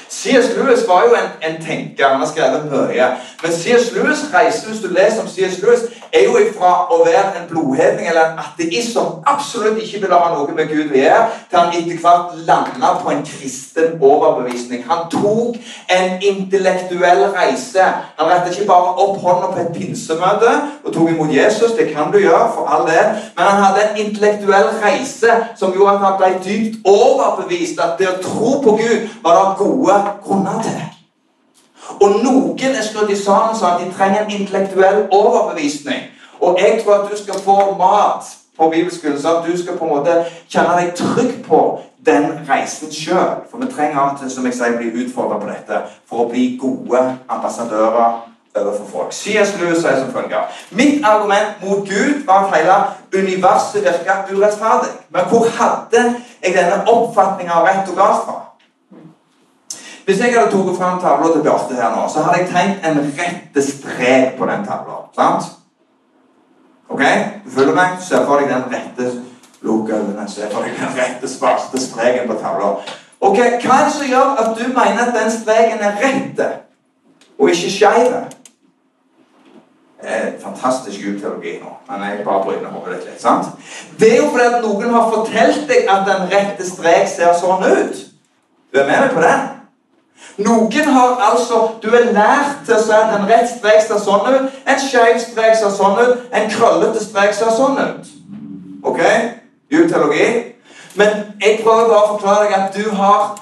C.S. 0.09 0.45
Lewis 0.55 0.87
var 0.87 1.03
jo 1.07 1.15
en, 1.15 1.29
en, 1.49 1.61
tenker. 1.65 2.07
Han 2.07 2.19
har 2.19 2.27
skrevet 2.27 2.65
mye. 2.71 3.07
Men 3.43 3.51
C.S. 3.51 3.91
Lewis 3.95 4.19
reiste, 4.33 4.67
hvis 4.69 4.81
du 4.81 4.87
leser 4.87 5.21
om 5.21 5.27
C.S. 5.27 5.61
Lewis, 5.61 5.79
er 6.13 6.23
jo 6.23 6.37
ifra 6.39 6.71
å 6.93 7.01
være 7.03 7.41
en 7.41 7.47
blodhedning 7.49 8.07
eller 8.07 8.31
en 8.31 8.39
ateist 8.39 8.93
som 8.95 9.19
absolutt 9.27 9.81
ikke 9.83 9.99
ville 10.05 10.19
ha 10.19 10.29
noe 10.31 10.55
med 10.55 10.71
Gud 10.71 10.93
å 10.93 10.99
gjøre, 11.01 11.25
til 11.49 11.59
han 11.59 11.73
etter 11.75 11.99
hvert 12.03 12.37
landa 12.47 12.93
på 13.01 13.11
en 13.11 13.25
kristen 13.27 13.97
overbevisning. 13.99 14.85
Han 14.87 15.09
tok 15.11 15.57
en 15.97 16.23
intellektuell 16.29 17.25
reise. 17.35 17.89
Han 18.19 18.31
rettet 18.31 18.55
ikke 18.55 18.69
bare 18.71 18.95
opp 19.03 19.19
hånda 19.25 19.51
på 19.51 19.61
et 19.65 19.73
pinsemøte 19.75 20.53
og 20.85 20.93
tok 20.93 21.11
imot 21.11 21.33
Jesus. 21.35 21.75
Det 21.75 21.89
kan 21.91 22.13
du 22.13 22.21
gjøre, 22.21 22.47
for 22.55 22.71
all 22.71 22.87
del. 22.87 23.11
Men 23.35 23.49
han 23.49 23.63
hadde 23.65 23.83
en 23.89 24.01
intellektuell 24.05 24.71
reise 24.85 25.35
som 25.59 25.75
gjorde 25.75 25.97
at 25.97 26.05
han 26.05 26.17
ble 26.21 26.31
dypt 26.47 26.79
overbevist 26.87 27.83
at 27.83 27.99
det 27.99 28.09
å 28.13 28.17
tro 28.23 28.55
på 28.63 28.77
Gud 28.79 29.11
var 29.23 29.35
det 29.35 29.46
gode 29.57 29.95
grunner 30.23 30.61
til. 30.63 30.83
Og 32.01 32.19
noen 32.23 32.75
er 32.75 32.83
skrudd 32.83 33.13
sammen 33.15 33.55
sånn 33.55 33.75
at 33.75 33.81
de 33.83 33.91
trenger 33.95 34.25
en 34.25 34.35
intellektuell 34.39 35.05
overbevisning. 35.11 36.09
Og 36.41 36.59
jeg 36.59 36.81
tror 36.83 36.99
at 36.99 37.11
du 37.11 37.17
skal 37.17 37.39
få 37.41 37.57
mat 37.79 38.27
på 38.57 38.69
bibelskolen, 38.73 39.19
sånn 39.21 39.41
at 39.41 39.47
du 39.47 39.57
skal 39.57 39.77
på 39.77 39.85
en 39.87 39.95
måte 39.95 40.15
kjenne 40.49 40.77
deg 40.79 40.95
trygg 40.97 41.35
på 41.47 41.61
den 42.05 42.31
reisen 42.49 42.91
sjøl. 42.93 43.43
For 43.51 43.61
vi 43.61 43.69
trenger 43.71 43.99
av 44.01 44.13
og 44.13 44.21
til 44.21 44.31
som 44.33 44.47
jeg 44.47 44.57
sier, 44.57 44.77
bli 44.79 45.05
utfordra 45.05 45.39
på 45.41 45.49
dette 45.49 45.83
for 46.09 46.25
å 46.25 46.29
bli 46.31 46.49
gode 46.61 47.03
ambassadører 47.29 48.23
overfor 48.57 48.89
folk. 48.91 49.13
C.S. 49.13 49.53
Lewis 49.59 49.83
sier 49.83 49.99
som 50.01 50.11
følger. 50.13 50.47
Mitt 50.71 51.05
argument 51.05 51.61
mot 51.63 51.85
Gud 51.87 52.25
var 52.25 52.47
at 52.47 52.57
hele 52.57 52.77
universet 53.13 53.85
virka 53.85 54.23
urettferdig. 54.31 54.93
Men 55.13 55.29
hvor 55.29 55.49
hadde 55.59 56.03
jeg 56.43 56.55
denne 56.55 56.83
oppfatninga 56.89 57.59
av 57.59 57.69
rett 57.69 57.91
og 57.93 57.99
galt 57.99 58.25
fra? 58.25 58.46
Hvis 60.07 60.19
jeg 60.19 60.33
hadde 60.33 60.51
tatt 60.51 60.77
fram 60.77 60.99
tavla 61.03 61.33
til 61.33 61.41
Bjarte 61.43 61.75
her 61.75 61.89
nå, 61.95 62.05
så 62.07 62.21
hadde 62.23 62.37
jeg 62.39 62.49
tegnet 62.51 62.85
en 62.87 63.13
rette 63.17 63.63
strek 63.63 64.37
på 64.37 64.45
den 64.47 64.61
tavla. 64.63 65.01
Sant? 65.15 65.49
Ok? 66.89 67.01
Du 67.45 67.49
følger 67.51 67.75
meg? 67.75 67.97
Se 67.99 68.21
for 68.25 68.39
deg 68.39 68.47
den 68.53 68.69
rette 68.71 69.09
Lukk 69.61 69.89
øynene. 69.89 70.27
For 70.53 70.63
deg 70.63 70.77
den 70.79 70.93
rette, 70.95 71.27
svarte 71.27 71.81
streken 71.81 72.29
på 72.29 72.37
tavla. 72.39 72.69
Ok, 73.19 73.37
Hva 73.37 73.81
er 73.81 73.83
det 73.83 73.93
som 73.97 74.07
gjør 74.07 74.39
at 74.43 74.55
du 74.55 74.63
mener 74.67 75.03
at 75.07 75.13
den 75.17 75.31
streken 75.31 75.83
er 75.83 75.99
rette, 76.03 76.47
og 77.39 77.49
ikke 77.49 77.71
skeiv? 77.71 78.15
Fantastisk 80.39 81.03
god 81.03 81.43
nå, 81.63 81.73
men 81.89 82.09
jeg 82.09 82.23
bare 82.25 82.43
bryner 82.43 82.69
hodet 82.69 83.01
litt. 83.03 83.21
sant? 83.21 83.45
Det 83.99 84.13
er 84.13 84.17
jo 84.17 84.29
fordi 84.29 84.45
at 84.45 84.63
noen 84.63 84.89
har 84.93 85.11
fortalt 85.11 85.67
deg 85.67 85.89
at 85.89 86.07
den 86.07 86.31
rette 86.31 86.69
strek 86.69 87.11
ser 87.11 87.35
sånn 87.35 87.65
ut. 87.65 88.03
Du 88.71 88.79
er 88.79 88.87
med 88.87 88.99
meg 89.01 89.15
på 89.17 89.27
det? 89.27 89.56
Noen 90.37 90.89
har 90.93 91.17
altså 91.31 91.69
Du 91.81 91.87
er 91.89 92.11
lært 92.13 92.59
til 92.65 92.75
å 92.75 92.81
si 92.83 92.93
at 92.93 93.15
en 93.15 93.25
rett 93.29 93.49
strek 93.49 93.81
ser 93.81 94.01
sånn 94.01 94.27
ut, 94.27 94.53
en 94.69 94.83
skeiv 94.83 95.17
strek 95.21 95.57
ser 95.57 95.73
sånn 95.73 95.97
ut, 95.97 96.27
en 96.33 96.49
krøllete 96.51 97.01
strek 97.03 97.33
ser 97.33 97.53
sånn 97.57 97.79
ut. 97.81 98.13
Ok? 98.83 99.01
Teologi. 99.71 100.27
Men 100.97 101.09
jeg 101.41 101.59
prøver 101.63 101.89
bare 101.89 102.03
å 102.03 102.11
forklare 102.15 102.45
deg 102.47 102.55
at 102.57 102.77
du 102.77 102.89
har 102.95 103.35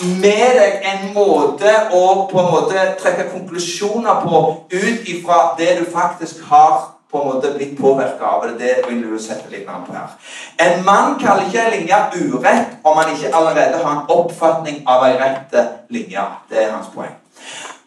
med 0.00 0.58
deg 0.58 0.84
en 0.88 1.08
måte 1.14 1.72
å 1.92 2.02
på 2.30 2.40
en 2.40 2.50
måte 2.50 2.84
trekke 3.00 3.28
konklusjoner 3.32 4.22
på 4.24 4.42
ut 4.72 5.08
ifra 5.14 5.40
det 5.58 5.76
du 5.80 5.84
faktisk 5.92 6.42
har 6.48 6.92
på 7.12 7.20
en 7.20 7.28
måte 7.28 7.54
blitt 7.56 7.78
påvirka 7.80 8.24
av. 8.24 8.46
Det 8.48 8.58
det 8.58 8.74
vil 8.88 9.02
du 9.02 9.18
sette 9.18 9.50
litt 9.50 9.66
navn 9.66 9.84
på 9.86 9.92
her. 9.92 10.14
En 10.58 10.84
mann 10.84 11.18
kaller 11.20 11.44
ikke 11.46 11.60
en 11.66 11.74
linje 11.76 11.98
urett 12.16 12.78
om 12.84 12.96
han 12.96 13.12
ikke 13.12 13.34
allerede 13.34 13.84
har 13.84 13.92
en 13.92 14.08
oppfatning 14.08 14.82
av 14.86 15.04
ei 15.08 15.18
rette 15.20 15.66
linje. 15.88 16.24
Det 16.50 16.64
er 16.64 16.72
hans 16.72 16.88
poeng. 16.94 17.12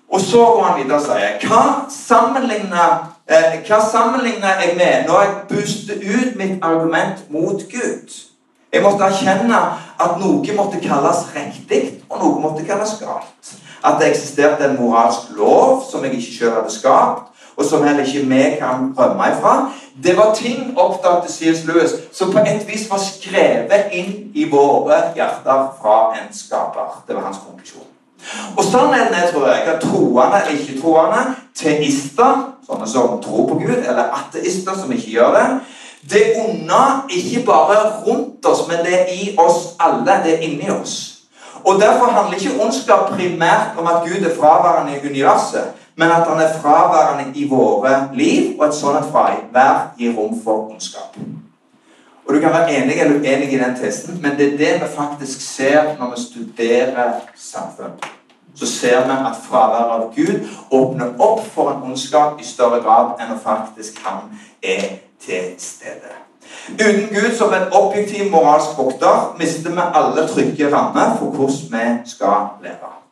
Og 0.09 0.21
så 0.21 0.37
går 0.37 0.63
han 0.63 0.77
videre 0.83 0.99
og 0.99 1.05
sier 1.05 1.47
Hva 1.47 1.63
sammenligner, 1.89 2.93
eh, 3.27 3.57
hva 3.67 3.81
sammenligner 3.91 4.61
jeg 4.61 4.77
med 4.77 5.09
når 5.09 5.21
jeg 5.21 5.33
buster 5.49 5.95
ut 5.95 6.35
mitt 6.35 6.57
argument 6.61 7.25
mot 7.29 7.61
Gud? 7.71 8.21
Jeg 8.73 8.83
måtte 8.83 9.03
erkjenne 9.03 9.59
at 9.99 10.17
noe 10.19 10.55
måtte 10.55 10.81
kalles 10.83 11.25
riktig, 11.35 12.03
og 12.09 12.19
noe 12.19 12.41
måtte 12.41 12.65
kalles 12.67 12.97
galt. 12.99 13.53
At 13.83 14.01
det 14.01 14.09
eksisterte 14.09 14.65
en 14.65 14.81
moralsk 14.81 15.31
lov 15.37 15.83
som 15.91 16.03
jeg 16.03 16.13
ikke 16.13 16.37
selv 16.37 16.53
hadde 16.59 16.73
skapt 16.73 17.34
og 17.57 17.65
som 17.65 17.83
heller 17.83 18.05
ikke 18.05 18.27
vi 18.27 18.43
kan 18.59 18.93
rømme 18.97 19.31
ifra. 19.31 19.71
Det 20.03 20.17
var 20.17 20.35
ting 20.35 20.77
oppdaget 20.77 21.31
C.S. 21.31 21.65
Lewis 21.65 21.91
som 22.11 22.31
på 22.31 22.39
et 22.39 22.67
vis 22.67 22.89
var 22.91 22.99
skrevet 22.99 23.91
inn 23.91 24.13
i 24.33 24.49
våre 24.51 25.01
hjerter 25.15 25.67
fra 25.81 25.97
en 26.19 26.33
skaper. 26.33 27.03
Det 27.07 27.15
var 27.15 27.29
hans 27.29 27.39
konklusjon. 27.47 27.91
Og 28.57 28.63
sånn 28.65 28.93
er 28.97 29.09
det, 29.13 29.29
tror 29.31 29.47
jeg, 29.51 29.63
at 29.69 29.83
troende 29.85 30.41
eller 30.41 30.59
ikke-troende, 30.59 31.23
teister, 31.55 32.45
sånne 32.67 32.87
som 32.89 33.19
tror 33.23 33.49
på 33.51 33.59
Gud, 33.61 33.81
eller 33.83 34.13
ateister 34.17 34.77
som 34.79 34.91
ikke 34.91 35.13
gjør 35.13 35.35
det, 35.37 35.47
det 36.09 36.23
onde 36.41 36.81
ikke 37.09 37.45
bare 37.45 37.77
rundt 38.05 38.45
oss, 38.45 38.67
men 38.69 38.83
det 38.85 38.93
er 38.99 39.13
i 39.13 39.35
oss 39.41 39.75
alle. 39.81 40.19
Det 40.25 40.35
er 40.35 40.43
inni 40.45 40.69
oss. 40.69 41.15
Og 41.65 41.81
Derfor 41.81 42.11
handler 42.13 42.37
ikke 42.37 42.61
ondskap 42.61 43.09
primært 43.13 43.77
om 43.77 43.87
at 43.89 44.03
Gud 44.05 44.25
er 44.25 44.35
fraværende 44.37 44.97
i 44.97 45.09
universet 45.09 45.84
men 45.95 46.11
at 46.11 46.27
han 46.27 46.41
er 46.41 46.59
fraværende 46.61 47.39
i 47.39 47.49
våre 47.49 48.09
liv, 48.13 48.59
og 48.59 48.67
et 48.67 48.75
sånt 48.75 49.11
fravær 49.11 49.95
gir 49.97 50.15
rom 50.17 50.35
for 50.43 50.71
ondskap. 50.71 51.17
Og 52.27 52.33
Du 52.33 52.39
kan 52.39 52.49
være 52.49 52.77
enig 52.77 52.99
eller 53.01 53.19
uenig 53.19 53.53
i 53.53 53.57
den 53.57 53.75
testen, 53.83 54.19
men 54.21 54.31
det 54.37 54.53
er 54.53 54.57
det 54.57 54.73
vi 54.81 54.95
faktisk 54.95 55.41
ser 55.55 55.97
når 55.99 56.13
vi 56.15 56.21
studerer 56.21 57.11
samfunn. 57.35 57.99
Så 58.55 58.67
ser 58.67 59.05
vi 59.05 59.11
at 59.11 59.35
fraværet 59.49 59.91
av 59.91 60.13
Gud 60.15 60.47
åpner 60.71 61.05
opp 61.19 61.47
for 61.53 61.71
en 61.71 61.83
ondskap 61.83 62.41
i 62.41 62.43
større 62.43 62.79
grad 62.83 63.19
enn 63.19 63.35
å 63.35 63.39
faktisk 63.43 63.99
han 64.05 64.31
er 64.63 64.85
til 65.25 65.53
stede. 65.59 66.15
Uten 66.69 67.09
Gud 67.11 67.35
som 67.37 67.53
en 67.53 67.67
objektiv 67.71 68.31
moralsk 68.31 68.77
vokter 68.77 69.35
mister 69.39 69.75
vi 69.75 69.89
alle 69.93 70.27
trygge 70.27 70.71
rammer 70.71 71.17
for 71.19 71.25
hvordan 71.35 71.71
vi 71.71 72.09
skal 72.09 72.47
leve. 72.63 73.04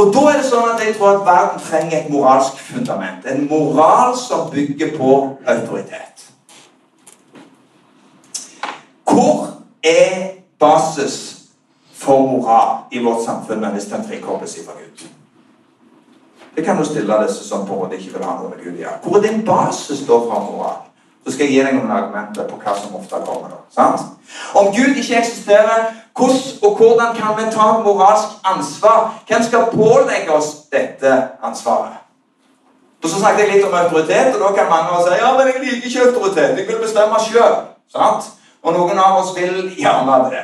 Og 0.00 0.14
da 0.14 0.20
er 0.30 0.38
det 0.40 0.46
sånn 0.48 0.68
at 0.70 0.80
jeg 0.80 0.94
tror 0.96 1.18
at 1.18 1.26
verden 1.26 1.60
trenger 1.60 1.96
et 1.98 2.06
moralsk 2.08 2.60
fundament. 2.70 3.26
En 3.28 3.42
moral 3.50 4.14
som 4.16 4.46
bygger 4.48 4.94
på 4.96 5.10
autoritet. 5.44 6.24
Hvor 9.04 9.60
er 9.84 10.40
basis 10.60 11.16
for 11.92 12.24
moral 12.30 12.86
i 12.96 13.02
vårt 13.04 13.26
samfunn 13.26 13.66
hvis 13.74 13.90
den 13.92 14.06
frikobles 14.08 14.56
fra 14.64 14.78
Gud? 14.78 15.04
Det 16.56 16.64
kan 16.64 16.80
du 16.80 16.84
stille 16.84 17.20
disse 17.26 17.44
som 17.48 17.66
på 17.68 17.84
en 17.84 17.92
ikke 17.92 18.14
vil 18.14 18.24
ha 18.24 18.38
noe 18.38 18.54
med 18.54 18.64
Gud 18.64 18.78
å 18.78 18.80
gjøre. 18.80 18.98
Hvor 19.04 19.18
er 19.18 19.26
din 19.28 19.44
basis 19.44 20.06
da 20.08 20.22
fra 20.24 20.40
moral? 20.46 20.80
Så 21.26 21.34
skal 21.34 21.46
jeg 21.46 21.58
gi 21.58 21.64
deg 21.66 21.76
noen 21.76 21.92
argumenter 21.92 22.48
på 22.48 22.56
hva 22.62 22.72
som 22.78 22.96
ofte 22.96 23.20
kommer. 23.26 23.52
da, 23.52 23.60
sant? 23.76 24.08
Om 24.56 24.72
Gud 24.72 24.96
ikke 24.96 25.20
eksisterer, 25.20 25.90
hvordan 26.20 26.60
og 26.62 26.76
hvordan 26.76 27.16
kan 27.16 27.32
vi 27.38 27.44
ta 27.52 27.66
moralsk 27.84 28.28
ansvar? 28.44 28.98
Hvem 29.28 29.42
skal 29.42 29.70
pålegge 29.72 30.32
oss 30.32 30.50
dette 30.72 31.10
ansvaret? 31.42 31.96
Og 33.02 33.08
Så 33.08 33.18
snakket 33.18 33.40
jeg 33.40 33.54
litt 33.54 33.66
om 33.66 33.74
autoritet, 33.74 34.34
og 34.34 34.40
da 34.40 34.48
kan 34.56 34.68
mange 34.70 35.02
si 35.04 35.20
ja, 35.22 35.30
men 35.36 35.46
jeg 35.46 35.60
liker 35.64 35.86
ikke 35.86 36.06
autoritet. 36.08 36.58
Jeg 36.58 36.66
vil 36.68 36.82
bestemme 36.82 37.20
sjøl. 37.24 37.54
Og 38.62 38.72
noen 38.76 38.98
av 38.98 39.20
oss 39.22 39.32
vil 39.36 39.70
gjerne 39.78 40.18
det. 40.30 40.42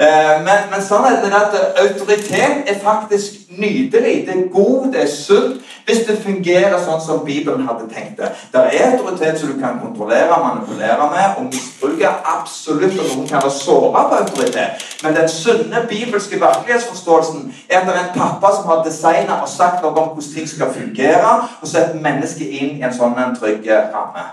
Eh, 0.00 0.44
men, 0.46 0.58
men 0.70 0.82
sannheten 0.82 1.32
er 1.32 1.36
at 1.36 1.54
autoritet 1.84 2.58
er 2.66 2.78
faktisk 2.82 3.32
nydelig. 3.48 4.26
Det 4.26 4.34
er 4.36 4.48
god, 4.52 4.92
det 4.92 5.02
er 5.02 5.10
sunt, 5.10 5.62
hvis 5.84 6.04
det 6.06 6.20
fungerer 6.22 6.76
sånn 6.84 7.00
som 7.02 7.24
Bibelen 7.26 7.64
hadde 7.66 7.88
tenkt 7.90 8.20
det. 8.20 8.28
Det 8.52 8.62
er 8.62 8.92
autoritet 8.92 9.40
som 9.40 9.50
du 9.50 9.56
kan 9.58 9.80
kontrollere, 9.82 10.38
manipulere 10.44 11.08
med 11.10 11.40
og 11.40 11.48
misbruke. 11.48 12.12
Absolutt, 12.34 12.94
og 12.94 13.08
noen 13.10 13.26
kan 13.26 13.42
være 13.42 13.56
såra 13.56 14.04
på 14.12 14.20
autoritet. 14.20 14.86
Men 15.02 15.18
den 15.18 15.28
sunne 15.32 15.82
bibelske 15.90 16.38
virkelighetsforståelsen 16.38 17.50
er 17.68 17.80
at 17.80 17.90
det 17.90 17.96
er 17.96 18.04
en 18.04 18.14
pappa 18.20 18.52
som 18.54 18.70
har 18.70 18.84
designa 18.86 19.40
og 19.42 19.50
sagt 19.50 19.82
noe 19.82 19.90
om 19.90 20.12
hvordan 20.12 20.30
ting 20.36 20.46
skal 20.48 20.70
fungere, 20.76 21.34
og 21.58 21.66
sett 21.72 21.98
mennesket 21.98 22.54
inn 22.60 22.78
i 22.78 22.86
en 22.86 22.94
sånn 22.94 23.18
en 23.18 23.34
trygg 23.34 23.66
ramme. 23.66 24.28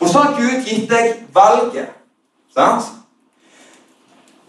Og 0.00 0.12
så 0.12 0.26
har 0.26 0.36
Gud 0.36 0.68
gitt 0.68 0.90
deg 0.92 1.24
valget. 1.32 1.88
sant? 2.52 2.92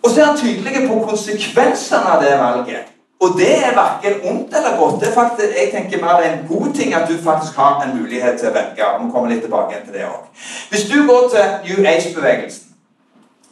Og 0.04 0.10
så 0.10 0.22
er 0.22 0.26
han 0.26 0.38
tydelig 0.38 0.90
på 0.90 1.00
konsekvensene 1.10 2.14
av 2.14 2.24
det 2.24 2.38
valget. 2.40 2.94
Og 3.20 3.30
det 3.38 3.66
er 3.66 3.74
verken 3.76 4.14
ondt 4.30 4.56
eller 4.58 4.78
godt. 4.80 5.02
Det 5.02 5.10
er 5.10 5.14
faktisk, 5.14 5.48
jeg 5.48 5.70
tenker 5.74 6.06
mer 6.06 6.18
det 6.18 6.28
er 6.28 6.34
en 6.38 6.48
god 6.48 6.74
ting 6.74 6.94
at 6.94 7.10
du 7.10 7.18
faktisk 7.24 7.58
har 7.58 7.84
en 7.84 7.98
mulighet 8.02 8.40
til 8.40 8.50
å 8.50 8.54
velge. 8.54 8.86
og 8.86 9.06
vi 9.06 9.12
kommer 9.12 9.30
litt 9.30 9.42
tilbake 9.42 9.82
til 9.86 9.94
det 9.94 10.06
også. 10.06 10.28
Hvis 10.70 10.84
du 10.92 10.98
går 11.08 11.30
til 11.34 11.44
New 11.66 11.88
Age-bevegelsen, 11.92 12.64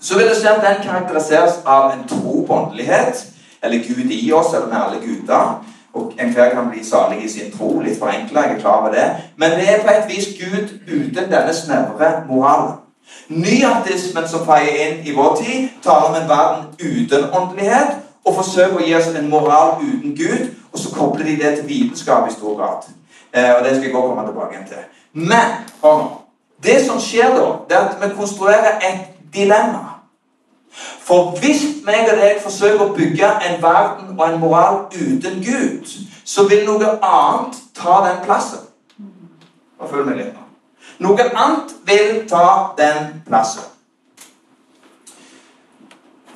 så 0.01 0.17
vil 0.17 0.29
du 0.29 0.35
se 0.35 0.49
at 0.49 0.61
den 0.67 0.83
karakteriseres 0.87 1.53
av 1.65 1.93
en 1.93 2.07
tro 2.07 2.45
på 2.47 2.53
åndelighet, 2.53 3.25
eller 3.63 3.77
Gud 3.77 4.11
i 4.11 4.31
oss, 4.31 4.53
eller 4.53 4.67
med 4.67 4.77
alle 4.77 4.99
guder. 5.05 5.65
Og 5.93 6.13
Enhver 6.19 6.49
kan 6.53 6.69
bli 6.69 6.85
salig 6.85 7.25
i 7.25 7.29
sin 7.29 7.57
tro. 7.57 7.79
Litt 7.79 7.99
forenkla, 7.99 8.41
jeg 8.41 8.55
er 8.55 8.59
klar 8.59 8.79
over 8.81 8.91
det. 8.93 9.05
Men 9.37 9.51
det 9.51 9.69
er 9.69 9.81
på 9.81 9.89
et 9.89 10.15
vis 10.15 10.27
Gud 10.41 10.67
uten 10.87 11.31
denne 11.31 11.53
snevre 11.53 12.11
moralen. 12.29 12.84
Nyatismen 13.27 14.27
som 14.29 14.45
feier 14.45 14.75
inn 14.85 15.07
i 15.07 15.13
vår 15.15 15.37
tid, 15.39 15.69
taler 15.83 16.09
om 16.09 16.17
en 16.19 16.29
verden 16.29 16.67
uten 16.79 17.29
åndelighet 17.33 17.95
og 18.25 18.35
forsøker 18.39 18.77
å 18.77 18.85
gi 18.85 18.93
oss 18.97 19.09
en 19.13 19.29
moral 19.29 19.79
uten 19.81 20.13
Gud, 20.17 20.51
og 20.71 20.79
så 20.79 20.91
kobler 20.93 21.25
de 21.25 21.39
det 21.41 21.55
til 21.57 21.67
vitenskap 21.69 22.27
i 22.29 22.33
stor 22.33 22.57
grad. 22.57 22.85
Eh, 23.33 23.51
og 23.55 23.63
Det 23.63 23.75
skal 23.75 23.87
jeg 23.87 23.95
også 23.95 24.07
komme 24.07 24.27
tilbake 24.27 24.65
til. 24.67 24.85
Men 25.13 25.57
hør. 25.81 26.21
Det 26.63 26.85
som 26.85 26.99
skjer 26.99 27.35
da, 27.35 27.45
det 27.69 27.77
er 27.77 27.89
at 27.89 27.97
vi 28.01 28.15
konstruerer 28.15 28.79
et 28.79 28.99
dilemma. 29.33 29.95
For 31.05 31.35
hvis 31.39 31.61
meg 31.85 32.09
og 32.11 32.17
deg 32.19 32.39
forsøker 32.43 32.85
å 32.85 32.93
bygge 32.95 33.27
en 33.47 33.61
verden 33.63 34.15
og 34.17 34.23
en 34.27 34.39
moral 34.39 34.79
uten 34.91 35.43
Gud, 35.43 35.91
så 36.25 36.47
vil 36.49 36.65
noe 36.65 36.95
annet 37.05 37.59
ta 37.77 37.99
den 38.07 38.23
plassen. 38.25 38.65
Og 39.79 39.89
følg 39.91 40.09
med 40.09 40.17
litt 40.17 40.33
nå. 40.33 40.44
Noe 40.99 41.29
annet 41.35 41.75
vil 41.85 42.23
ta 42.29 42.73
den 42.77 43.21
plassen. 43.27 43.63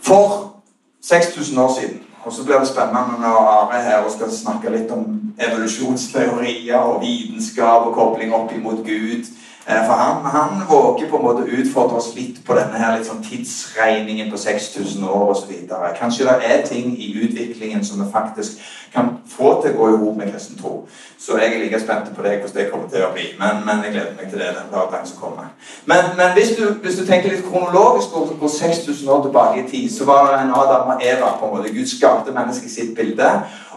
For 0.02 0.54
6000 1.02 1.60
år 1.60 1.74
siden 1.80 2.06
og 2.26 2.34
så 2.34 2.44
blir 2.44 2.60
det 2.60 2.68
spennende 2.68 3.20
når 3.20 3.38
Are 3.48 3.82
her 3.82 3.98
og 3.98 4.12
skal 4.12 4.32
snakke 4.32 4.70
litt 4.70 4.92
om 4.92 5.06
evolusjonsteorier 5.40 6.78
og 6.78 7.02
vitenskap 7.02 7.88
og 7.88 7.94
kobling 7.96 8.34
opp 8.36 8.52
imot 8.56 8.84
Gud. 8.86 9.30
Eh, 9.68 9.86
for 9.86 9.94
han, 9.94 10.26
han 10.26 10.68
våger 10.70 11.10
på 11.10 11.18
en 11.18 11.24
måte 11.24 11.44
utfordre 11.44 11.98
oss 12.00 12.14
litt 12.16 12.40
på 12.46 12.56
denne 12.58 12.80
her 12.80 13.04
sånn 13.04 13.22
tidsregningen 13.26 14.32
på 14.32 14.40
6000 14.40 15.04
år 15.04 15.34
osv. 15.34 15.52
Kanskje 16.00 16.26
det 16.30 16.38
er 16.48 16.64
ting 16.68 16.96
i 16.98 17.12
utviklingen 17.20 17.86
som 17.86 18.02
vi 18.02 18.12
faktisk 18.14 18.62
kan 18.94 19.18
få 19.30 19.60
til 19.62 19.76
å 19.76 19.78
gå 19.78 19.90
i 19.92 20.00
hop 20.02 20.18
med 20.18 20.32
kristen 20.32 20.58
tro. 20.58 20.88
Så 21.20 21.38
jeg 21.38 21.54
er 21.54 21.62
like 21.62 21.80
spent 21.84 22.10
på 22.16 22.24
deg 22.26 22.40
hvordan 22.40 22.56
det 22.56 22.70
kommer 22.72 22.90
til 22.90 23.06
å 23.06 23.12
bli. 23.14 23.28
Men, 23.42 23.62
men 23.68 23.84
jeg 23.86 23.94
gleder 23.94 24.16
meg 24.18 24.32
til 24.32 24.42
det 24.42 24.54
den 24.56 24.72
dagen 24.74 25.06
som 25.06 25.22
kommer. 25.22 25.52
Men, 25.86 26.14
men 26.18 26.34
hvis, 26.38 26.56
du, 26.58 26.64
hvis, 26.82 26.98
du, 26.98 27.06
tenker 27.06 27.34
litt 27.34 27.46
kronologisk 27.46 28.16
og 28.16 28.32
går 28.40 28.54
6000 28.56 29.10
år 29.14 29.26
tilbake 29.28 29.62
i 29.62 29.68
tid, 29.70 29.90
så 29.94 30.08
var 30.10 30.32
det 30.32 30.40
en 30.46 30.56
Adam 30.56 30.96
og 30.96 31.04
Eva. 31.06 31.36
på 31.40 31.46
en 31.50 31.58
måte. 31.58 31.74
Gud 31.76 31.92
skapte 31.92 32.34
mennesket 32.34 32.72
i 32.72 32.74
sitt 32.74 32.96
bilde. 32.98 33.34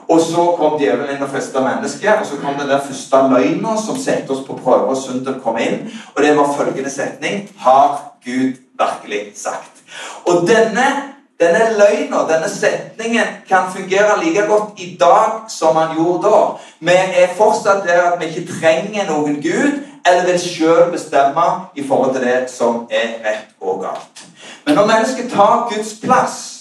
Og 0.09 0.21
så 0.21 0.47
kom 0.59 0.79
djevelen 0.81 1.15
inn 1.15 1.25
og 1.25 1.31
festa 1.33 1.63
mennesket. 1.65 2.21
Og 2.21 2.27
så 2.27 2.41
kom 2.43 2.59
den 2.59 2.71
der 2.71 2.83
første 2.87 3.23
løgna 3.31 3.77
som 3.81 3.99
satte 3.99 4.35
oss 4.35 4.45
på 4.47 4.59
prøve, 4.65 4.91
og 4.93 4.99
synden 4.99 5.41
kom 5.45 5.59
inn. 5.59 5.87
Og 6.15 6.23
det 6.23 6.37
var 6.37 6.55
følgende 6.59 6.91
setning 6.91 7.49
Har 7.59 8.01
Gud 8.25 8.59
virkelig 8.79 9.33
sagt? 9.37 9.83
Og 10.25 10.47
denne, 10.49 10.87
denne 11.41 11.65
løgna, 11.79 12.25
denne 12.29 12.49
setningen, 12.49 13.39
kan 13.49 13.71
fungere 13.77 14.25
like 14.25 14.47
godt 14.49 14.81
i 14.81 14.97
dag 15.01 15.31
som 15.49 15.77
han 15.77 15.97
gjorde 15.97 16.29
da. 16.29 16.43
Vi 16.81 16.99
er 17.23 17.35
fortsatt 17.37 17.87
der 17.87 18.13
at 18.13 18.21
vi 18.21 18.27
ikke 18.27 18.53
trenger 18.61 19.11
noen 19.11 19.43
Gud, 19.43 19.83
eller 20.07 20.27
vil 20.27 20.41
sjøl 20.41 20.91
bestemme 20.91 21.45
i 21.75 21.89
forhold 21.89 22.15
til 22.15 22.25
det 22.27 22.51
som 22.51 22.87
er 22.91 23.21
rett 23.25 23.53
og 23.61 23.85
galt. 23.85 24.27
Men 24.67 24.75
når 24.75 24.87
mennesket 24.87 25.31
tar 25.31 25.69
Guds 25.71 25.95
plass 26.03 26.52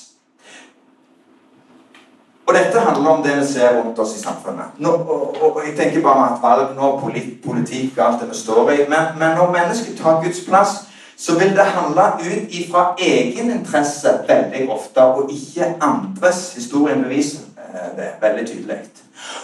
og 2.51 2.57
dette 2.57 2.79
handler 2.79 3.09
om 3.09 3.23
det 3.23 3.37
vi 3.39 3.45
ser 3.53 3.77
rundt 3.79 3.99
oss 3.99 4.15
i 4.15 4.19
samfunnet. 4.19 4.65
Nå, 4.77 4.89
og, 4.89 5.35
og, 5.41 5.61
jeg 5.65 5.75
tenker 5.77 6.01
bare 6.03 6.25
at 6.33 6.41
valg 6.43 6.73
nå, 6.75 6.89
polit, 6.99 7.37
politikk 7.45 7.95
og 7.97 8.07
alt 8.07 8.21
det 8.21 8.27
vi 8.29 8.39
står 8.39 8.71
i. 8.71 8.77
Men, 8.91 9.13
men 9.19 9.37
når 9.37 9.53
mennesket 9.53 10.01
tar 10.01 10.19
Guds 10.23 10.41
plass, 10.47 10.73
så 11.17 11.37
vil 11.39 11.55
det 11.55 11.65
handle 11.77 12.09
ut 12.19 12.57
ifra 12.59 12.83
egeninteresse 12.99 14.17
veldig 14.27 14.65
ofte, 14.73 15.03
og 15.03 15.31
ikke 15.31 15.69
andres. 15.79 16.53
Historien 16.55 17.03
beviser 17.03 17.47
eh, 17.57 17.87
det 17.95 18.09
veldig 18.21 18.47
tydelig. 18.47 18.79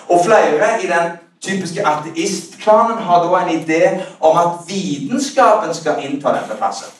Og 0.09 0.25
flere 0.25 0.83
i 0.83 0.91
den 0.91 1.15
typiske 1.41 1.87
ateistklanen 1.87 2.97
har 3.07 3.23
da 3.23 3.39
en 3.39 3.55
idé 3.55 3.81
om 4.19 4.37
at 4.37 4.67
vitenskapen 4.67 5.73
skal 5.73 6.03
innta 6.03 6.35
denne 6.35 6.59
plassen, 6.59 6.91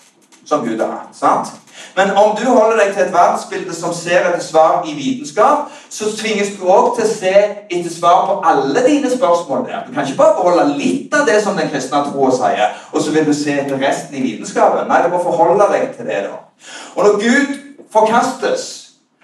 som 0.46 0.64
Gud 0.64 0.80
har 0.80 0.94
hatt. 1.02 1.12
sant? 1.12 1.67
Men 1.98 2.12
om 2.18 2.36
du 2.38 2.44
holder 2.46 2.78
deg 2.78 2.94
til 2.94 3.04
et 3.06 3.14
verdensbilde 3.14 3.76
som 3.76 3.94
ser 3.94 4.28
etter 4.30 4.44
svar 4.44 4.86
i 4.86 4.94
vitenskap, 4.98 5.72
så 5.90 6.12
tvinges 6.18 6.54
du 6.58 6.66
òg 6.70 6.92
til 6.98 7.06
å 7.08 7.12
se 7.12 7.34
etter 7.34 7.94
svar 7.94 8.26
på 8.28 8.36
alle 8.52 8.84
dine 8.86 9.12
spørsmål 9.12 9.66
der. 9.68 9.86
Du 9.88 9.94
kan 9.94 10.06
ikke 10.06 10.20
bare 10.22 10.38
beholde 10.38 10.78
litt 10.78 11.14
av 11.18 11.26
det 11.30 11.40
som 11.44 11.58
den 11.58 11.72
kristne 11.74 12.04
troa 12.10 12.34
sier, 12.36 12.76
og 12.92 13.02
så 13.02 13.14
vil 13.16 13.26
du 13.26 13.34
se 13.34 13.56
etter 13.62 13.82
resten 13.82 14.18
i 14.18 14.26
vitenskapen. 14.26 14.90
Nei, 14.90 15.04
du 15.06 15.14
må 15.14 15.24
forholde 15.24 15.70
deg 15.74 15.90
til 15.98 16.10
det. 16.10 16.26
da. 16.30 16.44
Og 16.96 17.04
når 17.04 17.22
Gud 17.24 17.56
forkastes, 17.94 18.68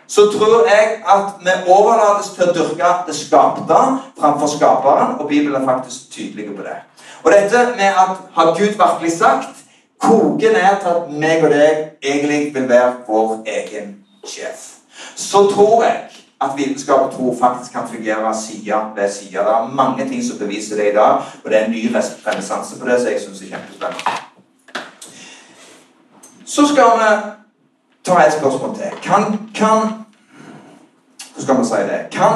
så 0.07 0.21
tror 0.33 0.67
jeg 0.67 0.97
at 1.09 1.39
vi 1.41 1.53
overlates 1.71 2.33
til 2.35 2.49
å 2.49 2.53
dyrke 2.53 2.89
det 3.07 3.15
skapte 3.17 3.83
framfor 4.19 4.49
skaperen, 4.51 5.15
og 5.19 5.29
Bibelen 5.29 5.61
er 5.61 5.65
faktisk 5.65 6.11
tydelig 6.13 6.51
på 6.51 6.65
det. 6.65 6.77
Og 7.23 7.31
dette 7.31 7.67
med 7.77 7.99
at 8.03 8.17
har 8.35 8.45
Gud 8.57 8.75
virkelig 8.77 9.17
sagt 9.17 9.62
koker 10.03 10.51
ned 10.51 10.81
til 10.81 10.89
at 10.95 11.11
meg 11.23 11.43
og 11.43 11.51
deg 11.51 11.83
egentlig 12.03 12.41
vil 12.55 12.69
være 12.69 12.93
vår 13.07 13.43
egen 13.47 13.95
sjef. 14.27 14.67
Så 15.15 15.47
tror 15.51 15.83
jeg 15.83 15.99
at 16.43 16.49
vitenskap 16.57 16.99
og 16.99 17.11
tro 17.13 17.37
faktisk 17.41 17.71
kan 17.71 17.87
fungere 17.87 18.35
side 18.35 18.75
ved 18.95 19.11
side. 19.11 19.31
Det 19.31 19.39
er 19.39 19.71
mange 19.75 20.07
ting 20.09 20.23
som 20.23 20.37
beviser 20.37 20.75
det 20.75 20.91
i 20.91 20.95
dag, 20.95 21.13
og 21.43 21.51
det 21.51 21.57
er 21.59 21.65
en 21.65 21.71
ny 21.71 21.95
renessanse 22.27 22.79
på 22.79 22.87
det 22.87 22.99
som 23.01 23.11
jeg 23.11 23.21
syns 23.21 23.41
er 23.41 23.45
kjempespennende. 23.45 24.03
Så 26.45 26.67
skal 26.67 26.83
vi 26.83 27.09
ta 28.05 28.27
et 28.27 28.33
spørsmål 28.33 28.75
til. 28.75 28.91
Kan, 29.01 29.23
kan 29.55 30.03
Hvordan 31.33 31.43
skal 31.43 31.57
vi 31.57 31.65
si 31.65 31.93
det? 31.93 32.01
Kan, 32.11 32.33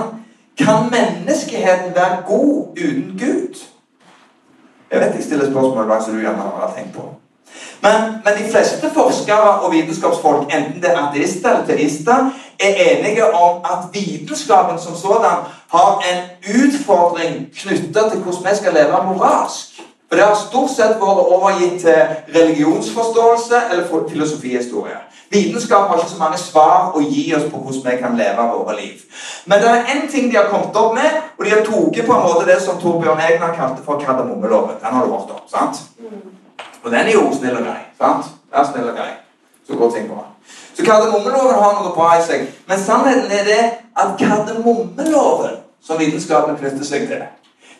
kan 0.57 0.91
menneskeheten 0.91 1.95
være 1.95 2.23
god 2.27 2.67
uten 2.71 3.19
Gud? 3.19 3.67
Jeg 4.91 4.99
vet 4.99 5.15
jeg 5.15 5.23
stiller 5.23 5.51
spørsmål 5.51 6.01
som 6.03 6.13
du 6.13 6.19
gjerne 6.19 6.37
har 6.37 6.73
tenkt 6.77 6.93
på. 6.95 7.15
Men, 7.81 7.93
men, 8.25 8.33
de 8.37 8.51
fleste 8.51 8.89
forskere 8.93 9.49
og 9.61 9.71
vitenskapsfolk, 9.71 10.53
enten 10.53 10.81
det 10.81 10.91
er 10.91 11.01
ateister 11.03 11.49
eller 11.49 11.65
teister, 11.65 12.29
er 12.59 12.73
enige 12.89 13.33
om 13.33 13.61
at 13.65 13.79
vitenskapen 13.93 14.79
som 14.79 14.95
sådan 14.95 15.37
har 15.75 16.03
en 16.11 16.23
utfordring 16.61 17.47
knytta 17.59 18.09
til 18.09 18.19
hvordan 18.19 18.51
vi 18.51 18.55
skal 18.55 18.73
leve 18.73 19.03
moralsk. 19.05 19.81
For 20.07 20.15
det 20.15 20.25
har 20.25 20.39
stort 20.49 20.71
sett 20.71 21.01
vært 21.01 21.27
overgitt 21.35 21.81
til 21.81 21.97
religionsforståelse 22.35 23.55
eller 23.71 24.07
filosofihistorie. 24.09 24.99
Vitenskap 25.29 25.87
har 25.87 25.97
ikke 25.97 26.09
så 26.09 26.19
mange 26.19 26.37
svar 26.39 26.95
å 26.95 27.01
gi 27.03 27.25
oss 27.35 27.49
på 27.51 27.59
hvordan 27.59 27.83
vi 27.89 27.97
kan 27.99 28.15
leve 28.15 28.45
våre 28.53 28.77
liv. 28.79 29.03
Men 29.45 29.59
det 29.59 29.73
er 29.73 29.91
én 29.95 30.07
ting 30.11 30.31
de 30.31 30.39
har 30.39 30.47
kommet 30.47 30.79
opp 30.79 30.95
med, 30.95 31.19
og 31.37 31.45
de 31.45 31.51
har 31.51 31.65
tatt 31.67 31.99
på 32.07 32.15
en 32.15 32.25
måte 32.29 32.47
det 32.47 32.61
som 32.63 32.79
Torbjørn 32.79 33.19
Egner 33.19 33.55
kalte 33.59 33.83
for 33.83 33.99
kardemommeloven. 33.99 34.79
Den 34.79 34.95
har 34.95 35.05
du 35.05 35.11
hørt 35.11 35.35
om, 35.35 35.43
sant? 35.51 35.83
Og 36.83 36.91
den 36.91 37.07
er 37.07 37.13
jo 37.13 37.27
snill 37.33 37.57
og 37.57 37.63
grei. 37.63 37.79
sant? 37.97 38.25
Det 38.49 38.59
er 38.59 38.67
snill 38.71 38.89
og 38.89 38.95
grei. 38.95 39.11
Så 39.67 39.75
går 39.75 39.91
ting 39.91 40.09
bra. 40.09 40.25
Så 40.73 40.85
kardemommeloven 40.85 41.55
har 41.55 41.73
noe 41.79 41.93
bra 41.95 42.13
i 42.17 42.23
seg. 42.23 42.47
Men 42.67 42.79
sannheten 42.79 43.31
er 43.31 43.43
det 43.43 43.63
at 43.97 44.13
kardemommeloven, 44.19 45.57
som 45.83 45.99
vitenskapen 45.99 46.57
knytter 46.57 46.85
seg 46.85 47.07
til, 47.09 47.23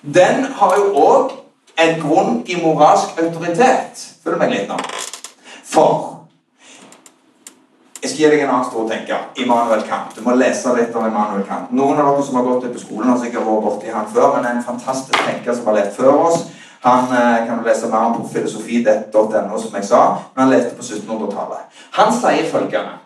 den 0.01 0.43
har 0.59 0.75
jo 0.77 0.91
òg 0.93 1.31
en 1.77 2.01
grunn 2.01 2.43
i 2.45 2.57
moralsk 2.61 3.19
autoritet. 3.21 4.05
Følg 4.23 4.41
meg 4.41 4.53
litt 4.53 4.71
nå. 4.71 4.77
For 5.67 6.17
jeg 8.01 8.09
skal 8.11 8.21
gi 8.21 8.29
deg 8.31 8.43
en 8.45 8.51
annen 8.53 8.67
stor 8.69 8.89
tenker. 8.89 9.23
Immanuel 9.41 9.81
Kant. 9.89 10.13
Du 10.15 10.21
må 10.25 10.35
lese 10.37 10.73
litt 10.77 10.93
om 10.95 11.05
Immanuel 11.05 11.45
Kant. 11.47 11.71
Noen 11.75 11.97
av 12.01 12.11
dere 12.11 12.25
som 12.25 12.37
har 12.37 12.45
gått 12.45 12.67
på 12.73 12.81
skolen, 12.81 13.09
har 13.09 13.17
sikkert 13.21 13.45
vært 13.47 13.65
borti 13.65 13.93
han 13.93 14.09
før, 14.13 14.35
men 14.35 14.45
en 14.51 14.63
fantastisk 14.63 15.17
tenker 15.25 15.57
som 15.57 15.69
har 15.69 15.79
levd 15.79 15.95
før 15.97 16.21
oss. 16.27 16.45
Han 16.83 17.11
eh, 17.13 17.47
kan 17.47 17.63
lese 17.65 17.89
mer 17.89 17.97
om 17.97 18.21
på 18.21 18.29
filosofi.no, 18.33 19.59
som 19.59 19.75
jeg 19.75 19.85
sa, 19.85 20.01
men 20.35 20.43
han 20.43 20.53
leste 20.53 20.75
på 20.75 20.83
1700-tallet. 20.83 21.83
Han 21.99 22.13
sier 22.13 22.49
følgende 22.51 22.97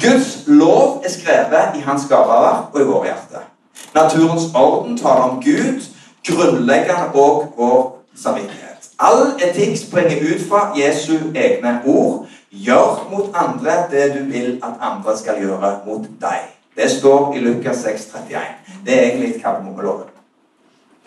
Guds 0.00 0.42
lov 0.46 1.02
er 1.04 1.10
skrevet 1.10 1.76
i 1.78 1.80
hans 1.80 2.04
gaveverk 2.08 2.74
og 2.74 2.80
i 2.80 2.84
våre 2.84 3.06
hjerter. 3.08 3.46
Naturens 3.94 4.50
orden 4.54 4.98
taler 4.98 5.30
om 5.30 5.40
Gud, 5.42 5.80
grunnleggende 6.28 7.08
og 7.14 7.54
vår 7.56 8.04
samvittighet. 8.16 8.90
All 8.98 9.32
etikk 9.40 9.78
springer 9.80 10.20
ut 10.20 10.44
fra 10.50 10.60
Jesu 10.76 11.32
egne 11.34 11.78
ord. 11.86 12.26
Gjør 12.50 13.08
mot 13.10 13.32
andre 13.34 13.80
det 13.90 14.12
du 14.18 14.22
vil 14.32 14.60
at 14.64 14.76
andre 14.80 15.16
skal 15.18 15.40
gjøre 15.40 15.72
mot 15.86 16.04
deg. 16.20 16.48
Det 16.76 16.90
står 16.90 17.34
i 17.34 17.40
Lukas 17.40 17.76
6, 17.76 18.06
31. 18.14 18.40
Det 18.86 18.94
er 18.98 19.02
egentlig 19.08 19.42
kardemommeloven. 19.42 20.17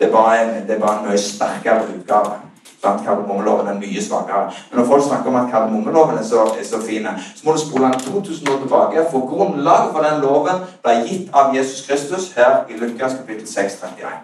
Det 0.02 0.10
bare 0.10 0.40
en, 0.42 0.54
det 0.68 0.80
var 0.82 0.98
en 0.98 1.06
mye 1.06 1.18
sterkere 1.18 1.86
utgave. 1.94 2.40
Sant? 2.82 3.04
Kardemommeloven 3.06 3.68
er 3.70 3.76
mye 3.78 4.02
svakere. 4.02 4.50
Men 4.70 4.80
når 4.80 4.86
folk 4.86 5.04
snakker 5.04 5.30
om 5.30 5.36
at 5.38 5.50
kardemommeloven 5.50 6.18
er 6.18 6.24
så, 6.26 6.48
er 6.58 6.66
så 6.66 6.80
fin, 6.82 7.06
så 7.36 7.46
må 7.46 7.52
du 7.52 7.60
spole 7.62 7.84
den 7.92 8.00
2000 8.00 8.50
år 8.50 8.58
tilbake. 8.64 9.04
For 9.12 9.28
grunnlaget 9.30 9.92
for 9.94 10.08
den 10.08 10.24
loven 10.24 10.64
ble 10.82 10.96
gitt 11.06 11.30
av 11.30 11.54
Jesus 11.54 11.86
Kristus 11.86 12.32
her 12.36 12.64
i 12.70 12.80
Lukas 12.80 13.14
kapittel 13.20 13.46
6, 13.46 13.78
31. 13.94 14.18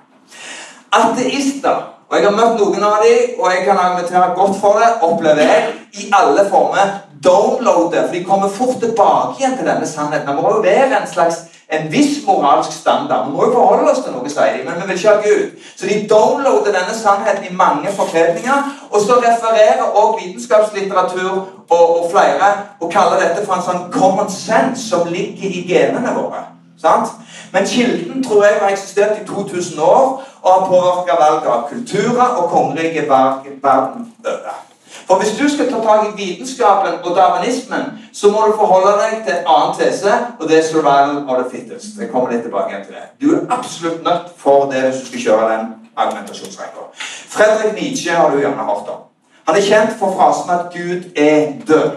Ateister 0.98 1.94
og 2.08 2.16
Jeg 2.16 2.24
har 2.24 2.36
møtt 2.36 2.56
noen 2.56 2.84
av 2.88 3.02
dem, 3.04 3.34
og 3.36 3.50
jeg 3.52 3.64
kan 3.66 3.78
argumentere 3.78 4.32
godt 4.36 4.54
for 4.60 4.80
det. 4.80 4.88
Opplever 5.04 5.44
jeg 5.44 5.72
i 6.00 6.06
alle 6.16 6.46
former 6.48 6.94
downloade, 7.24 8.06
for 8.06 8.14
de 8.16 8.24
kommer 8.24 8.48
fort 8.48 8.78
tilbake 8.80 9.36
igjen 9.38 9.58
til 9.58 9.68
denne 9.68 9.86
sannheten. 9.86 10.26
Det 10.26 10.36
må 10.38 10.54
jo 10.54 10.62
være 10.64 11.02
en 11.02 11.10
slags 11.10 11.42
en 11.72 11.92
viss 11.92 12.26
moralsk 12.26 12.72
standard. 12.72 13.26
Vi 13.26 13.32
må 13.32 13.44
jo 13.44 13.52
forholde 13.52 13.90
oss 13.90 14.00
til 14.04 14.12
noe, 14.12 14.30
sier 14.32 14.54
de, 14.56 14.64
men 14.64 14.78
vi 14.80 14.86
vil 14.88 14.96
ikke 14.96 15.14
ha 15.14 15.22
Gud. 15.24 15.64
Så 15.76 15.86
de 15.86 15.98
downloader 16.10 16.72
denne 16.72 16.94
sannheten 16.96 17.44
i 17.50 17.56
mange 17.56 17.92
forkledninger, 17.96 18.70
og 18.90 19.00
så 19.00 19.18
refererer 19.24 19.82
også 19.82 20.18
vitenskapslitteratur 20.22 21.32
og, 21.68 21.96
og, 21.96 22.06
flere 22.10 22.52
og 22.80 22.92
kaller 22.92 23.20
dette 23.20 23.44
for 23.44 23.58
en 23.58 23.66
sånn 23.66 23.84
common 23.92 24.30
sense 24.32 24.88
som 24.88 25.10
ligger 25.12 25.58
i 25.60 25.66
genene 25.68 26.14
våre. 26.16 26.46
Sant? 26.80 27.12
Men 27.52 27.66
kilden 27.66 28.24
tror 28.24 28.44
jeg 28.44 28.60
har 28.62 28.72
eksistert 28.72 29.20
i 29.20 29.26
2000 29.26 29.80
år 29.82 30.24
og 30.42 30.48
har 30.52 30.66
påvirka 30.70 31.20
valget 31.20 31.52
av 31.52 31.68
kulturer 31.68 32.38
og 32.38 32.50
kongerike 32.54 33.04
verden 33.10 34.08
over. 34.24 34.67
For 35.08 35.16
hvis 35.16 35.38
du 35.40 35.48
skal 35.48 35.72
ta 35.72 35.78
tak 35.80 36.06
i 36.06 36.16
vitenskapen 36.16 36.98
og 37.04 37.16
darwinismen, 37.16 37.84
så 38.12 38.28
må 38.30 38.38
du 38.46 38.58
forholde 38.60 38.92
deg 39.02 39.12
til 39.24 39.34
en 39.34 39.46
annen 39.54 39.76
tese, 39.78 40.12
og 40.38 40.48
det 40.48 40.58
er 40.58 40.62
'survival 40.62 41.16
of 41.28 41.36
the 41.38 41.50
fittest'. 41.52 42.00
Jeg 42.00 42.10
kommer 42.12 42.30
litt 42.30 42.42
tilbake 42.42 42.74
til 42.84 42.94
det. 42.94 43.04
Du 43.20 43.34
er 43.34 43.40
absolutt 43.58 44.04
nødt 44.04 44.26
for 44.36 44.70
det 44.70 44.82
hvis 44.82 45.00
du 45.00 45.06
skal 45.06 45.20
kjøre 45.20 45.52
den 45.52 45.66
argumentasjonsrekka. 45.96 46.80
Fredrik 47.28 47.72
Nietzsche 47.74 48.10
har 48.10 48.30
du 48.30 48.38
gjerne 48.38 48.68
hørt 48.70 48.88
om. 48.94 49.00
Han 49.46 49.56
er 49.56 49.60
kjent 49.60 49.98
for 49.98 50.10
frasen 50.18 50.50
at 50.50 50.64
Gud 50.76 51.00
er 51.16 51.52
død. 51.68 51.90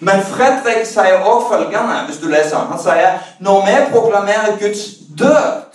Men 0.00 0.22
Fredrik 0.22 0.86
sier 0.86 1.24
også 1.24 1.48
følgende, 1.52 1.96
hvis 2.06 2.18
du 2.18 2.26
leser 2.28 2.56
han, 2.56 2.66
han 2.66 2.78
sier 2.78 3.10
når 3.40 3.66
vi 3.66 3.72
proklamerer 3.92 4.58
Guds 4.60 4.82
død, 5.18 5.72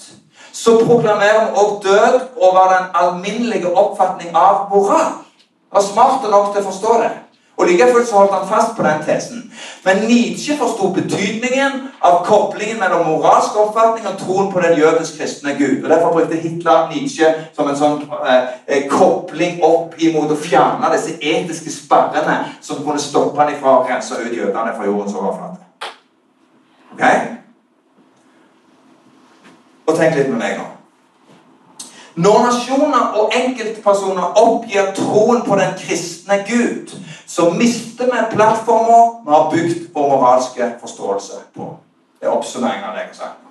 så 0.54 0.78
proklamerer 0.86 1.40
vi 1.46 1.52
også 1.56 1.80
død 1.84 2.20
over 2.42 2.64
den 2.76 2.86
alminnelige 2.94 3.78
oppfatning 3.78 4.30
av 4.36 4.70
moral 4.70 5.27
var 5.72 5.82
smart 5.82 6.30
nok 6.32 6.54
til 6.54 6.64
å 6.64 6.70
forstå 6.72 7.00
det. 7.04 7.14
Og 7.58 7.68
Like 7.68 7.86
fullt 7.94 8.08
så 8.08 8.16
holdt 8.16 8.34
han 8.34 8.48
fast 8.48 8.76
på 8.78 8.84
den 8.84 9.00
tesen. 9.06 9.54
Men 9.86 9.98
Nietzsche 9.98 10.58
forsto 10.58 10.92
betydningen 10.94 11.72
av 12.02 12.20
koblingen 12.26 12.78
mellom 12.80 13.08
moralsk 13.08 13.58
oppfatning 13.58 14.06
og 14.08 14.20
troen 14.20 14.52
på 14.54 14.62
den 14.62 14.78
jødisk-kristne 14.78 15.56
Gud. 15.58 15.84
Og 15.84 15.90
Derfor 15.90 16.12
brukte 16.12 16.38
Hitler 16.38 16.92
Nietzsche 16.92 17.32
som 17.56 17.70
en 17.70 17.80
sånn 17.80 18.04
eh, 18.30 18.54
eh 18.68 18.86
kobling 18.90 19.64
opp 19.66 19.98
imot 19.98 20.32
å 20.32 20.38
fjerne 20.38 20.94
disse 20.94 21.18
etiske 21.18 21.74
sperrene 21.74 22.38
som 22.62 22.84
kunne 22.86 23.02
stoppe 23.02 23.42
han 23.42 23.54
ifra 23.56 23.80
å 23.80 23.84
rense 23.90 24.22
ut 24.22 24.38
jødene 24.38 24.78
fra 24.78 24.86
jordens 24.86 25.18
overflate. 25.18 25.92
Ok? 26.94 27.04
Og 29.88 29.98
tenk 29.98 30.16
litt 30.16 30.30
med 30.30 30.38
meg 30.38 30.60
nå. 30.62 30.77
Når 32.18 32.38
nasjoner 32.44 33.12
og 33.14 33.34
enkeltpersoner 33.36 34.40
oppgir 34.42 34.88
troen 34.98 35.44
på 35.46 35.56
den 35.56 35.76
kristne 35.78 36.40
Gud, 36.48 36.96
så 37.28 37.50
mister 37.50 38.06
vi 38.10 38.24
plattformer 38.32 39.20
vi 39.26 39.32
har 39.36 39.50
bygd 39.52 39.84
vår 39.94 40.08
moralske 40.10 40.72
forståelse 40.82 41.44
på. 41.56 41.76
Det 42.20 42.26
er 42.26 42.34
oppsummeringen 42.34 42.88
av 42.90 42.96
det 42.96 43.04
jeg 43.04 43.12
har 43.12 43.20
sagt. 43.20 43.44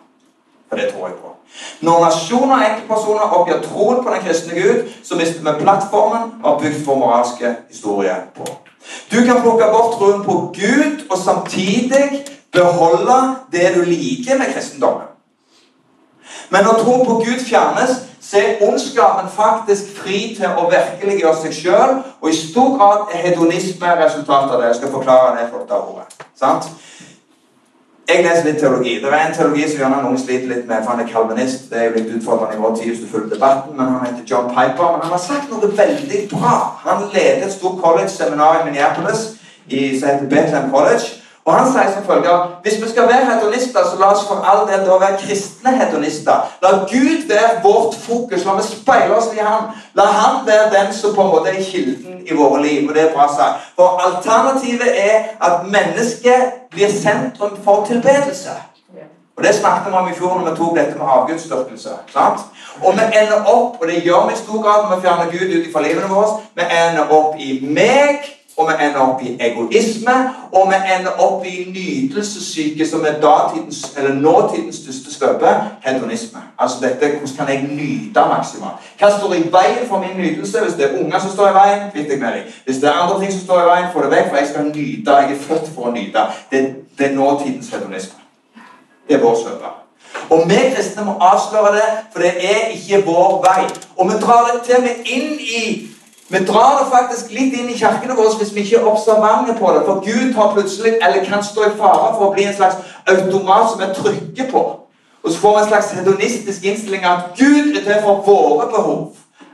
For 0.68 0.76
det 0.76 0.88
tror 0.90 1.06
jeg 1.06 1.14
på. 1.20 1.30
Når 1.86 2.00
nasjoner 2.04 2.56
og 2.56 2.64
enkeltpersoner 2.68 3.36
oppgir 3.38 3.60
troen 3.68 4.02
på 4.02 4.14
den 4.14 4.24
kristne 4.26 4.58
Gud, 4.58 4.90
så 5.04 5.20
mister 5.20 5.46
vi 5.46 5.54
plattformen 5.62 6.32
vi 6.32 6.48
har 6.48 6.58
bygd 6.64 6.82
vår 6.88 6.98
moralske 7.04 7.54
historie 7.68 8.16
på. 8.34 8.48
Du 9.12 9.20
kan 9.28 9.42
plukke 9.42 9.70
bort 9.76 9.94
troen 9.94 10.24
på 10.24 10.40
Gud 10.58 11.06
og 11.10 11.18
samtidig 11.18 12.24
beholde 12.52 13.20
det 13.52 13.72
du 13.76 13.84
liker 13.84 14.38
med 14.38 14.50
kristendommen. 14.54 15.06
Men 16.50 16.64
når 16.64 16.82
troen 16.82 17.06
på 17.06 17.14
Gud 17.22 17.46
fjernes, 17.46 17.96
så 18.26 18.38
er 18.38 18.68
ondskapen 18.68 19.28
faktisk 19.30 19.92
fri 20.00 20.20
til 20.34 20.58
å 20.58 20.66
virkeliggjøre 20.70 21.36
seg 21.44 21.52
sjøl. 21.54 21.92
Og 22.20 22.30
i 22.30 22.34
stor 22.34 22.72
grad 22.78 23.12
er 23.14 23.22
hedonisme 23.28 23.92
resultatet 24.00 24.54
av 24.54 24.62
det. 24.62 24.72
Jeg 24.72 24.78
skal 24.80 24.94
forklare 24.96 25.36
det 25.36 25.50
flotte 25.52 25.78
ordet. 25.78 26.24
Sant? 26.38 26.66
Jeg 28.08 28.22
leser 28.22 28.44
litt 28.46 28.58
teologi. 28.62 28.96
Det 29.02 29.12
er 29.12 29.22
en 29.28 29.34
teologi 29.34 29.68
som 29.68 29.80
gjerne 29.80 30.02
noen 30.02 30.18
sliter 30.18 30.50
litt 30.50 30.66
med, 30.66 30.82
for 30.82 30.94
han 30.94 31.02
er 31.02 31.08
kalvinist. 31.10 31.68
Det 31.70 31.78
er 31.78 31.86
jo 31.88 31.94
litt 31.96 32.12
utfordrende 32.18 32.58
i 32.58 32.60
vår 32.62 32.74
tid 32.78 32.90
hvis 32.90 33.00
du 33.04 33.08
følger 33.10 33.32
debatten, 33.34 33.76
men 33.78 33.94
han 33.94 34.04
heter 34.06 34.26
John 34.30 34.50
Piper. 34.50 34.90
Men 34.92 35.06
han 35.06 35.14
har 35.14 35.22
sagt 35.22 35.50
noe 35.50 35.70
veldig 35.82 36.20
bra. 36.30 36.56
Han 36.82 37.08
leder 37.14 37.46
et 37.46 37.54
stort 37.54 37.78
college-seminar 37.82 38.60
i 38.60 38.66
Minneapolis 38.68 39.24
i, 39.66 39.80
som 39.98 40.08
heter 40.08 40.30
Bethlehem 40.30 40.70
College. 40.74 41.16
Og 41.46 41.54
Han 41.54 41.72
sier 41.72 41.92
som 41.94 42.04
følger 42.06 42.60
hvis 42.62 42.82
vi 42.82 42.88
skal 42.90 43.08
være 43.08 43.26
hedonister, 43.30 43.84
så 43.84 43.96
la 44.00 44.06
oss 44.12 44.26
for 44.28 44.42
all 44.50 44.64
del 44.70 44.86
da 44.86 44.98
være 44.98 45.18
kristne 45.20 45.70
hedonister. 45.78 46.36
La 46.62 46.70
Gud 46.70 47.28
være 47.28 47.50
vårt 47.62 47.94
fokus. 47.94 48.44
La 48.44 48.54
vi 48.56 48.62
speile 48.62 49.16
oss 49.16 49.28
i 49.34 49.38
Han. 49.38 49.62
La 49.94 50.02
Han 50.02 50.46
være 50.46 50.70
den 50.74 50.94
som 50.94 51.14
på 51.14 51.22
en 51.22 51.28
måte 51.34 51.50
er 51.50 51.62
kilden 51.62 52.16
i 52.26 52.34
våre 52.34 52.62
liv. 52.62 52.88
Og 52.88 52.94
det 52.94 53.02
er 53.02 53.12
bra 53.14 53.28
sagt. 53.36 53.54
For 53.76 54.00
alternativet 54.06 54.90
er 55.10 55.18
at 55.46 55.54
mennesket 55.76 56.40
blir 56.70 56.90
sentrum 57.02 57.58
for 57.64 57.84
tilbedelse. 57.86 58.50
Og 59.36 59.44
Det 59.44 59.54
snakket 59.54 59.92
vi 59.92 59.96
om 59.96 60.08
i 60.08 60.14
fjor 60.14 60.38
når 60.38 60.50
vi 60.50 60.56
tok 60.56 60.76
dette 60.76 60.98
med 60.98 61.06
avgudsdyrkelse. 61.06 61.90
Og 62.82 62.92
vi 62.94 63.04
ender 63.20 63.44
opp, 63.46 63.76
og 63.80 63.86
det 63.88 64.02
gjør 64.02 64.26
vi 64.26 64.32
i 64.32 64.36
stor 64.36 64.62
grad 64.62 64.82
når 64.82 64.96
vi 64.96 65.02
fjerner 65.02 65.30
Gud 65.34 65.58
ut 65.58 65.72
fra 65.72 65.82
livene 65.82 66.08
våre, 66.08 66.40
vi 66.54 66.62
ender 66.62 67.12
opp 67.18 67.34
i 67.38 67.50
meg 67.62 68.32
og 68.56 68.68
vi 68.68 68.84
ender 68.84 69.00
opp 69.00 69.22
i 69.22 69.36
egoisme, 69.40 70.12
og 70.52 70.68
vi 70.70 70.76
ender 70.98 71.10
opp 71.20 71.44
i 71.44 71.56
nytelsessyke, 71.68 72.88
som 72.88 73.04
er 73.04 73.18
datidens, 73.20 73.96
nåtidens 74.14 74.76
største 74.76 75.14
svøpe, 75.14 75.50
hedonisme. 75.84 76.38
Altså 76.58 76.76
dette, 76.82 77.18
Hvordan 77.18 77.36
kan 77.36 77.48
jeg 77.54 77.68
nyte 77.70 78.20
maksimalt? 78.30 78.86
Hva 78.98 79.10
står 79.18 79.34
i 79.34 79.42
veien 79.52 79.88
for 79.88 79.98
min 79.98 80.16
nytelse? 80.16 80.60
Hvis 80.60 80.74
det 80.74 80.84
er 80.84 80.98
unger 81.00 81.18
som 81.18 81.30
står 81.30 81.48
i 81.48 81.54
veien, 81.54 81.90
kvitt 81.92 82.10
deg 82.10 82.20
med 82.20 82.32
dem. 82.32 82.52
Hvis 82.64 82.76
det 82.76 82.88
er 82.88 82.92
andre 82.92 83.20
ting 83.20 83.32
som 83.32 83.40
står 83.40 83.62
i 83.62 83.66
veien, 83.72 83.88
få 83.92 84.02
det 84.02 84.10
vekk, 84.10 84.28
for 84.28 84.36
jeg 84.36 84.48
skal 84.48 84.64
nyte. 84.64 85.10
Jeg 85.10 85.32
er 85.32 85.42
født 85.48 85.66
for 85.74 85.90
å 85.90 85.92
nyte. 85.92 86.28
Det, 86.50 86.62
det 86.98 87.10
er 87.10 87.18
nåtidens 87.18 87.68
hedonisme. 87.68 88.20
Det 89.08 89.18
er 89.18 89.20
vår 89.20 89.36
svøpe. 89.42 89.74
Og 90.30 90.48
vi 90.48 90.62
kristne 90.74 91.04
må 91.04 91.18
avsløre 91.20 91.74
det, 91.76 91.88
for 92.12 92.24
det 92.24 92.32
er 92.40 92.72
ikke 92.72 93.02
vår 93.04 93.36
vei. 93.44 93.66
Og 93.96 94.08
vi 94.08 94.16
drar 94.24 94.48
det 94.48 94.62
til 94.64 94.80
med 94.80 95.04
inn 95.04 95.36
i 95.40 95.62
vi 96.28 96.38
drar 96.44 96.78
det 96.78 96.88
faktisk 96.90 97.30
litt 97.30 97.54
inn 97.54 97.68
i 97.70 97.78
kirkene 97.78 98.16
våre 98.18 98.32
hvis 98.38 98.54
vi 98.54 98.64
ikke 98.64 98.80
er 98.80 98.88
observante 98.90 99.54
på 99.58 99.74
det. 99.74 99.84
For 99.86 100.02
Gud 100.02 100.32
har 100.34 100.54
plutselig, 100.54 100.96
eller 101.02 101.24
kan 101.24 101.44
stå 101.44 101.68
i 101.68 101.76
fare 101.78 102.08
for 102.16 102.28
å 102.28 102.32
bli 102.34 102.48
en 102.48 102.56
slags 102.56 102.80
automat 103.06 103.70
som 103.70 103.82
vi 103.82 103.92
trykker 104.00 104.50
på. 104.50 104.64
Og 105.22 105.32
så 105.32 105.38
får 105.42 105.54
vi 105.54 105.62
en 105.62 105.68
slags 105.68 105.92
hedonistisk 105.98 106.64
innstilling 106.64 107.06
at 107.06 107.30
Gud 107.38 107.76
er 107.76 107.86
til 107.86 108.02
for 108.02 108.26
våre 108.26 108.66
behov. 108.74 109.06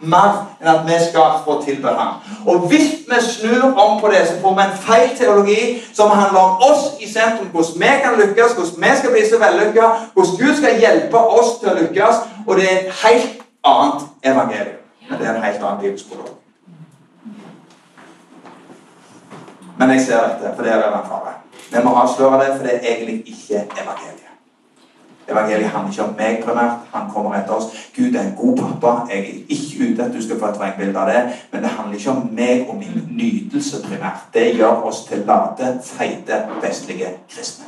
mer 0.03 0.33
enn 0.61 0.69
at 0.69 0.83
vi 0.87 0.97
skal 1.11 1.39
få 1.45 1.63
tilbe 1.63 1.89
ham. 1.89 2.15
Og 2.47 2.67
hvis 2.71 3.07
vi 3.09 3.19
snur 3.23 3.79
om 3.79 4.01
på 4.01 4.11
det, 4.11 4.27
så 4.29 4.41
får 4.43 4.55
vi 4.55 4.65
en 4.65 4.79
feil 4.87 5.17
teologi 5.19 5.83
som 5.95 6.11
handler 6.11 6.41
om 6.41 6.63
oss 6.71 6.83
i 7.01 7.13
sentrum. 7.13 7.47
Hvordan 7.53 7.81
vi 7.85 7.93
kan 8.03 8.19
lykkes, 8.19 8.53
hvordan 8.57 8.83
vi 8.83 8.99
skal 8.99 9.11
bli 9.11 9.25
så 9.31 9.39
vellykka, 9.39 9.89
hvordan 10.15 10.37
Gud 10.41 10.57
skal 10.57 10.81
hjelpe 10.81 11.19
oss 11.19 11.59
til 11.61 11.71
å 11.71 11.79
lykkes. 11.81 12.23
Og 12.47 12.57
det 12.57 12.69
er 12.69 12.79
et 12.79 12.95
helt 13.05 13.43
annet 13.65 14.07
evangelium. 14.23 14.81
Men 15.09 15.19
det 15.19 15.27
er 15.29 15.35
en 15.35 15.45
helt 15.47 15.63
annen 15.63 15.83
bibelskole. 15.85 16.42
Men 19.83 19.97
jeg 19.97 20.07
ser 20.07 20.29
dette, 20.29 20.53
for 20.57 20.63
det 20.63 20.73
er 20.73 20.83
en 20.87 21.07
fare. 21.11 21.33
Vi 21.73 21.85
må 21.85 21.95
avsløre 22.03 22.45
det, 22.45 22.51
for 22.57 22.67
det 22.67 22.75
er 22.75 22.85
egentlig 22.95 23.23
ikke 23.27 23.65
evangeliet. 23.83 24.29
Evangeliet 25.29 25.71
handler 25.71 25.91
ikke 25.91 26.05
om 26.05 26.15
meg 26.19 26.45
primært. 26.45 26.85
Han 26.93 27.09
kommer 27.15 27.35
etter 27.35 27.55
oss. 27.57 27.65
Gud 27.97 28.15
er 28.15 28.21
en 28.21 28.37
god 28.37 28.57
pappa. 28.57 28.93
Jeg 29.11 29.19
er 29.19 29.25
ikke 29.49 29.93
ute 29.93 30.05
at 30.05 30.15
du 30.15 30.23
skal 30.23 30.39
få 30.39 30.47
et 30.53 30.59
vrengbilde 30.61 31.01
av 31.01 31.11
det, 31.11 31.23
men 31.53 31.63
det 31.63 31.71
handler 31.71 31.99
ikke 31.99 32.11
om 32.11 32.29
meg 32.33 32.69
og 32.69 32.77
min 32.77 33.09
nytelse 33.11 33.83
primært. 33.83 34.23
Det 34.35 34.55
gjør 34.57 34.87
oss 34.91 35.05
til 35.09 35.25
late, 35.27 35.73
feite, 35.85 36.45
vestlige 36.63 37.11
kristne. 37.35 37.67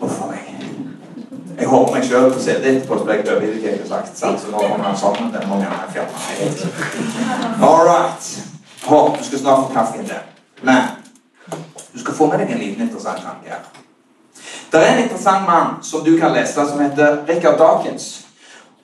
Uff 0.00 0.20
a 0.22 0.28
meg. 0.34 0.44
Jeg 1.58 1.66
håper 1.68 1.94
meg 1.94 2.04
sjøl 2.04 2.30
på 2.32 2.40
CD 2.40 2.68
etterpå, 2.74 2.98
så 2.98 3.04
ble 3.08 3.16
jeg 3.16 3.80
har 3.80 3.88
sagt. 3.88 4.18
Så 4.18 4.52
nå 4.52 4.60
kommer 4.60 4.84
han 4.90 4.96
sammen. 4.96 5.32
Den 5.32 5.48
må 5.48 5.56
jeg 5.64 5.72
fjerne. 5.96 6.12
All 7.64 7.88
right. 7.88 8.57
Håp 8.86 9.18
du 9.18 9.24
skal 9.24 9.38
snart 9.38 9.66
få 9.66 9.74
kaffen 9.74 10.04
til. 10.04 10.16
Men 10.62 10.82
du 11.94 12.00
skal 12.00 12.14
få 12.14 12.26
med 12.26 12.38
deg 12.38 12.52
en 12.52 12.58
liten 12.58 12.82
interessant 12.82 13.22
tanke 13.22 13.50
her. 13.50 13.64
Det 14.72 14.80
er 14.80 14.92
en 14.92 15.02
interessant 15.02 15.46
mann 15.46 15.82
som 15.82 16.04
du 16.04 16.18
kan 16.18 16.32
lese, 16.32 16.52
som 16.52 16.80
heter 16.80 17.24
Richard 17.28 17.58
Dawkins. 17.58 18.26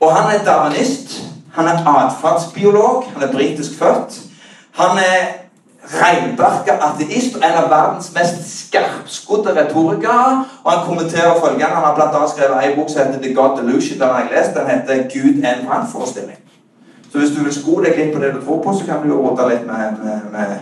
Og 0.00 0.16
Han 0.16 0.34
er 0.34 0.44
darwinist. 0.44 1.22
Han 1.52 1.66
er 1.66 1.86
atferdsbiolog. 1.86 3.04
Han 3.12 3.22
er 3.22 3.32
britisk 3.32 3.78
født. 3.78 4.20
Han 4.72 4.98
er 4.98 5.44
reinbarka 5.84 6.72
ateist 6.80 7.36
og 7.36 7.42
en 7.44 7.58
av 7.60 7.68
verdens 7.70 8.08
mest 8.14 8.40
skarpskodde 8.58 9.54
retorikere. 9.56 10.44
Og 10.64 10.72
Han 10.72 10.86
kommenterer 10.86 11.40
følgende. 11.40 11.74
Han 11.74 11.84
har 11.84 11.94
blant 11.94 12.16
annet 12.16 12.30
skrevet 12.30 12.64
en 12.64 12.76
bok 12.78 12.90
som 12.90 13.06
heter 13.06 13.22
The 13.22 13.34
God 13.34 13.58
Delusion. 13.58 13.98
Den 13.98 14.08
har 14.08 14.18
jeg 14.18 14.30
lest. 14.36 14.56
Den 14.56 14.70
heter 14.70 14.94
Gud 15.14 15.44
en 15.44 15.68
vrangforestilling. 15.68 16.38
Så 17.14 17.20
hvis 17.22 17.30
du 17.30 17.44
vil 17.44 17.54
sko 17.54 17.76
deg 17.78 17.94
litt 17.94 18.10
på 18.10 18.18
det 18.18 18.32
du 18.34 18.40
tror 18.42 18.58
på, 18.64 18.72
så 18.74 18.88
kan 18.88 19.04
du 19.04 19.12
råde 19.14 19.44
litt 19.52 19.68
med, 19.68 20.00
med, 20.02 20.24
med 20.34 20.56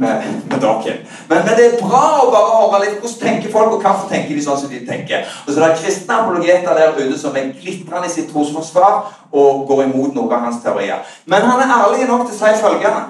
med, 0.00 0.22
med 0.50 0.60
dagen. 0.60 0.96
Men, 1.28 1.38
men, 1.44 1.56
det 1.56 1.64
er 1.66 1.80
bra 1.82 2.04
å 2.22 2.30
bare 2.32 2.52
høre 2.56 2.78
litt 2.86 3.02
hvordan 3.02 3.20
tenker 3.20 3.52
folk, 3.52 3.74
og 3.76 3.82
hvorfor 3.84 4.08
tenker 4.08 4.32
de 4.32 4.44
sånn 4.44 4.58
som 4.62 4.72
de 4.72 4.80
tenker. 4.88 5.26
Og 5.44 5.50
så 5.52 5.58
det 5.58 5.66
er 5.66 5.80
kristne 5.82 6.16
apologeter 6.22 6.78
der 6.78 6.94
ute 6.96 7.18
som 7.20 7.36
er 7.36 7.50
glitrende 7.52 8.08
i 8.08 8.14
sitt 8.14 8.30
trosforsvar 8.32 9.00
og 9.30 9.66
går 9.68 9.82
imot 9.90 10.16
noen 10.16 10.36
av 10.38 10.46
hans 10.46 10.62
teorier. 10.64 11.04
Men 11.28 11.44
han 11.44 11.60
er 11.64 11.74
ærlig 11.76 12.08
nok 12.08 12.24
til 12.28 12.36
å 12.36 12.38
si 12.38 12.62
følgende. 12.62 13.02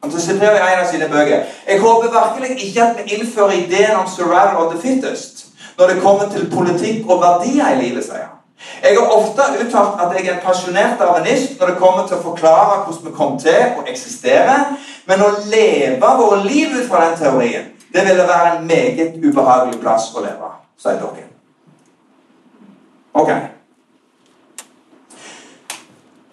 Han 0.00 0.12
siterer 0.12 0.58
i 0.58 0.74
en 0.74 0.82
av 0.82 0.90
sine 0.92 1.08
bøker. 1.12 1.48
Jeg 1.68 1.80
håper 1.80 2.12
virkelig 2.12 2.66
ikke 2.66 2.84
at 2.84 3.00
vi 3.00 3.16
innfører 3.16 3.56
ideen 3.56 3.96
om 3.96 4.08
survival 4.08 4.66
of 4.66 4.74
the 4.74 4.82
fittest 4.82 5.46
når 5.78 5.94
det 5.94 6.02
kommer 6.02 6.28
til 6.28 6.50
politikk 6.52 7.08
og 7.08 7.22
verdier 7.22 7.70
i 7.72 7.78
livet, 7.80 8.04
sier 8.04 8.26
han. 8.26 8.39
Jeg 8.82 8.96
har 8.98 9.12
ofte 9.12 9.42
uttalt 9.60 10.00
at 10.00 10.14
jeg 10.16 10.26
er 10.26 10.34
en 10.34 10.44
pasjonert 10.44 10.98
darwinist 11.00 11.60
når 11.60 11.72
det 11.72 11.80
kommer 11.80 12.06
til 12.06 12.16
å 12.18 12.24
forklare 12.24 12.82
hvordan 12.84 13.06
vi 13.06 13.16
kom 13.16 13.38
til 13.40 13.78
å 13.80 13.84
eksistere, 13.88 14.56
men 15.08 15.24
å 15.24 15.30
leve 15.52 16.12
våre 16.20 16.42
liv 16.44 16.76
ut 16.76 16.88
fra 16.88 17.06
den 17.08 17.18
teorien, 17.18 17.70
det 17.92 18.04
ville 18.06 18.28
være 18.28 18.58
en 18.58 18.66
meget 18.66 19.16
ubehagelig 19.24 19.80
plass 19.80 20.10
å 20.14 20.24
leve, 20.24 20.52
sier 20.78 21.00
dere. 21.00 21.26
Ok. 23.12 23.32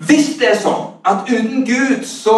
Hvis 0.07 0.35
det 0.39 0.51
er 0.51 0.59
sånn 0.61 0.83
at 1.07 1.25
uten 1.31 1.65
Gud 1.65 2.05
så 2.05 2.37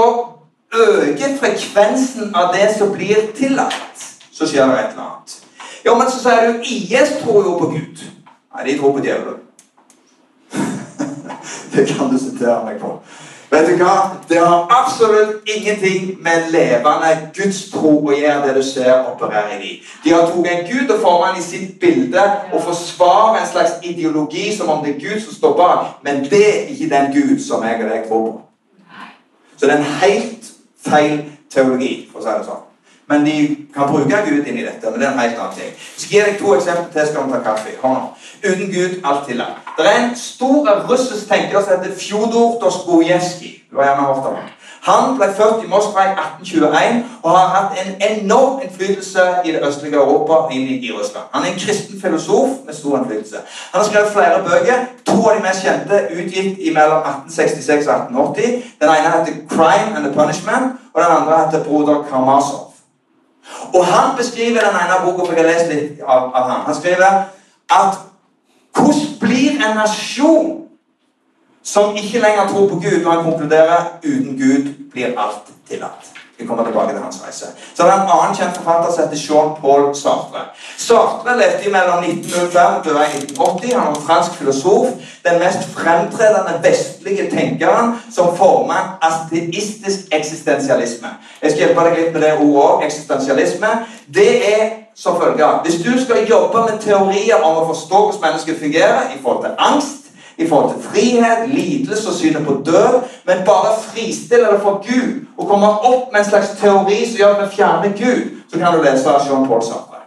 øker 0.74 1.36
frekvensen 1.42 2.32
av 2.38 2.54
det 2.56 2.70
som 2.78 2.94
blir 2.94 3.34
tillatt, 3.36 4.08
så 4.32 4.48
skjer 4.48 4.70
det 4.70 4.80
et 4.80 4.94
eller 4.94 5.06
annet. 5.10 5.38
Ja, 5.86 5.96
men 5.98 6.08
så 6.12 6.22
sier 6.22 6.48
du 6.48 6.64
IS 6.64 7.18
tror 7.24 7.44
jo 7.44 7.58
på 7.60 7.72
Gud. 7.74 8.04
Nei, 8.56 8.66
de 8.66 8.78
tror 8.80 8.96
på 8.96 9.04
djevelen. 9.04 9.49
det 11.74 11.88
kan 11.88 12.10
du 12.12 12.18
sitere 12.20 12.64
meg 12.66 12.80
på. 12.82 13.00
Vet 13.50 13.66
du 13.66 13.80
hva? 13.82 13.94
Det 14.30 14.38
har 14.38 14.68
absolutt 14.70 15.50
ingenting 15.50 16.20
med 16.22 16.52
levende 16.54 17.14
Guds 17.34 17.64
tro 17.72 17.96
å 18.06 18.14
gjøre, 18.14 18.44
det 18.46 18.54
du 18.60 18.62
ser 18.66 19.08
operere 19.10 19.58
i. 19.66 19.72
De 20.04 20.14
har 20.14 20.28
tatt 20.30 20.52
en 20.52 20.62
gud 20.68 20.94
og 20.94 21.02
formet 21.02 21.32
han 21.32 21.40
i 21.42 21.46
sitt 21.46 21.80
bilde 21.82 22.26
og 22.54 22.62
forsvarer 22.68 23.40
en 23.40 23.50
slags 23.50 23.80
ideologi 23.82 24.52
som 24.58 24.70
om 24.70 24.86
det 24.86 24.96
er 24.96 25.02
Gud 25.02 25.26
som 25.26 25.34
står 25.34 25.58
bak. 25.58 25.98
Men 26.06 26.22
det 26.30 26.44
er 26.46 26.70
ikke 26.76 26.92
den 26.94 27.12
Gud 27.18 27.42
som 27.42 27.66
jeg 27.66 27.82
og 27.82 27.90
deg 27.90 28.06
tror 28.08 28.26
på. 28.28 28.38
Så 29.58 29.66
det 29.66 29.74
er 29.74 29.82
en 29.82 29.94
helt 30.06 30.52
feil 30.86 31.22
teologi, 31.50 31.94
for 32.12 32.22
å 32.22 32.24
si 32.24 32.38
det 32.38 32.46
sånn. 32.48 32.66
Men 33.10 33.26
de 33.26 33.58
kan 33.74 33.90
bruke 33.90 34.18
Gud 34.30 34.46
inn 34.46 34.58
i 34.58 34.66
dette. 34.66 34.92
men 34.92 35.00
det 35.00 35.08
er 35.08 35.12
en 35.12 35.20
helt 35.20 35.40
annen 35.40 35.56
ting. 35.58 35.72
Jeg 35.74 36.02
skal 36.04 36.12
gi 36.12 36.26
deg 36.26 36.40
to 36.40 36.56
eksempler 36.56 36.92
til. 36.94 37.08
skal 37.08 37.26
vi 37.26 37.32
ta 37.32 37.40
kaffe. 37.50 37.70
Hør 37.82 37.96
nå. 37.96 38.06
Uten 38.50 38.70
Gud, 38.76 39.02
alt 39.06 39.28
til 39.28 39.38
deg. 39.38 39.58
Det 39.78 39.86
er 39.88 39.98
en 40.04 40.16
stor 40.16 40.70
russisk 40.92 41.28
tenker 41.30 41.62
som 41.62 41.74
heter 41.74 41.98
Fjodor 41.98 42.60
Dostojevskij. 42.62 43.56
Du 43.72 43.78
har 43.78 43.86
gjerne 43.86 44.08
hørt 44.08 44.26
om 44.30 44.36
ham. 44.36 44.50
Han 44.82 45.18
ble 45.18 45.28
født 45.38 45.64
i 45.64 45.68
Moskva 45.68 46.04
i 46.08 46.12
1821 46.16 47.04
og 47.24 47.32
har 47.38 47.48
hatt 47.56 47.82
en 47.82 47.90
enorm 48.10 48.62
innflytelse 48.64 49.26
i 49.46 49.52
det 49.52 49.68
østlige 49.68 49.96
Europa 49.96 50.54
inn 50.54 50.70
i 50.70 50.92
Russland. 50.92 51.26
Han 51.34 51.44
er 51.44 51.52
en 51.52 51.60
kristen 51.60 52.02
filosof 52.02 52.50
med 52.66 52.74
stor 52.74 52.98
innflytelse. 52.98 53.38
Han 53.72 53.82
har 53.82 53.88
skrevet 53.90 54.12
flere 54.12 54.40
bøker. 54.48 54.86
To 55.06 55.18
av 55.28 55.36
de 55.36 55.44
mest 55.44 55.66
kjente 55.66 56.00
utgitt 56.16 56.64
i 56.68 56.74
mellom 56.78 57.04
1866 57.04 57.88
og 57.88 57.94
1880. 57.96 58.64
Den 58.82 58.90
ene 58.90 59.14
heter 59.16 59.34
'Crime 59.50 59.92
and 59.98 60.06
the 60.06 60.14
Punishment', 60.20 60.72
og 60.94 61.02
den 61.04 61.12
andre 61.18 61.46
heter 61.46 61.64
'Broder 61.64 61.98
Karmasov'. 62.10 62.69
Og 63.74 63.86
Han 63.86 64.18
beskriver 64.18 64.60
den 64.60 64.78
ene 64.82 65.02
boka 65.06 65.26
for 65.26 65.34
jeg 65.34 65.46
har 65.46 65.52
lest 65.52 65.74
litt 65.74 66.02
av, 66.02 66.32
av 66.36 66.50
han. 66.50 66.62
Han 66.66 66.76
skriver 66.76 67.24
at 67.70 68.00
hvordan 68.76 69.20
blir 69.20 69.60
en 69.66 69.76
nasjon 69.78 70.56
som 71.64 71.96
ikke 71.96 72.22
lenger 72.24 72.48
tror 72.48 72.70
på 72.70 72.80
Gud, 72.80 73.04
når 73.04 73.12
han 73.12 73.24
konkluderer 73.24 74.00
uten 74.04 74.38
Gud 74.38 74.74
blir 74.92 75.14
alt 75.18 75.52
tillatt? 75.70 76.19
Vi 76.40 76.46
kommer 76.48 76.64
tilbake 76.64 76.94
til 76.94 77.02
hans 77.04 77.22
reise. 77.26 77.46
Så 77.76 77.84
det 77.84 77.92
er 77.92 78.02
en 78.02 78.12
annen 78.16 78.36
kjent 78.38 78.58
forfatter 78.58 78.94
som 78.94 79.04
heter 79.04 79.24
Jean-Paul 79.28 79.96
Sartre. 80.02 80.44
Sartre 80.78 81.36
levde 81.42 81.72
mellom 81.74 82.04
1905 82.04 82.78
og 82.96 83.02
1980. 83.06 83.74
Han 83.74 83.88
var 83.88 84.02
fransk 84.08 84.38
filosof. 84.40 84.88
Den 85.28 85.40
mest 85.44 85.68
fremtredende 85.76 86.56
vestlige 86.64 87.30
tenkeren 87.32 87.96
som 88.16 88.38
former 88.38 88.96
ateistisk 89.02 90.00
eksistensialisme. 90.12 91.12
Jeg 91.44 91.52
skal 91.52 91.66
hjelpe 91.66 91.88
deg 91.90 92.00
litt 92.00 92.14
med 92.14 92.22
det 92.24 92.34
ordet 92.38 92.64
òg. 92.70 92.86
Eksistensialisme. 92.88 93.74
Det 94.20 94.32
er 94.60 94.64
som 94.96 95.22
følger 95.22 95.62
Hvis 95.64 95.76
du 95.84 95.92
skal 96.06 96.28
jobbe 96.30 96.58
med 96.70 96.80
teorier 96.80 97.44
om 97.44 97.62
å 97.62 97.68
forstå 97.68 98.00
hvordan 98.06 98.24
mennesket 98.26 98.60
fungerer 98.60 99.12
i 99.16 99.20
forhold 99.24 99.44
til 99.46 99.54
angst 99.58 100.09
i 100.40 100.48
forhold 100.48 100.74
til 100.74 100.90
frihet, 100.90 101.50
lidelse 101.50 102.10
og 102.10 102.16
synet 102.16 102.46
på 102.46 102.62
død, 102.66 102.94
men 103.26 103.46
bare 103.46 103.76
fristille 103.82 104.48
det 104.52 104.62
for 104.62 104.84
Gud 104.88 105.26
og 105.38 105.48
komme 105.48 105.68
opp 105.68 106.12
med 106.12 106.20
en 106.20 106.30
slags 106.30 106.50
teori 106.62 107.00
som 107.06 107.18
gjør 107.18 107.36
at 107.36 107.42
vi 107.44 107.56
fjerner 107.56 107.90
Gud, 108.04 108.22
så 108.52 108.60
kan 108.60 108.74
du 108.74 108.84
lese 108.84 109.10
Jean 109.10 109.48
Paul 109.48 109.64
Sartre. 109.64 110.00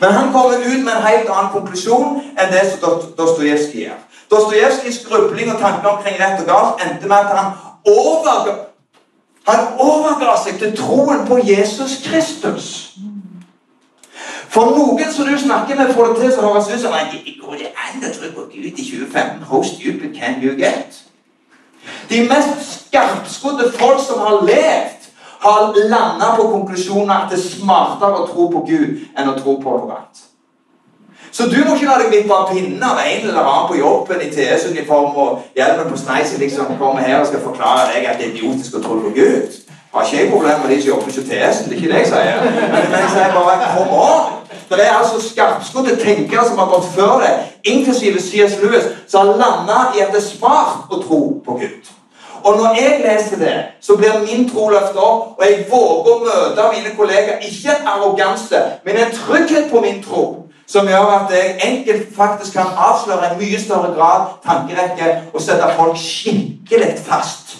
Men 0.00 0.10
han 0.10 0.32
kommer 0.32 0.58
ut 0.58 0.84
med 0.84 0.92
en 0.92 1.06
helt 1.06 1.30
annen 1.30 1.52
konklusjon 1.52 2.20
enn 2.38 2.52
det 2.52 2.64
som 2.70 3.00
Dostojevskij 3.18 3.84
gjør. 3.84 3.98
Dostojevskijs 4.30 5.04
grubling 5.08 5.52
og 5.54 5.60
tanker 5.60 5.88
omkring 5.88 6.16
rett 6.20 6.40
og 6.42 6.48
galt 6.50 6.82
endte 6.86 7.08
med 7.08 7.16
at 7.16 7.36
han 7.38 7.52
overga, 7.86 8.54
han 9.46 9.66
overga 9.78 10.34
seg 10.42 10.58
til 10.58 10.74
troen 10.76 11.26
på 11.28 11.38
Jesus 11.46 12.00
Kristus. 12.06 12.96
For 14.56 14.72
noen 14.72 15.12
som 15.12 15.26
du 15.28 15.38
snakker 15.38 15.76
med, 15.76 15.94
får 15.94 16.06
det 16.06 16.16
til 16.16 16.30
så 16.32 16.40
høres 16.40 16.68
ut 16.74 16.80
som 16.80 16.92
at 16.96 17.12
går 17.40 17.56
det 17.60 17.72
an 17.76 18.04
å 18.08 18.12
tro 18.14 18.28
på 18.36 18.44
Gud 18.54 18.64
i 18.64 18.70
2015. 18.72 19.42
How 19.50 19.60
stupid 19.62 20.14
can 20.16 20.38
you 20.40 20.54
get? 20.56 21.02
De 22.08 22.22
mest 22.24 22.62
skarpskodde 22.88 23.68
folk 23.76 24.00
som 24.06 24.22
har 24.24 24.40
levd, 24.48 25.10
har 25.44 25.76
landa 25.90 26.30
på 26.38 26.46
konklusjonen 26.54 27.12
at 27.12 27.28
det 27.30 27.36
er 27.36 27.44
smartere 27.44 28.22
å 28.22 28.30
tro 28.30 28.48
på 28.54 28.64
Gud 28.70 29.04
enn 29.12 29.28
å 29.28 29.36
tro 29.36 29.58
på 29.60 29.76
noe 29.76 29.98
annet. 29.98 30.24
Så 31.36 31.50
du 31.52 31.58
må 31.66 31.76
ikke 31.76 31.90
la 31.90 31.98
deg 32.00 32.14
vippe 32.14 32.32
av 32.32 32.48
pinnen 32.48 32.80
av 32.80 32.96
en 33.02 33.28
eller 33.28 33.42
annen 33.42 33.68
på 33.68 33.76
jobben 33.76 34.24
i 34.24 34.30
TS-uniform 34.32 35.20
og 35.20 35.58
hjelmen 35.58 35.92
på 35.92 36.00
sneisen 36.00 36.40
liksom 36.40 36.78
kommer 36.80 37.04
her 37.04 37.20
og 37.20 37.28
skal 37.28 37.44
forklare 37.44 37.90
deg 37.92 38.08
at 38.08 38.16
det 38.16 38.30
er 38.30 38.34
idiotisk 38.38 38.80
å 38.80 38.84
tro 38.88 39.02
på 39.04 39.12
Gud. 39.20 39.60
Har 39.92 40.08
ikke 40.08 40.16
jeg 40.22 40.30
problemer 40.32 40.64
med 40.64 40.72
de 40.72 40.80
som 40.80 40.88
jobber 40.94 41.12
hos 41.12 41.20
TS, 41.28 41.62
det 41.66 41.72
er 41.72 41.76
ikke 41.76 41.92
det 41.92 42.00
jeg 42.02 42.08
sier. 42.14 42.42
Men, 42.72 42.96
jeg 42.96 43.12
sier 43.12 43.36
bare 43.36 43.70
kom 43.76 43.94
on! 44.00 44.45
Det 44.68 44.86
er 44.86 44.96
altså 44.98 45.20
skarpskodde 45.28 45.96
tenkere 45.96 46.46
som 46.48 46.58
har 46.58 46.70
gått 46.72 46.88
før 46.94 47.20
det, 47.22 47.34
inklusive 47.64 48.20
C.S. 48.20 48.56
Lewis, 48.62 48.88
som 49.08 49.26
har 49.26 49.36
landa 49.42 49.76
i 49.94 50.02
at 50.02 50.10
det 50.14 50.22
er 50.22 50.26
smart 50.26 50.90
å 50.90 51.02
tro 51.02 51.20
på 51.46 51.58
Gud. 51.60 51.92
Og 52.46 52.56
når 52.56 52.74
jeg 52.78 53.00
leser 53.02 53.38
det, 53.38 53.54
så 53.80 53.96
blir 53.96 54.18
min 54.22 54.48
tro 54.50 54.68
løftet 54.70 54.98
opp, 55.02 55.38
og 55.38 55.44
jeg 55.46 55.64
våger 55.70 56.10
å 56.12 56.18
møte 56.24 56.66
mine 56.74 56.92
kollegaer. 56.98 57.40
Ikke 57.42 57.74
en 57.74 57.88
arroganse, 57.94 58.60
men 58.84 59.00
en 59.02 59.14
trygghet 59.14 59.70
på 59.70 59.80
min 59.80 60.02
tro. 60.02 60.26
som 60.66 60.88
gjør 60.88 61.10
at 61.14 61.30
jeg 61.30 61.58
enkelt 61.64 62.16
faktisk 62.16 62.52
kan 62.52 62.72
avsløre 62.76 63.30
en 63.30 63.38
mye 63.38 63.60
større 63.60 63.92
grad 63.94 64.24
tankerekke 64.46 65.10
og 65.34 65.42
sette 65.42 65.68
folk 65.76 65.96
skikkelig 65.96 66.96
fast. 67.06 67.58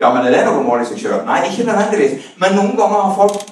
Ja, 0.00 0.10
men 0.10 0.26
er 0.26 0.34
det 0.34 0.46
noe 0.48 0.64
mål 0.66 0.82
i 0.82 0.86
seg 0.88 0.98
sjøl? 0.98 1.20
Nei, 1.26 1.44
ikke 1.46 1.68
nødvendigvis. 1.68 2.32
Men 2.42 2.56
noen 2.58 2.72
ganger 2.76 3.04
har 3.04 3.12
folk 3.14 3.51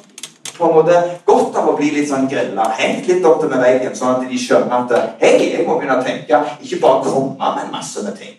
på 0.61 0.69
en 0.69 0.77
måte 0.77 0.99
godt 1.27 1.57
av 1.57 1.71
å 1.73 1.77
bli 1.79 1.91
litt 1.95 2.11
sånn 2.11 2.29
grilla, 2.31 2.69
hengt 2.79 3.09
litt 3.09 3.25
opp 3.27 3.41
til 3.43 3.51
med 3.53 3.65
veggen, 3.65 3.97
sånn 3.97 4.19
at 4.19 4.29
de 4.29 4.41
skjønner 4.41 4.85
at 4.85 5.17
hei, 5.23 5.35
jeg 5.55 5.67
må 5.67 5.79
begynne 5.79 5.99
å 5.99 6.05
tenke, 6.05 6.43
ikke 6.61 6.83
bare 6.85 7.09
komme 7.09 7.55
med 7.57 7.73
masse 7.73 8.05
med 8.05 8.19
ting. 8.21 8.37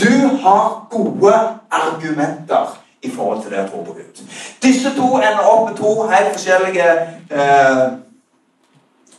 Du 0.00 0.12
har 0.44 0.86
gode 0.90 1.34
argumenter 1.70 2.78
i 3.02 3.10
forhold 3.10 3.42
til 3.42 3.52
det 3.52 3.64
å 3.64 3.68
tro 3.68 3.82
på 3.84 3.96
Gud. 3.98 4.22
Disse 4.62 4.92
to 4.96 5.08
ender 5.18 5.46
opp 5.48 5.68
med 5.68 5.76
to 5.80 5.92
helt 6.08 6.32
forskjellige 6.36 6.88
eh, 7.30 7.86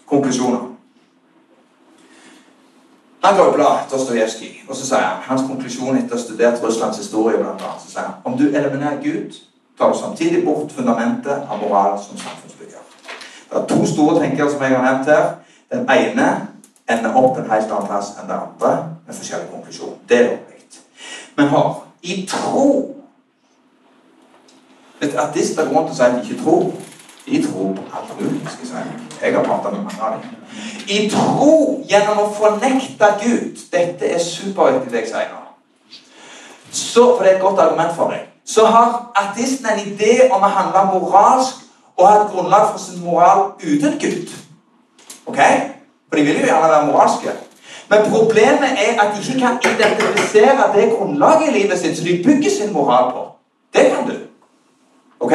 konklusjoner. 0.10 0.68
Han 3.22 3.38
bladet 3.38 3.92
Dostojevskij, 3.92 4.64
og 4.70 4.76
så 4.76 4.86
sier 4.86 5.04
han 5.04 5.22
hans 5.28 5.44
konklusjon 5.46 5.98
etter 5.98 6.16
å 6.16 6.18
ha 6.18 6.24
studert 6.24 6.64
Russlands 6.64 6.98
historie 6.98 7.38
blant 7.38 7.62
annet, 7.62 7.84
så 7.84 7.92
sier 7.92 8.08
han, 8.08 8.16
om 8.26 8.38
du 8.38 8.48
eliminerer 8.50 8.98
Gud, 9.04 9.38
tar 9.82 9.94
samtidig 9.98 10.46
bort 10.46 10.72
fundamentet 10.72 11.50
av 11.50 11.58
moral 11.62 11.98
som 12.00 12.18
samfunnsbygger. 12.18 12.84
Det 13.50 13.58
er 13.58 13.68
to 13.74 13.86
store 13.86 14.20
tenkere 14.22 14.52
som 14.52 14.62
jeg 14.62 14.78
har 14.78 14.86
nevnt 14.86 15.10
her. 15.10 15.26
Den 15.74 15.90
ene 15.90 16.28
ender 16.90 17.18
opp 17.18 17.38
en 17.38 17.52
helt 17.52 17.72
annen 17.72 17.90
plass 17.90 18.14
enn 18.20 18.30
den 18.30 18.38
andre 18.38 18.72
med 19.08 19.18
forskjellig 19.18 19.50
konklusjon. 19.52 19.98
Det 20.10 20.18
er 20.18 20.28
lovlig. 20.30 20.48
Men 21.36 21.48
hør, 21.48 21.70
i 22.02 22.26
tro 22.30 22.68
Vet 25.02 25.14
du, 25.14 25.18
Ateister 25.18 25.66
går 25.66 25.76
rundt 25.76 25.90
og 25.90 25.96
sier 25.98 26.06
at 26.06 26.18
de 26.22 26.30
ikke 26.30 26.44
tror. 26.44 26.66
De 27.26 27.40
tror 27.44 27.72
på 27.74 27.84
alt 27.98 28.12
mulig. 28.20 28.42
skal 28.46 28.68
jeg 28.68 28.68
si. 28.68 29.26
Jeg 29.26 29.34
har 29.34 29.44
pratet 29.44 29.74
med 29.74 29.80
mange 29.82 30.02
av 30.02 30.12
dem. 30.12 30.36
I 30.88 31.10
tro 31.10 31.56
gjennom 31.90 32.20
å 32.22 32.28
fornekte 32.38 33.10
Gud 33.24 33.64
Dette 33.72 34.12
er 34.14 34.22
superviktig, 34.22 34.92
det 34.92 35.02
jeg 35.02 35.10
sier 35.16 35.32
nå. 35.34 35.42
Så, 36.72 37.16
for 37.16 37.24
det 37.24 37.32
er 37.32 37.36
et 37.40 37.42
godt 37.42 37.60
argument 37.66 37.96
for 37.98 38.14
deg. 38.14 38.31
Så 38.46 38.66
har 38.66 39.12
ateisten 39.16 39.68
en 39.70 39.84
idé 39.86 40.30
om 40.32 40.44
å 40.44 40.50
handle 40.50 40.86
moralsk 40.94 41.62
og 41.98 42.08
ha 42.08 42.16
et 42.22 42.32
grunnlag 42.32 42.72
for 42.72 42.80
sin 42.80 43.04
moral 43.04 43.52
uten 43.62 44.00
Gud. 44.00 44.34
Ok? 45.26 45.40
For 46.10 46.18
de 46.18 46.26
vil 46.26 46.40
jo 46.40 46.46
gjerne 46.50 46.72
være 46.72 46.86
moralske. 46.86 47.36
Men 47.92 48.10
problemet 48.10 48.72
er 48.86 49.02
at 49.02 49.14
de 49.16 49.22
ikke 49.22 49.40
kan 49.40 49.60
identifisere 49.74 50.72
det 50.76 50.90
grunnlaget 50.96 51.48
i 51.50 51.56
livet 51.60 51.80
sitt 51.80 51.98
som 51.98 52.08
de 52.08 52.22
bygger 52.24 52.50
sin 52.50 52.74
moral 52.74 53.12
på. 53.12 53.26
Det 53.74 53.92
kan 53.92 54.08
du. 54.08 54.16
Ok? 55.22 55.34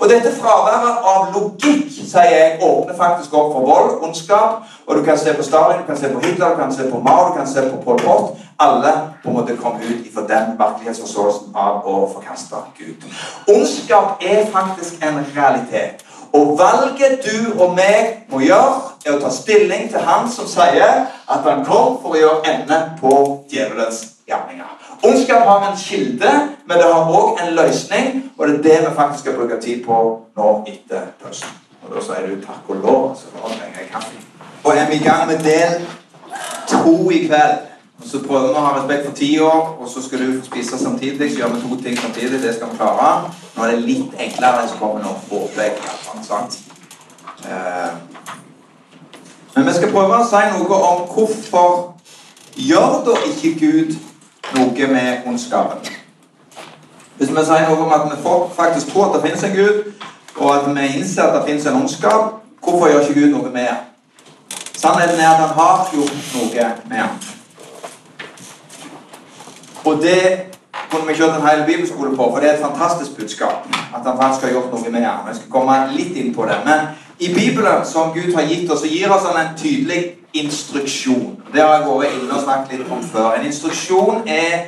Og 0.00 0.08
dette 0.08 0.30
fraværet 0.36 1.06
av 1.10 1.32
logikk 1.34 1.88
sier 1.90 2.30
jeg, 2.30 2.58
åpner 2.62 2.94
faktisk 2.94 3.34
opp 3.34 3.50
for 3.56 3.66
vold, 3.66 3.96
ondskap. 4.06 4.62
Og 4.86 4.96
du 4.96 5.02
kan 5.02 5.18
se 5.18 5.34
på 5.34 5.42
Stalin, 5.42 5.82
du 5.82 5.86
kan 5.88 5.98
se 5.98 6.10
på 6.12 6.22
Hitler, 6.22 6.54
du 6.54 6.60
kan 6.62 6.72
se 6.74 6.86
på 6.90 7.00
Mao, 7.02 7.28
du 7.28 7.38
kan 7.38 7.48
se 7.50 7.64
på 7.70 7.80
Pol 7.82 7.98
Pot. 8.04 8.38
Alle 8.62 8.92
på 9.22 9.28
en 9.28 9.36
måte 9.40 9.56
kom 9.58 9.80
ut 9.82 10.06
fra 10.14 10.22
den 10.30 10.54
virkelighetsforståelsen 10.60 11.56
av 11.66 11.82
å 11.82 12.04
forkaste 12.14 12.62
Gud. 12.78 13.06
Ondskap 13.50 14.22
er 14.22 14.46
faktisk 14.52 15.02
en 15.02 15.24
realitet. 15.36 16.04
Og 16.34 16.58
valget 16.58 17.26
du 17.26 17.62
og 17.62 17.74
meg 17.74 18.26
må 18.30 18.40
gjøre, 18.42 18.94
er 19.06 19.16
å 19.16 19.20
ta 19.22 19.30
stilling 19.34 19.90
til 19.90 20.02
han 20.02 20.30
som 20.30 20.46
sier 20.50 21.04
at 21.10 21.46
han 21.46 21.66
kom 21.66 21.98
for 22.02 22.14
å 22.14 22.20
gjøre 22.22 22.54
ende 22.54 22.80
på 23.02 23.12
djevelens 23.50 24.00
gjerninger. 24.28 24.83
Ondskap 25.04 25.42
har 25.46 25.70
en 25.70 25.76
kilde, 25.78 26.30
men 26.66 26.78
det 26.78 26.86
har 26.92 27.10
òg 27.12 27.42
en 27.42 27.54
løsning. 27.54 28.32
Og 28.38 28.48
det 28.48 28.54
er 28.54 28.62
det 28.62 28.78
vi 28.80 28.94
faktisk 28.96 29.20
skal 29.20 29.36
bruke 29.36 29.60
tid 29.60 29.84
på 29.84 29.98
nå 30.36 30.54
etter 30.66 31.10
pausen. 31.22 31.48
Og 31.84 31.92
da 31.94 32.04
sier 32.04 32.30
du 32.30 32.40
takk 32.40 32.70
og 32.72 32.80
lov, 32.80 33.02
så 33.18 33.28
nå 33.34 33.50
trenger 33.50 33.82
jeg 33.82 33.90
kaffe. 33.92 34.16
Og 34.64 34.72
er 34.76 34.88
vi 34.88 34.96
i 34.96 35.04
gang 35.04 35.26
med 35.28 35.44
del 35.44 35.84
to 36.68 37.10
i 37.10 37.26
kveld. 37.26 37.58
Og 38.02 38.08
så 38.10 38.20
prøver 38.26 38.48
vi 38.48 38.58
å 38.58 38.62
ha 38.64 38.72
respekt 38.78 39.04
for 39.06 39.16
tida, 39.16 39.50
og 39.80 39.88
så 39.88 40.02
skal 40.02 40.22
du 40.24 40.32
få 40.38 40.46
spise 40.46 40.78
samtidig. 40.78 41.30
Så 41.30 41.38
gjør 41.38 41.52
vi 41.52 41.60
to 41.62 41.76
ting 41.82 41.98
samtidig. 41.98 42.42
Det 42.42 42.54
skal 42.54 42.72
vi 42.72 42.80
klare. 42.80 43.10
Nå 43.56 43.64
er 43.64 43.74
det 43.74 43.84
litt 43.84 44.16
enklere 44.26 44.62
enn 44.62 44.72
som 44.72 44.80
kommer 44.80 45.04
nå. 45.04 45.12
Håper 45.30 45.62
jeg. 45.62 45.72
Eh, 47.44 47.92
men 49.54 49.66
vi 49.68 49.76
skal 49.76 49.92
prøve 49.92 50.18
å 50.18 50.26
si 50.26 50.42
noe 50.56 50.80
om 50.88 51.04
hvorfor 51.12 51.70
gjør 52.56 52.98
da 53.06 53.20
ikke 53.28 53.54
Gud 53.60 53.94
noe 54.54 54.86
med 54.92 55.26
ondskapen. 55.26 55.92
Hvis 57.16 57.30
vi 57.30 57.44
sier 57.46 57.68
noe 57.68 57.84
om 57.86 57.92
at 57.94 58.08
vi 58.10 58.20
faktisk 58.56 58.92
tror 58.92 59.06
at 59.08 59.16
det 59.16 59.22
finnes 59.28 59.44
en 59.44 59.56
Gud, 59.56 59.92
og 60.36 60.54
at 60.56 60.70
vi 60.76 60.86
innser 60.98 61.22
at 61.22 61.34
det 61.38 61.44
finnes 61.48 61.66
en 61.66 61.80
ondskap, 61.80 62.40
hvorfor 62.62 62.88
gjør 62.88 63.00
ikke 63.00 63.20
Gud 63.20 63.30
noe 63.36 63.50
med 63.50 63.68
det? 63.70 63.76
Sannheten 64.76 65.20
er 65.20 65.28
at 65.28 65.36
han 65.36 65.54
har 65.58 65.88
gjort 65.92 66.16
noe 66.34 66.66
med 66.88 66.96
ham. 66.96 67.14
Og 69.84 70.02
det 70.02 70.54
kunne 70.90 71.06
vi 71.08 71.14
kjørt 71.14 71.36
en 71.36 71.46
hel 71.46 71.64
bibelskole 71.66 72.16
på, 72.16 72.26
for 72.32 72.40
det 72.40 72.50
er 72.50 72.54
et 72.54 72.64
fantastisk 72.64 73.16
budskap. 73.16 73.68
At 73.96 74.02
han 74.04 74.18
faktisk 74.20 74.46
har 74.46 74.52
gjort 74.52 74.72
noe 74.72 74.90
med 74.90 75.04
ham. 75.04 75.28
Jeg 75.28 75.36
skal 75.36 75.50
komme 75.50 75.78
litt 75.92 76.16
inn 76.16 76.34
på 76.34 76.46
det. 76.48 76.58
Men 76.64 76.92
i 77.18 77.34
Bibelen, 77.34 77.84
som 77.84 78.12
Gud 78.12 78.34
har 78.34 78.48
gitt 78.48 78.70
oss, 78.70 78.80
så 78.80 78.90
gir 78.90 79.12
han 79.12 79.40
en 79.40 79.56
tydelig 79.56 80.02
instruksjon. 80.32 81.43
Det 81.54 81.62
har 81.62 81.74
jeg 81.74 81.86
vært 81.86 82.14
inne 82.18 82.34
og 82.34 82.42
snakket 82.42 82.80
litt 82.80 82.88
om 82.90 83.02
før. 83.06 83.36
En 83.38 83.44
instruksjon 83.46 84.24
er 84.26 84.64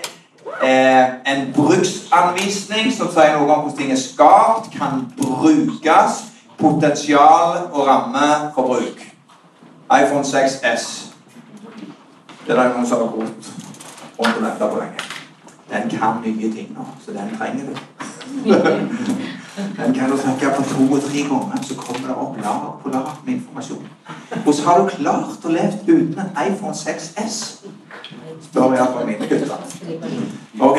eh, 0.63 1.17
en 1.33 1.49
bruksanvisning 1.57 2.93
som 2.95 3.11
sier 3.11 3.35
noe 3.35 3.43
om 3.43 3.65
hvordan 3.65 3.75
ting 3.81 3.91
er 3.91 3.99
skapt, 3.99 4.71
kan 4.71 5.03
brukes, 5.19 6.21
potensial 6.61 7.67
og 7.73 7.81
ramme 7.89 8.29
for 8.55 8.71
bruk. 8.71 9.03
iPhone 9.91 10.23
6S. 10.23 10.87
Det 12.47 12.55
er 12.55 12.63
det 12.63 12.69
noen 12.77 12.87
som 12.87 13.03
har 13.03 13.11
gått 13.17 13.51
rundt 14.19 14.39
og 14.39 14.43
venta 14.45 14.71
på 14.71 14.79
lenge. 14.79 15.11
Den 15.73 15.91
kan 15.91 16.23
nye 16.23 16.53
ting 16.55 16.71
nå, 16.71 16.87
så 17.03 17.19
den 17.19 17.35
trenger 17.35 17.67
du. 17.67 17.75
Den 19.57 19.95
kan 19.95 20.11
du 20.11 20.17
snakke 20.19 20.47
på 20.57 20.63
to 20.63 20.95
og 20.95 21.03
tre 21.03 21.19
ganger, 21.19 21.63
så 21.63 21.75
kommer 21.75 22.09
det 22.09 22.17
opp 22.17 22.37
lag 22.45 22.61
på 22.83 22.89
lag 22.89 23.09
med 23.25 23.35
informasjon. 23.35 23.87
Og 24.47 24.55
så 24.55 24.63
har 24.63 24.81
du 24.81 24.89
klart 24.89 25.45
å 25.45 25.49
leve 25.49 25.79
uten 25.87 26.19
en 26.21 26.31
iPhone 26.49 26.75
6S. 26.77 27.37
Spør 28.45 28.75
iallfall 28.77 29.07
mine 29.09 29.29
gutter. 29.31 29.57
Ok. 30.61 30.79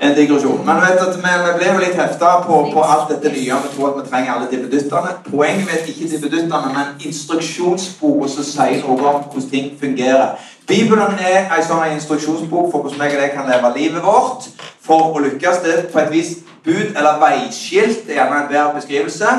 En 0.00 0.14
digresjon. 0.16 0.60
Men 0.66 0.82
vet 0.84 1.00
at 1.00 1.16
vi, 1.16 1.32
vi 1.46 1.52
ble 1.58 1.70
jo 1.70 1.78
litt 1.80 1.96
hefta 1.96 2.32
på, 2.44 2.58
på, 2.74 2.82
alt 2.84 3.08
dette 3.14 3.32
nye. 3.32 3.60
Vi 3.64 3.72
tror 3.76 3.88
at 3.88 4.02
vi 4.02 4.10
trenger 4.10 4.34
alle 4.34 4.50
dippeduttene. 4.50 5.14
Poenget 5.30 5.70
med 5.70 5.88
ikke 5.92 6.10
dippeduttene, 6.12 6.74
men 6.76 7.06
instruksjonsboka 7.08 8.28
som 8.34 8.48
sier 8.50 8.82
noe 8.82 8.98
om 8.98 9.00
hvordan 9.00 9.48
ting 9.50 9.72
fungerer. 9.80 10.36
Bibelen 10.68 11.16
er 11.22 11.46
en 11.46 11.64
sånn 11.64 11.94
instruksjonsbok 11.94 12.68
for 12.74 12.84
hvordan 12.84 13.16
vi 13.16 13.30
kan 13.32 13.48
leve 13.48 13.72
livet 13.78 14.04
vårt 14.04 14.50
for 14.84 15.16
å 15.16 15.24
lykkes. 15.24 15.62
Det 15.64 15.78
på 15.94 16.02
et 16.02 16.12
vis 16.12 16.36
bud 16.66 16.96
eller 16.96 17.20
veiskilt. 17.22 18.08
Er 18.08 18.18
gjerne 18.20 18.42
en 18.42 18.50
bedre 18.50 18.74
beskrivelse. 18.74 19.34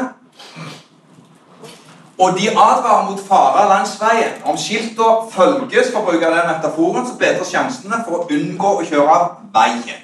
Og 2.18 2.40
de 2.40 2.50
advarer 2.50 3.10
mot 3.12 3.20
farer 3.28 3.70
langs 3.70 3.94
veien. 4.02 4.42
Om 4.46 4.58
skiltene 4.58 5.30
følges, 5.32 5.92
for 5.94 6.02
å 6.02 6.08
bruke 6.08 6.32
den 6.34 6.50
metaforen, 6.50 7.06
så 7.06 7.18
bedres 7.20 7.52
sjansene 7.54 8.00
for 8.08 8.24
å 8.24 8.30
unngå 8.34 8.72
å 8.80 8.86
kjøre 8.88 9.18
av 9.18 9.28
veien. 9.54 10.00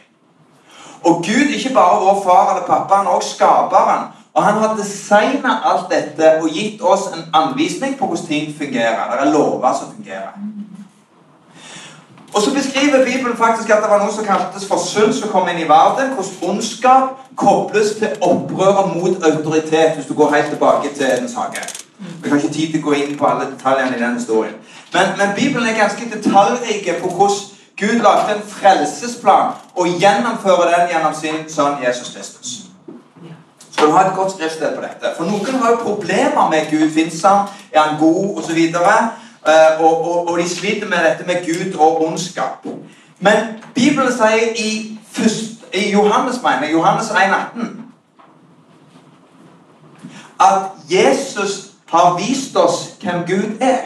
Og 1.04 1.24
Gud 1.26 1.56
ikke 1.56 1.74
bare 1.74 2.04
vår 2.04 2.20
far 2.24 2.52
eller 2.52 2.68
pappa, 2.68 3.02
han 3.02 3.10
er 3.10 3.18
også 3.18 3.36
skaperen. 3.36 4.12
Og 4.34 4.44
han 4.44 4.62
har 4.62 4.78
designa 4.78 5.58
alt 5.70 5.90
dette 5.92 6.38
og 6.42 6.50
gitt 6.50 6.82
oss 6.82 7.10
en 7.14 7.26
anvisning 7.34 7.98
på 7.98 8.08
hvordan 8.08 8.30
ting 8.30 8.54
fungerer. 8.58 9.10
Det 9.12 9.20
er 9.26 9.34
lover 9.34 9.74
som 9.80 9.92
fungerer. 9.96 10.38
Og 12.34 12.42
så 12.42 12.54
beskriver 12.54 13.06
Bibelen 13.06 13.38
faktisk 13.38 13.70
at 13.70 13.84
det 13.84 13.90
var 13.90 14.02
noe 14.02 14.14
som 14.14 14.26
kaltes 14.26 14.66
for 14.68 14.82
synd 14.82 15.14
som 15.14 15.30
kom 15.30 15.50
inn 15.50 15.62
i 15.62 15.70
verden. 15.70 16.14
Hvordan 16.18 16.50
ondskap 16.50 17.10
kobles 17.36 17.92
til 18.00 18.10
opprøret 18.22 18.96
mot 18.98 19.24
autoritet, 19.30 19.96
hvis 19.96 20.06
du 20.06 20.14
går 20.14 20.36
helt 20.36 20.50
tilbake 20.50 20.94
til 20.96 21.06
Edens 21.06 21.34
hage. 21.34 21.64
Vi 22.24 22.30
har 22.30 22.38
ikke 22.38 22.54
tid 22.54 22.72
til 22.72 22.82
å 22.82 22.88
gå 22.90 22.94
inn 23.00 23.18
på 23.18 23.28
alle 23.30 23.52
detaljene 23.52 23.98
i 23.98 24.02
den 24.02 24.18
historien. 24.18 24.56
Men, 24.94 25.14
men 25.18 25.36
Bibelen 25.36 25.68
er 25.70 25.78
ganske 25.78 26.10
detaljrike 26.14 27.00
på 27.02 27.10
hvordan 27.10 27.54
Gud 27.82 28.02
lagde 28.06 28.36
en 28.36 28.44
frelsesplan 28.48 29.54
og 29.76 29.88
gjennomfører 29.88 30.68
den 30.74 30.90
gjennom 30.92 31.16
sin 31.22 31.40
sønn 31.50 31.82
Jesus 31.86 32.14
Kristus. 32.16 32.60
Skal 33.72 33.88
du 33.88 33.92
ha 33.92 34.04
et 34.08 34.16
godt 34.16 34.32
skriftsted 34.32 34.76
på 34.76 34.82
dette? 34.82 35.14
For 35.18 35.26
noen 35.26 35.62
har 35.62 35.72
jo 35.74 35.80
problemer 35.82 36.50
med 36.50 36.70
Gud. 36.72 36.92
Fins 36.94 37.22
han? 37.26 37.48
Er 37.72 37.82
han 37.82 37.98
god? 38.00 38.38
Osv. 38.38 38.60
Uh, 39.48 39.86
og, 39.86 40.12
og, 40.12 40.28
og 40.28 40.40
de 40.40 40.50
sliter 40.50 40.88
med 40.88 40.98
dette 40.98 41.24
med 41.28 41.46
Gud 41.46 41.80
og 41.80 42.08
ondskap. 42.08 42.66
Men 43.20 43.34
Bibelen 43.76 44.12
sier 44.12 44.54
i, 44.56 45.00
først, 45.12 45.44
i 45.74 45.92
Johannes, 45.92 46.42
mener, 46.44 46.72
Johannes 46.72 47.08
1,18 47.08 47.84
at 50.40 50.62
Jesus 50.90 51.72
har 51.86 52.18
vist 52.18 52.56
oss 52.56 52.96
hvem 53.02 53.20
Gud 53.28 53.58
er. 53.60 53.78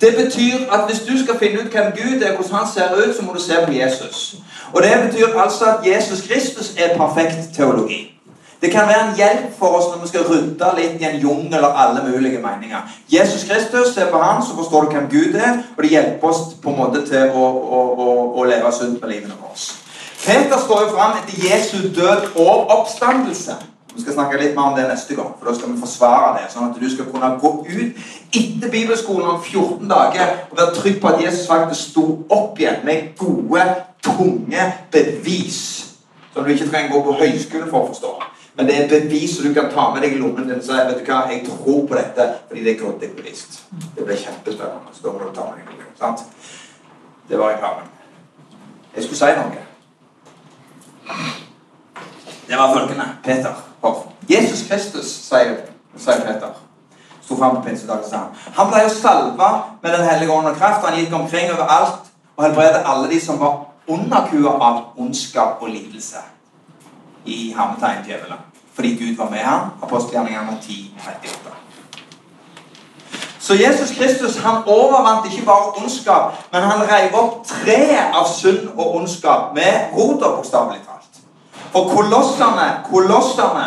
Det 0.00 0.14
betyr 0.24 0.72
at 0.72 0.86
hvis 0.86 1.00
du 1.00 1.24
skal 1.24 1.38
finne 1.38 1.60
ut 1.60 1.72
hvem 1.72 1.92
Gud 1.92 2.22
er, 2.22 2.34
hvordan 2.34 2.54
han 2.54 2.68
ser 2.74 2.94
ut, 2.94 3.16
så 3.16 3.22
må 3.22 3.32
du 3.32 3.42
se 3.42 3.52
på 3.66 3.72
Jesus. 3.72 4.36
Og 4.72 4.82
Det 4.82 5.10
betyr 5.10 5.38
altså 5.38 5.64
at 5.64 5.86
Jesus 5.86 6.28
Kristus 6.28 6.74
er 6.78 6.96
perfekt 6.96 7.54
teologi. 7.54 8.17
Det 8.60 8.70
kan 8.72 8.88
være 8.90 9.08
en 9.08 9.16
hjelp 9.16 9.50
for 9.58 9.78
oss 9.78 9.86
når 9.92 10.00
vi 10.02 10.08
skal 10.10 10.24
rydde 10.26 10.70
litt 10.76 11.02
i 11.02 11.06
en 11.06 11.20
jungel 11.22 11.64
av 11.64 11.76
alle 11.78 12.02
mulige 12.08 12.40
meninger. 12.42 12.88
Jesus 13.12 13.44
Kristus, 13.46 13.94
se 13.94 14.06
på 14.10 14.18
han, 14.18 14.42
så 14.42 14.56
forstår 14.58 14.84
du 14.84 14.94
hvem 14.96 15.06
Gud 15.12 15.34
er, 15.38 15.60
og 15.76 15.82
det 15.82 15.90
hjelper 15.92 16.28
oss 16.28 16.40
på 16.62 16.72
en 16.72 16.80
måte 16.80 17.04
til 17.06 17.30
å, 17.30 17.44
å, 17.78 17.82
å, 17.94 18.08
å 18.34 18.46
leve 18.50 18.72
sunt 18.74 18.98
med 18.98 19.12
livene 19.12 19.38
våre. 19.38 19.54
Peter 20.24 20.58
står 20.58 20.82
jo 20.82 20.94
fram 20.96 21.20
etter 21.20 21.38
Jesu 21.46 21.76
død 21.94 22.32
og 22.34 22.72
oppstandelse. 22.74 23.54
Vi 23.94 24.02
skal 24.02 24.14
snakke 24.14 24.40
litt 24.42 24.56
mer 24.56 24.72
om 24.72 24.76
det 24.76 24.88
neste 24.90 25.14
gang, 25.14 25.30
for 25.38 25.48
da 25.48 25.54
skal 25.54 25.72
vi 25.72 25.80
forsvare 25.80 26.32
det. 26.36 26.48
Sånn 26.52 26.66
at 26.68 26.80
du 26.80 26.86
skal 26.90 27.06
kunne 27.10 27.30
gå 27.40 27.52
ut 27.62 28.34
etter 28.34 28.70
bibelskolen 28.74 29.30
om 29.36 29.38
14 29.42 29.86
dager 29.90 30.34
og 30.50 30.58
være 30.58 30.74
trygg 30.76 30.98
på 31.02 31.12
at 31.12 31.22
Jesus 31.22 31.46
faktisk 31.46 31.92
sto 31.92 32.04
opp 32.26 32.58
igjen 32.58 32.82
med 32.86 33.14
gode, 33.18 33.64
tunge 34.02 34.66
bevis. 34.94 35.62
Som 36.34 36.44
du 36.44 36.52
ikke 36.52 36.68
trenger 36.70 36.92
å 36.92 36.98
gå 36.98 37.06
på 37.06 37.16
høyskolen 37.22 37.70
for 37.70 37.86
å 37.86 37.90
forstå. 37.94 38.12
Men 38.58 38.66
det 38.66 38.76
er 38.76 38.88
bevis 38.88 39.36
som 39.36 39.44
du 39.46 39.54
kan 39.54 39.68
ta 39.70 39.84
med 39.94 40.02
deg 40.02 40.16
i 40.16 40.18
lommen 40.18 40.48
din 40.48 40.58
og 40.58 40.64
si 40.66 40.74
vet 40.74 40.96
du 40.98 41.04
hva, 41.06 41.18
jeg 41.30 41.44
tror 41.46 41.84
på 41.86 41.94
dette 41.94 42.24
fordi 42.48 42.62
det 42.64 42.72
er 42.72 42.78
grådig 42.80 43.10
bevist. 43.14 43.60
Det 43.94 44.02
blir 44.06 44.16
kjempespennende. 44.18 44.94
Så 44.96 45.04
da 45.04 45.12
må 45.12 45.18
du 45.20 45.28
ta 45.34 45.44
med 45.46 45.60
deg 45.60 45.68
lommen. 45.68 45.92
sant? 45.98 46.24
Det 47.28 47.38
var 47.38 47.52
reklamen. 47.52 47.84
Jeg 48.96 49.04
skulle 49.04 49.18
si 49.20 49.28
noe. 49.36 49.60
Det 52.48 52.58
var 52.58 52.72
følgende. 52.74 53.06
Peter. 53.24 53.60
Hoff. 53.84 54.00
Jesus 54.28 54.64
Kristus, 54.66 55.12
sier, 55.28 55.54
sier 55.96 56.24
Peter. 56.26 56.56
Sto 57.20 57.36
fram 57.38 57.60
på 57.60 57.62
pinsedagen 57.68 58.02
og 58.02 58.10
sa 58.10 58.24
han. 58.24 58.56
Han 58.56 58.72
ble 58.72 58.80
jo 58.88 58.90
salva 58.96 59.52
med 59.82 59.94
Den 59.94 60.08
hellige 60.08 60.32
ånd 60.32 60.50
og 60.50 60.58
kraft. 60.58 60.82
Han 60.88 60.98
gikk 60.98 61.14
omkring 61.14 61.52
overalt 61.54 62.10
og 62.36 62.44
helbredet 62.48 62.82
alle 62.84 63.06
de 63.12 63.20
som 63.22 63.38
var 63.38 63.68
underkua 63.86 64.56
av 64.58 64.82
ondskap 64.98 65.62
og 65.62 65.70
lidelse 65.70 66.24
i 67.24 67.54
hermetegn 67.56 68.04
djevelen. 68.06 68.38
Fordi 68.74 68.94
Gud 68.94 69.16
var 69.16 69.30
med 69.30 69.38
ham. 69.38 69.70
Apostelgjerningene 69.82 70.58
10, 70.62 70.94
38. 71.22 71.54
Så 73.38 73.54
Jesus 73.54 73.96
Kristus 73.96 74.36
han 74.36 74.62
overvant 74.66 75.32
ikke 75.32 75.46
bare 75.46 75.72
ondskap, 75.82 76.32
men 76.52 76.62
han 76.62 76.82
reiv 76.90 77.14
opp 77.16 77.46
treet 77.48 78.12
av 78.12 78.26
synd 78.28 78.66
og 78.76 78.96
ondskap 78.96 79.54
med 79.54 79.94
rota, 79.96 80.34
bokstavelig 80.36 80.82
talt. 80.84 81.22
For 81.72 81.88
kolossene, 81.88 82.66
kolossene 82.90 83.64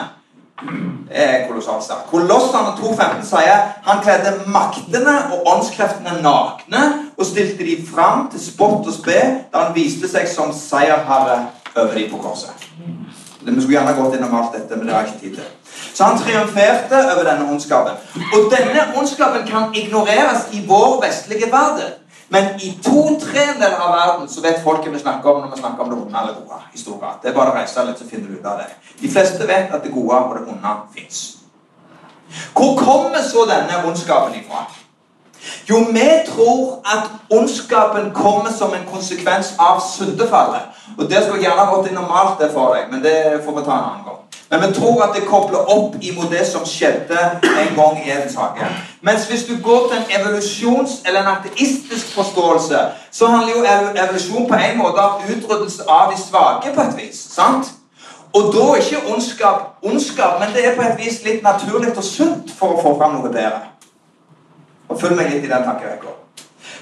er 1.10 1.48
kolossalt 1.48 1.84
sterkt. 1.84 2.12
Kolossene 2.12 2.76
2,15 2.78 3.26
sier 3.26 3.64
han 3.88 4.04
kledde 4.06 4.36
maktene 4.54 5.16
og 5.34 5.50
åndskreftene 5.56 6.20
nakne 6.22 6.84
og 7.18 7.26
stilte 7.26 7.66
de 7.66 7.80
fram 7.88 8.28
til 8.32 8.44
spott 8.44 8.88
og 8.88 8.96
spe 8.96 9.20
da 9.52 9.66
han 9.66 9.76
viste 9.76 10.10
seg 10.12 10.30
som 10.30 10.54
seierherre 10.56 11.42
over 11.76 11.98
de 11.98 12.08
på 12.12 12.22
korset. 12.22 12.70
Vi 13.46 13.62
skulle 13.62 13.78
gjerne 13.78 13.96
gått 13.98 14.16
innom 14.16 14.36
alt 14.38 14.54
dette, 14.54 14.76
men 14.76 14.88
det 14.88 14.94
har 14.96 15.08
ikke 15.08 15.20
tid 15.20 15.36
til. 15.36 15.44
Så 15.94 16.04
han 16.04 16.20
triumferte 16.20 17.00
over 17.14 17.24
denne 17.26 17.48
ondskapen. 17.52 17.98
Og 18.34 18.52
denne 18.52 18.86
ondskapen 18.98 19.48
kan 19.48 19.74
ignoreres 19.76 20.48
i 20.52 20.62
vår 20.68 21.02
vestlige 21.06 21.52
verden. 21.52 21.98
Men 22.30 22.44
i 22.64 22.80
to 22.84 23.20
tredjedeler 23.20 23.76
av 23.76 23.96
verden 23.96 24.30
så 24.32 24.42
vet 24.42 24.62
folk 24.64 24.86
hva 24.86 24.94
vi 24.94 25.02
snakker 25.02 25.30
om 25.30 25.42
når 25.42 25.56
vi 25.56 25.60
snakker 25.60 25.84
om 25.84 25.90
det 25.90 25.98
onde 25.98 26.20
eller 26.20 26.38
gode. 26.40 26.60
i 26.74 26.78
stor 26.80 27.00
grad. 27.00 27.18
Det 27.24 27.30
er 27.30 27.36
bare 27.36 27.52
å 27.52 27.56
reise 27.58 27.84
litt, 27.84 28.00
så 28.00 28.08
finner 28.08 28.30
du 28.30 28.38
ut 28.40 28.46
av 28.46 28.62
det. 28.62 28.70
De 29.02 29.12
fleste 29.12 29.48
vet 29.48 29.74
at 29.76 29.84
det 29.84 29.92
gode 29.92 30.16
og 30.16 30.38
det 30.38 30.54
onde 30.54 30.76
fins. 30.96 31.20
Hvor 32.56 32.78
kommer 32.80 33.20
så 33.32 33.44
denne 33.50 33.82
ondskapen 33.88 34.38
ifra? 34.40 34.64
Jo, 35.70 35.78
vi 35.92 36.08
tror 36.28 36.80
at 36.86 37.12
ondskapen 37.30 38.12
kommer 38.14 38.52
som 38.52 38.74
en 38.74 38.88
konsekvens 38.94 39.54
av 39.60 39.82
syndefallet. 39.84 40.71
Og 40.98 41.10
Det 41.10 41.24
skulle 41.24 41.44
gjerne 41.44 41.70
gått 41.72 41.90
innom 41.90 42.04
normalt 42.04 42.40
det 42.40 42.52
for 42.54 42.76
deg, 42.76 42.92
men 42.92 43.04
det 43.04 43.42
får 43.46 43.60
vi 43.60 43.66
ta 43.66 43.72
en 43.72 43.88
annen 43.90 44.06
gang. 44.06 44.22
Men 44.52 44.62
vi 44.68 44.74
tror 44.76 45.04
at 45.04 45.16
det 45.16 45.28
kobler 45.28 45.70
opp 45.72 45.96
imot 46.02 46.32
det 46.32 46.48
som 46.48 46.66
skjedde 46.68 47.20
en 47.42 47.76
gang 47.76 48.00
i 48.02 48.10
Edens 48.12 48.36
hage. 48.36 48.68
Mens 49.02 49.26
hvis 49.30 49.46
du 49.48 49.54
går 49.64 49.88
til 49.88 49.98
en 49.98 50.12
evolusjons- 50.18 51.08
eller 51.08 51.22
en 51.22 51.36
ateistisk 51.38 52.16
forståelse, 52.16 52.80
så 53.12 53.28
handler 53.28 53.54
jo 53.56 53.64
evolusjon 54.04 54.48
på 54.48 54.56
en 54.56 54.78
måte 54.78 55.00
om 55.00 55.22
utryddelse 55.36 55.84
av 55.88 56.12
de 56.12 56.22
svake 56.22 56.76
på 56.76 56.82
et 56.82 56.98
vis. 56.98 57.20
sant? 57.36 57.72
Og 58.34 58.54
da 58.54 58.60
er 58.60 58.76
ikke 58.76 59.14
ondskap 59.14 59.72
ondskap, 59.82 60.40
men 60.40 60.50
det 60.56 60.68
er 60.68 60.76
på 60.76 60.82
et 60.82 61.00
vis 61.06 61.24
litt 61.24 61.44
naturlig 61.44 61.98
og 61.98 62.04
sunt 62.04 62.52
for 62.60 62.76
å 62.76 62.82
få 62.82 62.98
fram 63.00 63.16
noe 63.18 63.32
bedre. 63.32 63.62
Og 64.90 65.00
Følg 65.00 65.16
meg 65.16 65.32
litt 65.32 65.44
i 65.44 65.52
den 65.52 65.64
tankerekka. 65.64 66.16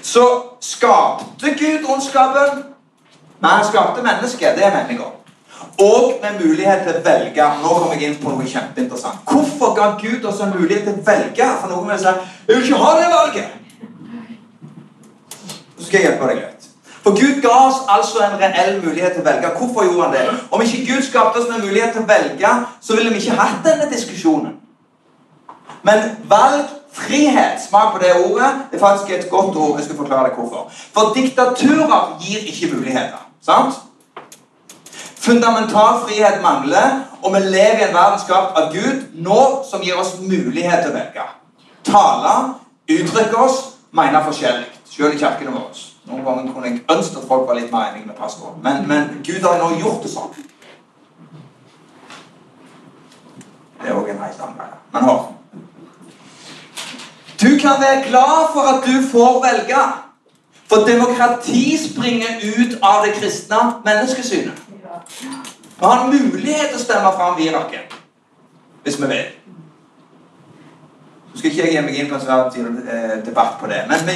Så 0.02 0.26
skapte 0.60 1.54
Gud 1.58 1.86
ondskapen. 1.94 2.69
Nei, 3.40 3.50
han 3.50 3.64
skapte 3.64 4.02
mennesket. 4.04 4.56
Det 4.56 4.66
er 4.66 4.76
meninga. 4.76 5.08
Og 5.80 6.20
med 6.22 6.40
mulighet 6.44 6.82
til 6.84 6.98
å 6.98 7.04
velge. 7.04 7.46
Nå 7.62 7.74
kommer 7.74 7.96
jeg 7.96 8.10
inn 8.10 8.18
på 8.20 8.32
noe 8.32 8.48
kjempeinteressant. 8.48 9.22
Hvorfor 9.28 9.74
ga 9.76 9.90
Gud 10.00 10.24
oss 10.28 10.40
en 10.44 10.52
mulighet 10.56 10.84
til 10.88 10.98
å 10.98 11.04
velge? 11.06 11.46
For 11.60 11.72
noen 11.72 11.88
vil 11.88 12.00
si 12.00 12.08
jeg 12.10 12.18
vil 12.48 12.64
ikke 12.64 12.80
ha 12.82 12.90
det 12.98 13.12
valget. 13.14 13.54
Så 15.78 15.86
skal 15.86 15.98
jeg 15.98 16.08
hjelpe 16.08 16.32
deg 16.32 16.42
litt. 16.42 16.66
For 17.00 17.16
Gud 17.16 17.38
ga 17.40 17.54
oss 17.68 17.78
altså 17.88 18.20
en 18.26 18.36
reell 18.42 18.82
mulighet 18.82 19.16
til 19.16 19.24
å 19.24 19.28
velge. 19.30 19.54
Hvorfor 19.56 19.86
gjorde 19.88 20.08
han 20.08 20.18
det? 20.18 20.42
Om 20.50 20.66
ikke 20.66 20.82
Gud 20.90 21.06
skapte 21.06 21.40
oss 21.40 21.48
en 21.48 21.64
mulighet 21.64 21.96
til 21.96 22.04
å 22.04 22.10
velge, 22.10 22.52
så 22.80 22.98
ville 22.98 23.14
vi 23.14 23.22
ikke 23.22 23.38
hatt 23.40 23.64
denne 23.64 23.88
diskusjonen. 23.92 24.58
Men 25.86 26.12
valg 26.28 26.76
Frihet, 26.90 27.60
smak 27.68 27.92
på 27.92 27.98
det 28.02 28.08
ordet, 28.18 28.50
det 28.70 28.76
er 28.76 28.80
faktisk 28.82 29.10
et 29.14 29.30
godt 29.30 29.56
ord. 29.56 29.76
Jeg 29.78 29.84
skal 29.84 29.96
forklare 29.96 30.26
deg 30.28 30.38
hvorfor. 30.38 30.66
For 30.94 31.12
diktaturer 31.14 32.16
gir 32.20 32.40
ikke 32.50 32.74
muligheter. 32.74 33.29
Sant? 33.44 33.78
Fundamental 35.20 36.00
frihet 36.06 36.40
mangler, 36.42 37.04
og 37.22 37.34
vi 37.34 37.40
lever 37.44 37.82
i 37.82 37.88
en 37.88 37.94
verden 37.94 38.20
skapt 38.20 38.56
av 38.56 38.72
Gud 38.72 39.20
nå 39.20 39.40
som 39.68 39.82
gir 39.84 39.98
oss 40.00 40.16
mulighet 40.20 40.84
til 40.84 40.92
å 40.92 40.96
velge. 40.96 41.26
Tale, 41.84 42.34
uttrykke 42.88 43.36
oss, 43.36 43.58
mene 43.92 44.22
forskjellig. 44.24 44.68
Selv 44.90 45.14
i 45.14 45.20
kirkene 45.20 45.52
våre. 45.54 45.86
Noen 46.10 46.24
ganger 46.24 46.52
kunne 46.52 46.70
jeg 46.70 46.80
ønske 46.90 47.20
at 47.20 47.28
folk 47.28 47.44
var 47.46 47.58
litt 47.58 47.72
mer 47.72 47.92
enige 47.92 48.08
med 48.08 48.16
pastoren. 48.18 48.56
Men, 48.64 48.86
men 48.88 49.20
Gud 49.26 49.44
har 49.44 49.60
nå 49.60 49.74
gjort 49.78 50.02
det 50.02 50.10
sånn. 50.10 50.32
Det 53.80 53.88
er 53.88 53.96
òg 53.96 54.08
en 54.10 54.24
helt 54.24 54.40
greie. 54.56 54.80
Men 54.92 55.06
hør. 55.06 55.20
Du 57.40 57.50
kan 57.60 57.80
være 57.80 58.08
glad 58.08 58.50
for 58.52 58.72
at 58.72 58.88
du 58.88 58.96
får 59.12 59.38
velge. 59.44 59.84
For 60.70 60.86
demokrati 60.86 61.78
springer 61.90 62.38
ut 62.42 62.78
av 62.82 63.06
det 63.06 63.16
kristne 63.18 63.56
menneskesynet. 63.84 64.62
Vi 65.80 65.86
har 65.86 66.04
en 66.04 66.10
mulighet 66.10 66.68
til 66.70 66.78
å 66.78 66.82
stemme 66.82 67.10
fram 67.16 67.38
viraken 67.38 67.88
hvis 68.84 68.98
vi 69.00 69.08
vil. 69.10 69.24
Så 71.32 71.38
skal 71.38 71.50
ikke 71.50 71.64
jeg 71.64 71.74
gi 71.74 71.82
meg 71.86 71.98
inn 71.98 72.08
på 72.10 72.16
en 72.16 72.22
svær 72.22 72.46
eh, 72.54 73.16
debatt 73.26 73.58
på 73.60 73.66
det. 73.70 73.82
Men 73.90 74.06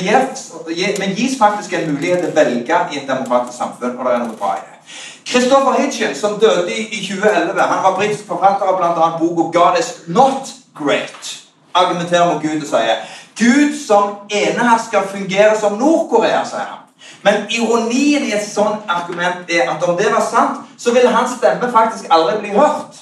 vi 1.00 1.10
gis 1.18 1.34
faktisk 1.40 1.74
en 1.74 1.90
mulighet 1.92 2.22
til 2.22 2.30
å 2.30 2.36
velge 2.38 2.78
i 2.92 3.00
et 3.00 3.10
demokratisk 3.10 3.58
samfunn, 3.58 3.98
og 3.98 4.06
det 4.06 4.14
er 4.14 4.22
noe 4.22 4.38
bra 4.38 4.54
i 4.58 4.62
det. 4.62 4.78
Christopher 5.26 5.80
Hitchens, 5.80 6.18
som 6.22 6.38
døde 6.40 6.70
i 6.70 7.02
2011, 7.02 7.60
han 7.60 7.82
var 7.82 7.98
britisk 7.98 8.26
forfatter 8.30 8.70
av 8.70 8.78
bl.a. 8.78 9.10
boka 9.18 9.50
'God 9.58 9.78
is 9.80 9.90
not 10.06 10.54
great'. 10.78 11.34
Argumenterer 11.74 12.34
mot 12.34 12.42
Gud 12.42 12.62
og 12.62 12.68
sier 12.68 13.02
Gud 13.38 13.86
som 13.86 14.16
enehersker 14.30 15.02
fungerer 15.10 15.58
som 15.60 15.78
Nord-Korea, 15.78 16.44
sier 16.46 16.68
han. 16.70 16.84
Men 17.22 17.46
ironien 17.50 18.22
i 18.22 18.34
et 18.36 18.46
sånt 18.46 18.84
argument 18.88 19.50
er 19.50 19.70
at 19.70 19.82
om 19.82 19.96
det 19.96 20.10
var 20.12 20.22
sant, 20.24 20.62
så 20.78 20.92
ville 20.92 21.10
hans 21.10 21.36
stemme 21.38 21.70
faktisk 21.72 22.06
aldri 22.10 22.38
bli 22.42 22.52
hørt. 22.54 23.00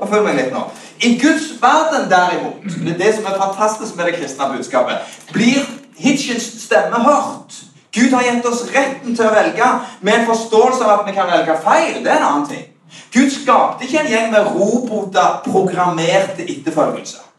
Følg 0.00 0.24
meg 0.24 0.36
litt 0.36 0.52
nå. 0.54 0.64
I 1.04 1.14
Guds 1.20 1.46
verden, 1.62 2.08
derimot, 2.10 2.64
det 2.64 2.94
er 2.94 2.98
det 2.98 3.14
som 3.16 3.28
er 3.28 3.38
fantastisk 3.40 3.96
med 3.96 4.08
det 4.08 4.16
kristne 4.18 4.48
budskapet, 4.52 5.16
blir 5.32 5.64
Hitchens 6.00 6.48
stemme 6.64 7.02
hørt. 7.04 7.60
Gud 7.92 8.12
har 8.12 8.24
gitt 8.24 8.46
oss 8.46 8.66
retten 8.74 9.16
til 9.16 9.26
å 9.26 9.32
velge 9.34 9.70
med 10.00 10.14
en 10.18 10.28
forståelse 10.28 10.84
av 10.84 11.00
at 11.00 11.08
vi 11.08 11.16
kan 11.16 11.28
velge 11.30 11.56
feil. 11.64 12.04
Det 12.04 12.12
er 12.12 12.20
en 12.20 12.28
annen 12.28 12.46
ting. 12.48 12.68
Gud 13.12 13.32
skapte 13.34 13.86
ikke 13.86 14.04
en 14.04 14.12
gjeng 14.12 14.30
med 14.32 14.52
roboter 14.54 15.42
programmerte 15.44 16.46
etterfølgelse 16.46 17.29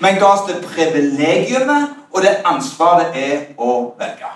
men 0.00 0.18
ga 0.18 0.32
oss 0.34 0.46
det 0.48 0.60
privilegiumet 0.64 1.88
og 2.12 2.22
det 2.22 2.36
ansvaret 2.44 3.14
det 3.14 3.24
er 3.32 3.42
å 3.58 3.94
velge. 3.98 4.30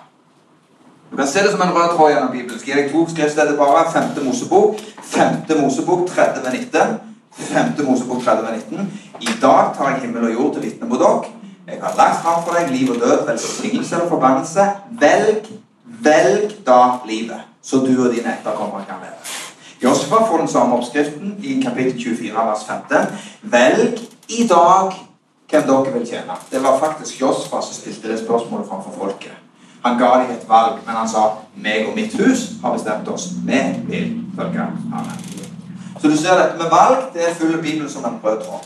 Du 1.11 1.17
kan 1.17 1.29
se 1.31 1.43
det 1.43 1.51
som 1.51 1.63
en 1.63 1.75
rød 1.75 1.97
tråd 1.97 2.11
gjennom 2.11 2.31
Bibelen. 2.33 2.59
Skal 2.59 2.75
jeg 2.75 2.85
deg 2.85 2.93
to 2.93 3.05
skriftsteder 3.11 3.57
bare? 3.59 3.85
5. 3.93 4.25
Mosebok, 4.25 4.81
5. 5.03 5.61
Mosebok 5.61 6.09
30-19. 6.11 6.97
5. 7.39 7.85
Mosebok 7.87 8.23
30-19. 8.23 8.89
I 9.21 9.37
dag 9.43 9.75
tar 9.77 9.91
jeg 9.93 10.01
himmel 10.01 10.25
og 10.25 10.33
jord 10.33 10.53
til 10.55 10.65
vitne 10.67 10.89
mot 10.91 10.99
dere. 10.99 11.31
Jeg 11.69 11.79
har 11.83 11.95
lagt 11.97 12.21
fram 12.23 12.43
for 12.45 12.59
deg 12.59 12.73
liv 12.75 12.91
og 12.91 13.01
død, 13.01 13.27
velsignelse 13.29 13.95
eller 13.95 14.09
forbannelse. 14.09 14.67
Velg, 15.01 15.47
velg 15.85 16.59
da 16.67 16.81
livet, 17.09 17.47
så 17.63 17.77
du 17.77 17.95
og 17.95 18.13
dine 18.13 18.35
etterkommere 18.35 18.85
kan 18.89 19.01
leve. 19.05 19.39
Josfa 19.85 20.25
får 20.29 20.39
den 20.39 20.49
samme 20.49 20.77
oppskriften 20.77 21.37
i 21.43 21.61
kapittel 21.63 22.03
24, 22.03 22.35
vers 22.35 22.67
15. 22.67 23.19
Velg 23.43 24.01
i 24.29 24.47
dag 24.49 24.93
hvem 25.55 25.67
dere 25.69 25.93
vil 25.93 26.07
tjene. 26.07 26.37
Det 26.51 26.63
var 26.63 26.79
faktisk 26.79 27.21
Josfa 27.21 27.63
som 27.63 27.75
stilte 27.75 28.13
det 28.13 28.19
spørsmålet 28.25 28.69
framfor 28.69 28.95
folket. 28.99 29.33
Han 29.85 29.99
ga 29.99 30.11
dem 30.23 30.31
et 30.33 30.49
valg, 30.49 30.79
men 30.87 30.97
han 30.97 31.09
sa 31.09 31.25
meg 31.57 31.89
og 31.89 31.97
mitt 31.97 32.15
hus 32.17 32.47
har 32.63 32.73
bestemt 32.73 33.09
oss. 33.09 33.29
Vi 33.47 33.61
vil 33.87 34.13
følge 34.37 34.61
Amen. 34.61 35.19
Så 36.01 36.09
du 36.09 36.17
ser 36.17 36.39
dette 36.41 36.57
med 36.59 36.71
valg, 36.71 37.11
det 37.15 37.29
er 37.29 37.35
full 37.35 37.63
Bibelen 37.63 37.91
som 37.91 38.05
en 38.05 38.21
rød 38.25 38.41
tråd. 38.45 38.65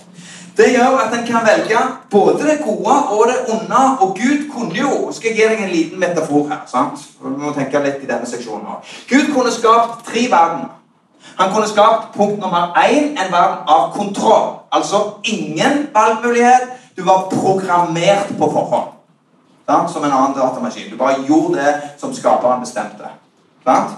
Det 0.58 0.72
gjør 0.74 0.96
at 0.98 1.18
en 1.18 1.26
kan 1.26 1.46
velge 1.46 1.78
både 2.10 2.38
det 2.38 2.58
gode 2.64 2.94
og 3.10 3.26
det 3.30 3.54
onde. 3.54 3.82
Og 4.00 4.16
Gud 4.20 4.50
kunne 4.52 4.74
jo 4.78 5.12
Skal 5.12 5.30
jeg 5.30 5.36
gi 5.36 5.48
deg 5.54 5.62
en 5.64 5.70
liten 5.70 6.00
metafor 6.00 6.48
her? 6.48 6.64
sant? 6.66 6.98
Vi 7.22 7.28
må 7.28 7.52
tenke 7.54 7.82
litt 7.84 8.02
i 8.02 8.10
denne 8.10 8.26
seksjonen. 8.26 8.66
også. 8.66 9.06
Gud 9.10 9.34
kunne 9.34 9.52
skapt 9.52 10.04
tre 10.06 10.20
verdener. 10.30 10.74
Han 11.38 11.52
kunne 11.54 11.68
skapt 11.68 12.16
punkt 12.16 12.40
nummer 12.40 12.74
én 12.76 13.04
en 13.10 13.32
verden 13.32 13.58
av 13.66 13.92
kontroll. 13.92 14.58
Altså 14.72 14.96
ingen 15.24 15.86
valgmulighet. 15.94 16.62
Du 16.98 17.04
var 17.04 17.30
programmert 17.30 18.28
på 18.38 18.50
forhånd. 18.52 18.90
Sant? 19.66 19.90
Som 19.90 20.04
en 20.04 20.12
annen 20.12 20.34
datamaskin. 20.34 20.90
Du 20.90 20.96
bare 20.96 21.22
gjorde 21.28 21.60
det 21.60 21.74
som 21.98 22.14
skaperen 22.14 22.60
bestemte. 22.60 23.06
Sant? 23.64 23.90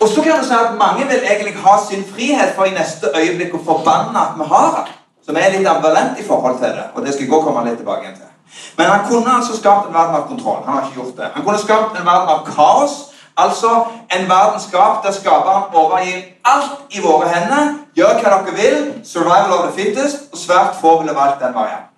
Og 0.00 0.08
så 0.08 0.22
kan 0.22 0.40
du 0.40 0.46
si 0.46 0.54
at 0.54 0.78
Mange 0.78 1.04
vil 1.04 1.20
egentlig 1.30 1.54
ha 1.56 1.74
sin 1.90 2.04
frihet 2.14 2.54
for 2.56 2.64
i 2.64 2.72
neste 2.72 3.12
øyeblikk 3.16 3.54
å 3.54 3.60
forbanne 3.66 4.24
at 4.24 4.40
vi 4.40 4.48
har 4.54 4.70
den. 4.78 4.88
Som 5.26 5.36
er 5.36 5.52
litt 5.52 5.68
ambivalent 5.68 6.18
i 6.18 6.24
forhold 6.26 6.58
til 6.58 6.72
det. 6.78 6.86
og 6.94 7.04
det 7.04 7.12
skal 7.12 7.24
jeg 7.24 7.32
også 7.32 7.46
komme 7.46 7.68
litt 7.68 7.76
tilbake 7.76 8.14
til. 8.16 8.32
Men 8.78 8.86
han 8.86 9.04
kunne 9.10 9.36
altså 9.36 9.56
skapt 9.56 9.88
en 9.88 9.94
verden 9.94 10.16
av 10.16 10.26
kontroll. 10.28 10.64
Han 10.64 10.74
har 10.74 10.88
ikke 10.88 11.00
gjort 11.00 11.16
det. 11.16 11.28
Han 11.34 11.44
kunne 11.44 11.58
skapt 11.58 11.98
en 11.98 12.06
verden 12.06 12.28
av 12.28 12.40
kaos. 12.56 12.96
Altså 13.36 13.70
en 14.16 14.28
verden 14.28 14.60
skapt 14.60 15.04
der 15.06 15.12
skaperen 15.12 15.68
overgir 15.74 16.24
alt 16.44 16.96
i 16.96 17.04
våre 17.04 17.28
hender. 17.28 17.81
Gjør 17.96 18.20
hva 18.22 18.36
dere 18.46 18.54
vil. 18.56 18.84
Survival 19.04 19.52
of 19.58 19.64
the 19.66 19.72
fittest. 19.82 20.28
Og 20.32 20.38
svært 20.38 20.78
få 20.80 20.98
ville 21.00 21.14
valgt 21.16 21.42
den 21.44 21.54
veien. 21.54 21.88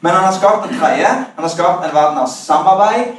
Men 0.00 0.12
han 0.12 0.24
har 0.24 0.32
skapt 0.32 0.68
en 0.70 0.78
tredje. 0.78 1.08
Han 1.08 1.44
har 1.44 1.48
skapt 1.48 1.84
en 1.84 1.94
verden 1.94 2.18
av 2.18 2.28
samarbeid, 2.32 3.12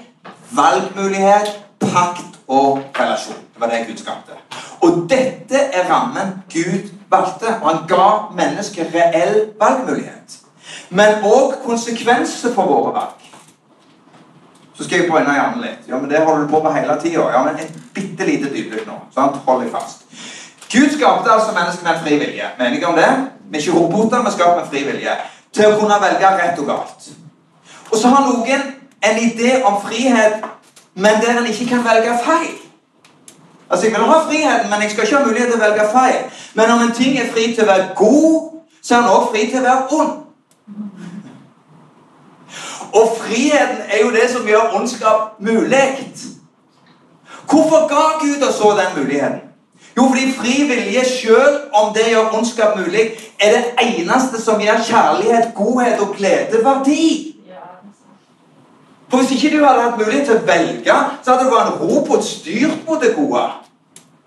valgmulighet, 0.51 1.51
pakt 1.79 2.39
og 2.47 2.81
relasjon. 2.99 3.37
Det 3.53 3.61
var 3.61 3.69
det 3.69 3.85
Gud 3.87 3.97
skapte. 3.97 4.37
Og 4.81 5.05
dette 5.09 5.57
er 5.73 5.89
rammen 5.89 6.41
Gud 6.53 6.89
valgte. 7.09 7.53
Og 7.61 7.69
han 7.69 7.83
ga 7.87 8.07
mennesket 8.37 8.95
reell 8.95 9.51
valgmulighet. 9.59 10.39
Men 10.89 11.23
òg 11.23 11.61
konsekvenser 11.65 12.53
for 12.53 12.65
våre 12.65 12.93
valg. 12.93 13.17
Så 14.73 14.83
skal 14.83 15.03
jeg 15.03 15.11
brenne 15.11 15.33
hjernen 15.35 15.61
litt. 15.61 15.85
Ja, 15.87 15.97
men 15.97 16.09
Det 16.09 16.25
holder 16.25 16.41
du 16.41 16.47
på 16.49 16.63
med 16.63 16.73
hele 16.73 16.97
tida. 17.01 17.29
Ja, 17.29 17.43
men 17.43 17.59
et 17.59 17.73
bitte 17.93 18.25
lite 18.25 18.49
dypdykk 18.49 18.87
nå. 18.87 18.97
Sant? 19.13 19.37
Hold 19.45 19.61
deg 19.61 19.71
fast. 19.71 20.07
Gud 20.71 20.97
skapte 20.97 21.31
altså 21.31 21.51
mennesker 21.51 21.83
med 21.83 21.99
fri 22.03 22.17
vilje. 22.17 22.43
Menige 22.59 22.87
om 22.87 22.95
det? 22.95 23.29
Vi 23.51 23.57
er 23.57 23.61
ikke 23.61 23.79
roboter, 23.79 24.23
vi 24.23 24.31
skaper 24.31 24.59
med 24.59 24.69
fri 24.69 24.83
vilje. 24.83 25.15
Til 25.53 25.67
å 25.67 25.79
kunne 25.79 25.97
velge 25.99 26.29
rett 26.37 26.59
og 26.59 26.65
galt. 26.65 27.09
Og 27.91 27.97
så 27.97 28.07
har 28.07 28.23
noen 28.27 28.61
en 29.03 29.17
idé 29.19 29.57
om 29.67 29.81
frihet, 29.83 30.45
men 30.93 31.19
der 31.21 31.39
en 31.39 31.47
ikke 31.47 31.67
kan 31.73 31.83
velge 31.83 32.15
feil. 32.23 32.55
Altså, 33.69 33.85
Jeg 33.85 33.95
vil 33.95 34.05
ha 34.05 34.19
friheten, 34.29 34.69
men 34.69 34.81
jeg 34.81 34.91
skal 34.91 35.03
ikke 35.03 35.17
ha 35.17 35.25
mulighet 35.25 35.51
til 35.51 35.59
å 35.59 35.65
velge 35.65 35.89
feil. 35.91 36.23
Men 36.53 36.71
om 36.71 36.81
en 36.81 36.95
ting 36.95 37.19
er 37.19 37.31
fri 37.33 37.53
til 37.55 37.63
å 37.63 37.67
være 37.67 37.87
god, 37.95 38.49
så 38.83 38.95
er 38.95 38.99
den 39.01 39.09
også 39.09 39.31
fri 39.31 39.45
til 39.51 39.59
å 39.59 39.67
være 39.67 39.87
ond. 39.99 40.11
Og 42.93 43.15
friheten 43.19 43.83
er 43.87 44.01
jo 44.05 44.11
det 44.11 44.27
som 44.31 44.47
gjør 44.47 44.75
ondskap 44.79 45.39
mulig. 45.39 46.11
Hvorfor 47.49 47.87
ga 47.87 48.03
Gud 48.23 48.47
oss 48.47 48.55
så 48.55 48.75
den 48.79 48.99
muligheten? 49.03 49.50
Jo, 49.97 50.07
fordi 50.07 50.31
fri 50.31 50.53
vilje, 50.69 51.03
selv 51.05 51.73
om 51.73 51.93
det 51.93 52.07
gjør 52.09 52.37
ondskap 52.37 52.77
mulig, 52.79 53.11
er 53.39 53.57
det 53.57 53.63
eneste 53.83 54.41
som 54.41 54.61
gir 54.61 54.79
kjærlighet, 54.87 55.51
godhet 55.55 55.99
og 55.99 56.15
glede 56.17 56.63
verdi. 56.63 57.31
For 59.09 59.17
Hvis 59.17 59.31
ikke 59.31 59.57
du 59.57 59.65
hadde 59.65 59.81
hatt 59.81 59.97
mulighet 59.97 60.25
til 60.25 60.37
å 60.39 60.45
velge, 60.47 60.93
så 61.23 61.33
hadde 61.33 61.43
du 61.43 61.51
vært 61.51 61.73
en 61.73 61.81
robot 61.81 62.23
styrt 62.23 62.85
mot 62.87 63.01
det 63.03 63.11
gode. 63.15 63.43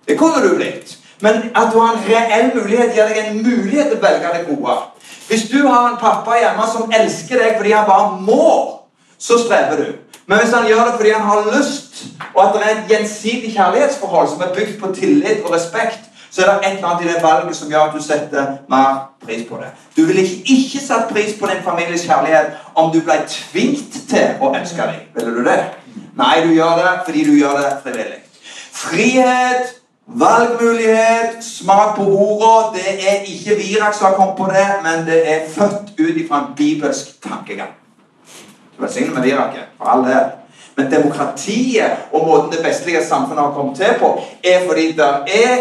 Det 0.09 0.19
kunne 0.21 0.43
du 0.45 0.57
blitt. 0.59 0.99
Men 1.25 1.35
at 1.57 1.71
du 1.73 1.79
har 1.81 1.95
en 1.95 2.05
reell 2.05 2.51
mulighet, 2.55 2.93
gir 2.93 3.09
deg 3.09 3.21
en 3.23 3.41
mulighet 3.47 3.89
til 3.89 3.97
å 3.97 4.03
velge 4.03 4.33
det 4.35 4.43
gode. 4.51 4.77
Hvis 5.29 5.47
du 5.49 5.63
har 5.67 5.89
en 5.89 5.97
pappa 6.01 6.37
hjemme 6.37 6.67
som 6.69 6.93
elsker 6.93 7.41
deg 7.41 7.57
fordi 7.57 7.73
han 7.73 7.89
bare 7.89 8.21
må, 8.21 8.49
så 9.19 9.39
strever 9.41 9.81
du. 9.81 10.14
Men 10.27 10.39
hvis 10.39 10.55
han 10.55 10.67
gjør 10.67 10.85
det 10.85 10.95
fordi 10.97 11.11
han 11.11 11.27
har 11.29 11.59
lyst, 11.59 12.05
og 12.35 12.41
at 12.45 12.55
det 12.55 12.63
er 12.65 12.77
et 12.77 12.89
gjensidig 12.89 13.53
kjærlighetsforhold 13.53 14.29
som 14.29 14.41
er 14.41 14.55
bygd 14.55 14.81
på 14.81 14.93
tillit 14.95 15.45
og 15.45 15.53
respekt, 15.55 16.01
så 16.31 16.43
er 16.43 16.47
det 16.47 16.55
et 16.67 16.77
eller 16.77 16.89
annet 16.89 17.05
i 17.05 17.13
det 17.13 17.23
valget 17.23 17.57
som 17.57 17.71
gjør 17.71 17.81
at 17.81 17.95
du 17.95 18.03
setter 18.03 18.47
mer 18.69 18.97
pris 19.25 19.45
på 19.49 19.61
det. 19.61 19.71
Du 19.97 20.03
ville 20.03 20.23
ikke, 20.23 20.43
ikke 20.57 20.87
satt 20.87 21.13
pris 21.13 21.39
på 21.41 21.47
din 21.47 21.63
families 21.65 22.07
kjærlighet 22.09 22.47
om 22.75 22.91
du 22.93 23.01
ble 23.01 23.21
tvingt 23.29 24.01
til 24.11 24.43
å 24.43 24.51
elske 24.59 24.83
dem. 24.83 25.07
Ville 25.15 25.37
du 25.37 25.45
det? 25.47 25.61
Nei, 26.19 26.35
du 26.47 26.51
gjør 26.57 26.75
det 26.81 26.99
fordi 27.07 27.25
du 27.29 27.33
gjør 27.39 27.61
det 27.61 27.73
frivillig. 27.85 28.21
Frihet 28.75 29.81
Valgmulighet, 30.07 31.45
smak 31.45 31.97
på 31.97 32.03
ordene. 32.03 32.75
Det 32.77 33.09
er 33.09 33.23
ikke 33.25 33.57
Virak 33.57 33.95
som 33.95 34.07
har 34.07 34.15
kommet 34.15 34.37
på 34.37 34.45
det, 34.53 34.67
men 34.83 35.07
det 35.07 35.23
er 35.33 35.49
født 35.49 35.95
ut 35.99 36.17
ifra 36.17 36.39
en 36.39 36.53
bibelsk 36.57 37.23
tankegang. 37.23 37.73
Velsignet 38.79 39.15
med 39.15 39.23
Viraket, 39.23 39.69
for 39.79 39.91
all 39.91 40.05
del. 40.07 40.33
Men 40.77 40.91
demokratiet 40.91 42.09
og 42.13 42.27
måten 42.27 42.53
det 42.53 42.65
vestlige 42.65 43.05
samfunnet 43.07 43.45
har 43.45 43.55
kommet 43.55 43.77
til 43.77 43.95
på, 44.01 44.11
er 44.45 44.67
fordi 44.67 44.87
det 44.99 45.11
er 45.35 45.57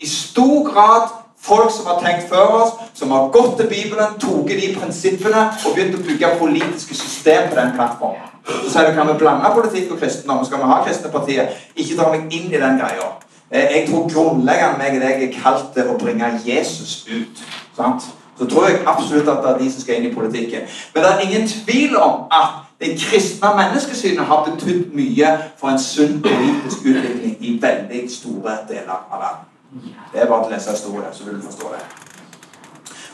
i 0.00 0.08
stor 0.08 0.72
grad 0.72 1.08
folk 1.46 1.70
som 1.70 1.86
har 1.86 2.00
tenkt 2.02 2.28
før 2.28 2.54
oss, 2.60 2.72
som 2.94 3.10
har 3.10 3.28
gått 3.34 3.56
til 3.60 3.68
Bibelen, 3.70 4.16
tatt 4.20 4.48
de 4.50 4.72
prinsippene 4.80 5.44
og 5.52 5.76
begynt 5.76 5.98
å 5.98 6.02
bygge 6.06 6.32
politiske 6.40 6.96
system 6.98 7.50
på 7.50 7.60
den 7.60 7.76
plattformen. 7.76 8.32
Så 8.46 8.70
sier 8.70 8.90
du 8.90 8.98
kan 8.98 9.08
vi 9.10 9.18
blande 9.18 9.50
politikk 9.54 9.94
og 9.94 10.02
kristendom? 10.02 10.44
Skal 10.46 10.62
vi 10.62 10.70
ha 10.70 10.82
kristne 10.86 11.10
partier? 11.10 11.54
Ikke 11.74 11.96
dra 11.98 12.10
meg 12.12 12.34
inn 12.34 12.50
i 12.50 12.60
den 12.60 12.78
greia. 12.78 13.08
Eh, 13.50 13.72
jeg 13.74 13.88
tror 13.88 14.06
grunnleggende 14.10 14.78
meg 14.78 14.98
og 14.98 15.02
deg 15.02 15.24
er 15.26 15.34
kalt 15.34 15.72
til 15.74 15.90
å 15.90 15.98
bringe 15.98 16.30
Jesus 16.46 17.04
ut. 17.10 17.42
Sant? 17.76 18.06
Så 18.38 18.46
tror 18.46 18.66
jeg 18.66 18.80
absolutt 18.86 19.28
at 19.28 19.42
det 19.42 19.50
er 19.50 19.58
de 19.58 19.72
som 19.72 19.80
skal 19.80 19.98
inn 19.98 20.10
i 20.10 20.14
politikken. 20.14 20.60
Men 20.94 21.02
det 21.02 21.10
er 21.10 21.18
ingen 21.24 21.48
tvil 21.48 21.96
om 21.96 22.24
at 22.32 22.48
det 22.80 22.98
kristne 23.00 23.48
menneskesynet 23.56 24.24
har 24.24 24.44
betydd 24.50 24.92
mye 24.92 25.28
for 25.56 25.72
en 25.72 25.80
sunn 25.80 26.18
politisk 26.22 26.84
utvikling 26.84 27.36
i 27.40 27.58
veldig 27.62 28.02
store 28.12 28.58
deler 28.68 28.98
av 28.98 29.20
verden. 29.20 29.94
Det 30.12 30.20
er 30.22 30.28
bare 30.28 30.44
å 30.44 30.50
lese 30.50 30.70
historie, 30.76 31.08
så 31.12 31.24
vil 31.24 31.38
du 31.40 31.46
forstå 31.46 31.72
det. 31.72 31.84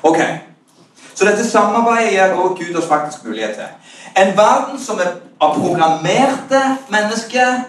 Ok, 0.03 0.19
Så 1.15 1.25
dette 1.25 1.51
samarbeidet 1.51 2.13
gir 2.13 2.33
også 2.33 2.55
Gud 2.55 2.77
oss 2.77 2.89
faktisk 2.89 3.25
mulighet 3.25 3.55
til. 3.55 3.65
En 4.17 4.37
verden 4.37 4.79
som 4.81 4.99
er 4.99 5.11
av 5.41 5.55
programmerte 5.61 6.61
mennesker, 6.89 7.61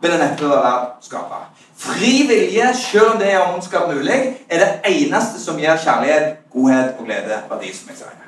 vil 0.00 0.10
det 0.10 0.18
neppe 0.20 0.48
være 0.50 0.62
verdt 0.64 1.06
skapa. 1.06 1.38
Fri 1.78 2.26
vilje, 2.26 2.74
selv 2.74 3.12
om 3.12 3.18
det 3.18 3.32
er 3.32 3.54
ondskap 3.54 3.94
mulig, 3.94 4.36
er 4.48 4.58
det 4.58 4.68
eneste 4.84 5.38
som 5.40 5.58
gir 5.58 5.76
kjærlighet, 5.78 6.50
godhet 6.50 6.94
og 6.98 7.04
glede 7.04 7.38
verdi. 7.50 7.70
som 7.74 7.88
jeg 7.88 7.96
sier. 7.96 8.24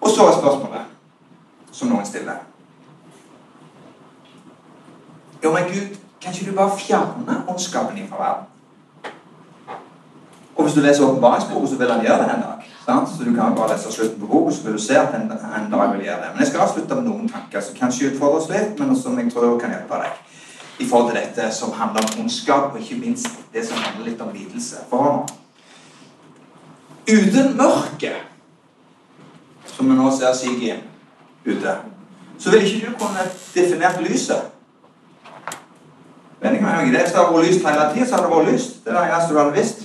Og 0.00 0.10
så 0.10 0.26
er 0.26 0.38
spørsmålet 0.38 0.86
som 1.72 1.88
noen 1.88 2.06
stiller. 2.06 2.40
Jo, 5.44 5.52
men 5.52 5.64
Gud, 5.64 5.96
kan 6.22 6.32
ikke 6.32 6.50
du 6.50 6.56
bare 6.56 6.78
fjerne 6.78 7.44
ondskapen 7.48 7.96
din 7.96 8.08
fra 8.08 8.22
verden? 8.24 8.46
Og 10.56 10.64
hvis 10.64 10.74
du 10.74 10.80
leser 10.80 11.04
åpenbaringsboka, 11.04 11.66
så 11.66 11.76
vil 11.76 11.92
han 11.92 12.04
gjøre 12.04 12.22
det 12.22 12.34
en 12.34 12.44
dag. 12.48 12.70
Sant? 12.86 13.08
Så 13.08 13.24
du 13.24 13.34
kan 13.34 13.56
bare 13.56 13.72
lese 13.72 13.92
slutten 13.92 14.20
på 14.20 14.26
boka, 14.26 14.54
så 14.54 14.62
vil 14.62 14.72
du 14.72 14.82
se 14.82 14.98
at 14.98 15.14
en, 15.14 15.32
en 15.32 15.72
dag 15.72 15.92
vil 15.92 16.04
gjøre 16.04 16.20
det. 16.22 16.30
Men 16.32 16.40
jeg 16.40 16.46
skal 16.46 16.60
avslutte 16.60 16.94
med 16.94 17.04
noen 17.04 17.28
tanker 17.28 17.60
som 17.60 17.76
kanskje 17.76 18.12
utfordrer 18.12 18.40
oss 18.40 18.48
litt, 18.48 18.78
men 18.78 18.96
som 18.96 19.18
jeg 19.18 19.32
tror 19.32 19.58
kan 19.60 19.76
hjelpe 19.76 20.00
deg 20.00 20.33
i 20.78 20.88
forhold 20.88 21.12
til 21.12 21.20
dette 21.20 21.54
som 21.54 21.72
handler 21.72 22.02
om 22.02 22.20
ondskap, 22.20 22.72
og 22.72 22.80
ikke 22.80 23.00
minst 23.00 23.28
det 23.52 23.66
som 23.66 23.76
handler 23.76 24.10
litt 24.10 24.20
om 24.20 24.32
lidelse. 24.34 24.76
For 24.90 25.26
uten 27.08 27.56
mørket, 27.56 28.16
som 29.66 29.90
vi 29.90 29.96
nå 29.96 30.10
ser 30.16 30.34
Sigi 30.34 30.72
ute, 31.46 31.76
så 32.38 32.50
vil 32.50 32.66
ikke 32.66 32.86
du 32.86 32.98
kunne 32.98 33.28
definert 33.54 34.00
lyset. 34.02 34.50
Hvis 36.40 36.60
det 36.60 37.16
hadde 37.16 37.32
vært 37.32 37.46
lyst 37.46 37.66
hele 37.66 37.84
tida, 37.94 38.06
så 38.06 38.14
hadde 38.16 38.26
det 38.26 38.36
vært 38.36 38.52
lyst. 38.52 38.84
Det 38.84 38.92
er 38.92 38.98
det 38.98 39.12
eneste 39.12 39.32
du 39.32 39.38
hadde 39.38 39.56
visst. 39.56 39.80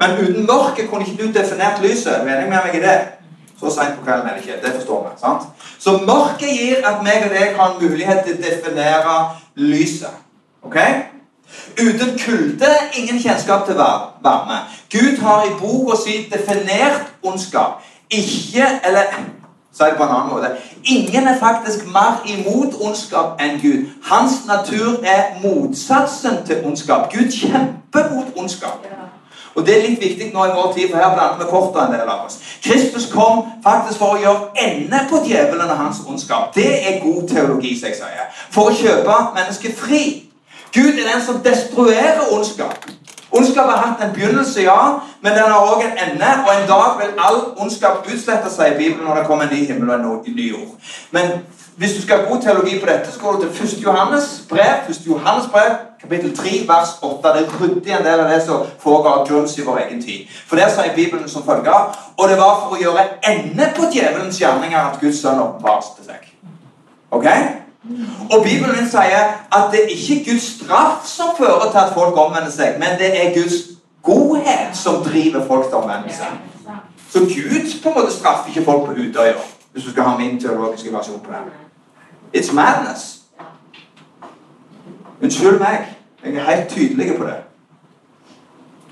Men 0.00 0.18
uten 0.22 0.46
mørket 0.46 0.90
kunne 0.90 1.06
ikke 1.06 1.22
du 1.22 1.32
definert 1.32 1.82
lyset. 1.82 2.24
mener 2.24 2.40
med 2.40 2.58
meg 2.66 2.74
i 2.74 2.82
det? 2.82 2.98
Så 3.60 3.70
seint 3.74 3.98
på 3.98 4.04
kvelden 4.04 4.28
er 4.28 4.34
det 4.34 4.44
ikke. 4.44 4.60
Det 4.66 4.74
forstår 4.74 5.02
vi. 5.02 5.20
sant? 5.20 5.42
Så 5.78 5.90
mørket 6.06 6.48
gir 6.60 6.86
at 6.86 7.02
meg 7.02 7.24
og 7.26 7.34
deg 7.34 7.56
har 7.56 7.70
en 7.74 7.82
mulighet 7.82 8.24
til 8.24 8.36
å 8.38 8.42
definere 8.42 9.14
lyset. 9.54 10.14
Ok? 10.62 10.76
Uten 11.78 12.18
kulde 12.18 12.70
ingen 12.94 13.22
kjennskap 13.22 13.66
til 13.66 13.74
varme. 13.74 14.58
Gud 14.92 15.18
har 15.18 15.44
i 15.44 15.54
boka 15.60 15.96
si 16.04 16.30
definert 16.32 17.12
ondskap. 17.22 17.82
Ikke 18.10 18.66
Eller 18.84 19.02
si 19.72 19.84
det 19.84 19.96
på 19.96 20.02
en 20.02 20.10
annen 20.10 20.30
måte. 20.30 20.50
Ingen 20.84 21.28
er 21.28 21.38
faktisk 21.38 21.86
mer 21.86 22.22
imot 22.26 22.74
ondskap 22.80 23.40
enn 23.40 23.60
Gud. 23.62 23.86
Hans 24.02 24.32
natur 24.46 25.04
er 25.04 25.22
motsatsen 25.42 26.44
til 26.46 26.64
ondskap. 26.64 27.12
Gud 27.12 27.30
kjemper 27.32 28.14
mot 28.14 28.26
ondskap. 28.36 28.86
Og 29.58 29.66
Det 29.66 29.74
er 29.74 29.88
litt 29.88 30.02
viktig 30.02 30.30
nå 30.30 30.44
i 30.46 30.52
vår 30.54 30.72
tid, 30.76 30.90
for 30.90 31.02
her 31.02 31.14
blander 31.14 31.40
vi 31.40 31.50
kortet 31.50 31.80
en 31.82 31.94
del 31.96 32.06
av 32.06 32.26
oss. 32.28 32.36
Kristus 32.62 33.08
kom 33.10 33.40
faktisk 33.64 33.98
for 33.98 34.14
å 34.14 34.20
gjøre 34.22 34.52
ende 34.62 35.00
på 35.10 35.18
djevelen 35.26 35.72
og 35.72 35.80
hans 35.80 35.98
ondskap. 36.06 36.52
Det 36.54 36.68
er 36.86 37.00
god 37.02 37.26
teologi, 37.32 37.72
som 37.80 37.90
jeg 37.90 37.98
sier. 37.98 38.28
For 38.54 38.70
å 38.70 38.76
kjøpe 38.78 39.16
mennesket 39.34 39.74
fri. 39.80 40.04
Gud 40.70 40.92
er 40.94 41.10
den 41.10 41.24
som 41.26 41.42
destruerer 41.42 42.30
ondskap. 42.30 42.86
Ondskap 43.34 43.66
har 43.66 43.82
hatt 43.82 44.04
en 44.04 44.14
begynnelse, 44.14 44.62
ja, 44.62 45.00
men 45.20 45.34
den 45.34 45.50
har 45.50 45.66
òg 45.72 45.82
en 45.84 45.98
ende. 46.06 46.30
Og 46.46 46.54
en 46.54 46.68
dag 46.70 46.94
vil 47.00 47.18
all 47.18 47.40
ondskap 47.58 48.06
utslette 48.06 48.52
seg 48.54 48.76
i 48.76 48.78
Bibelen 48.78 49.08
når 49.08 49.20
det 49.20 49.26
kommer 49.26 49.48
en 49.48 49.56
ny 49.56 49.64
himmel 49.66 49.90
og 49.90 49.98
en 50.22 50.38
ny 50.38 50.52
jord. 50.52 50.92
Men 51.10 51.40
hvis 51.78 51.94
du 51.96 52.02
skal 52.02 52.18
ha 52.18 52.32
god 52.32 52.42
teologi 52.42 52.80
på 52.80 52.86
dette, 52.86 53.12
så 53.12 53.20
går 53.20 53.32
du 53.32 53.40
til 53.40 53.64
1. 53.64 53.82
Johannes 53.82 54.42
brev, 54.48 54.74
1. 54.88 54.96
Johannes 55.06 55.46
brev, 55.52 55.76
kapittel 56.00 56.36
3, 56.36 56.44
vers 56.68 56.88
8. 57.02 57.28
Det 57.38 57.60
rydder 57.60 57.98
en 57.98 58.04
del 58.04 58.20
av 58.20 58.30
det 58.30 58.42
som 58.46 58.64
foregår 58.78 59.26
Jones 59.30 59.58
i 59.58 59.62
vår 59.62 59.78
egen 59.78 60.02
tid. 60.02 60.26
For 60.48 60.56
der 60.56 60.72
sier 60.74 60.94
Bibelen 60.94 61.28
som 61.28 61.44
følger 61.46 61.98
Og 62.16 62.28
det 62.28 62.38
var 62.38 62.56
for 62.62 62.74
å 62.74 62.80
gjøre 62.82 63.04
ende 63.30 63.68
på 63.76 63.86
djevelens 63.92 64.40
gjerninger 64.40 64.78
at 64.78 64.98
Guds 65.00 65.20
sønn 65.22 65.38
åpenbarte 65.38 66.02
seg. 66.06 66.26
Ok? 67.10 67.26
Og 68.32 68.42
Bibelen 68.44 68.90
sier 68.90 69.38
at 69.58 69.70
det 69.72 69.84
er 69.84 69.94
ikke 69.94 70.32
Guds 70.32 70.48
straff 70.56 71.06
som 71.06 71.30
fører 71.38 71.70
til 71.70 71.78
at 71.78 71.94
folk 71.94 72.18
omvender 72.18 72.50
seg, 72.50 72.74
men 72.82 72.98
det 72.98 73.12
er 73.20 73.34
Guds 73.38 73.54
godhet 74.02 74.74
som 74.74 74.98
driver 75.04 75.46
folk 75.46 75.70
til 75.70 75.78
omvendelse. 75.84 76.26
Så 77.12 77.18
Gud 77.18 77.70
på 77.82 77.88
en 77.88 77.96
måte 78.00 78.12
straffer 78.12 78.50
ikke 78.50 78.66
folk 78.66 78.84
på 78.90 78.98
Utøya, 78.98 79.38
hvis 79.72 79.84
du 79.84 79.90
skal 79.90 80.10
ha 80.10 80.18
min 80.18 80.40
teologiske 80.40 80.92
versjon 80.92 81.22
på 81.22 81.32
det. 81.32 81.67
It's 82.34 82.52
madness. 82.52 83.18
Unnskyld 85.22 85.58
meg. 85.58 85.96
Jeg 86.24 86.34
er 86.34 86.56
helt 86.56 86.68
tydelig 86.68 87.16
på 87.16 87.24
det. 87.24 87.36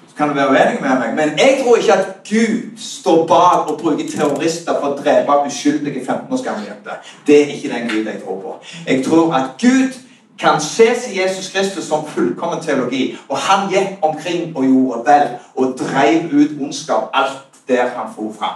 Så 0.08 0.14
kan 0.16 0.28
du 0.28 0.34
være 0.34 0.50
uenig 0.50 0.80
med 0.80 0.98
meg, 0.98 1.14
men 1.14 1.38
jeg 1.38 1.60
tror 1.64 1.76
ikke 1.76 1.92
at 1.92 2.06
Gud 2.28 2.78
står 2.78 3.26
bak 3.26 3.70
og 3.70 3.80
bruker 3.80 4.04
terrorister 4.10 4.80
for 4.80 4.88
å 4.88 4.96
drepe 4.96 5.32
uskyldige 5.46 6.06
15 6.06 6.32
års 6.32 6.42
gamle 6.42 6.64
jenter. 6.68 7.02
Det 7.26 7.42
er 7.42 7.54
ikke 7.54 7.68
den 7.68 7.88
Gud 7.88 8.04
jeg 8.12 8.22
tror 8.24 8.40
på. 8.40 8.54
Jeg 8.86 9.04
tror 9.04 9.34
at 9.34 9.50
Gud 9.60 9.92
kan 10.38 10.60
ses 10.60 11.08
i 11.12 11.20
Jesus 11.20 11.50
Kristus 11.52 11.84
som 11.84 12.06
fullkommen 12.06 12.62
teologi. 12.62 13.18
Og 13.28 13.36
han 13.38 13.68
gikk 13.70 13.98
omkring 14.02 14.56
og 14.56 14.64
gjorde 14.64 15.02
vel 15.06 15.28
og 15.56 15.78
drev 15.78 16.32
ut 16.32 16.60
ondskap 16.60 17.10
alt 17.14 17.42
der 17.68 17.88
han 17.88 18.14
for 18.14 18.34
fram. 18.38 18.54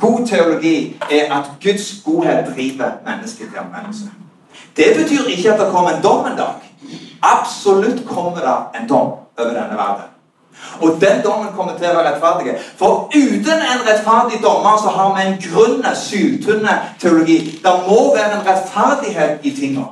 God 0.00 0.26
teologi 0.26 0.96
er 1.10 1.34
at 1.34 1.44
Guds 1.62 2.02
godhet 2.04 2.54
driver 2.54 2.90
mennesket 3.06 3.48
til 3.48 3.58
omvendelse. 3.58 4.21
Det 4.76 4.94
betyr 4.96 5.28
ikke 5.28 5.52
at 5.52 5.60
det 5.60 5.72
kommer 5.72 5.90
en 5.90 6.02
dom 6.02 6.26
en 6.26 6.38
dag. 6.38 6.54
Absolutt 7.22 8.06
kommer 8.08 8.40
det 8.40 8.80
en 8.80 8.88
dom 8.88 9.12
over 9.38 9.52
denne 9.52 9.76
verden. 9.76 10.08
Og 10.80 11.00
den 11.00 11.22
dommen 11.24 11.48
kommer 11.56 11.72
til 11.78 11.90
å 11.90 11.96
være 11.96 12.12
rettferdig. 12.12 12.54
For 12.78 13.08
uten 13.14 13.64
en 13.72 13.82
rettferdig 13.86 14.42
dommer 14.42 14.78
så 14.82 14.92
har 14.94 15.14
vi 15.16 15.24
en 15.26 15.40
grunn, 15.46 15.82
syltynne 15.96 16.76
teologi. 17.00 17.38
Det 17.64 17.74
må 17.88 17.98
være 18.14 18.38
en 18.38 18.46
rettferdighet 18.46 19.44
i 19.46 19.54
tingene. 19.56 19.88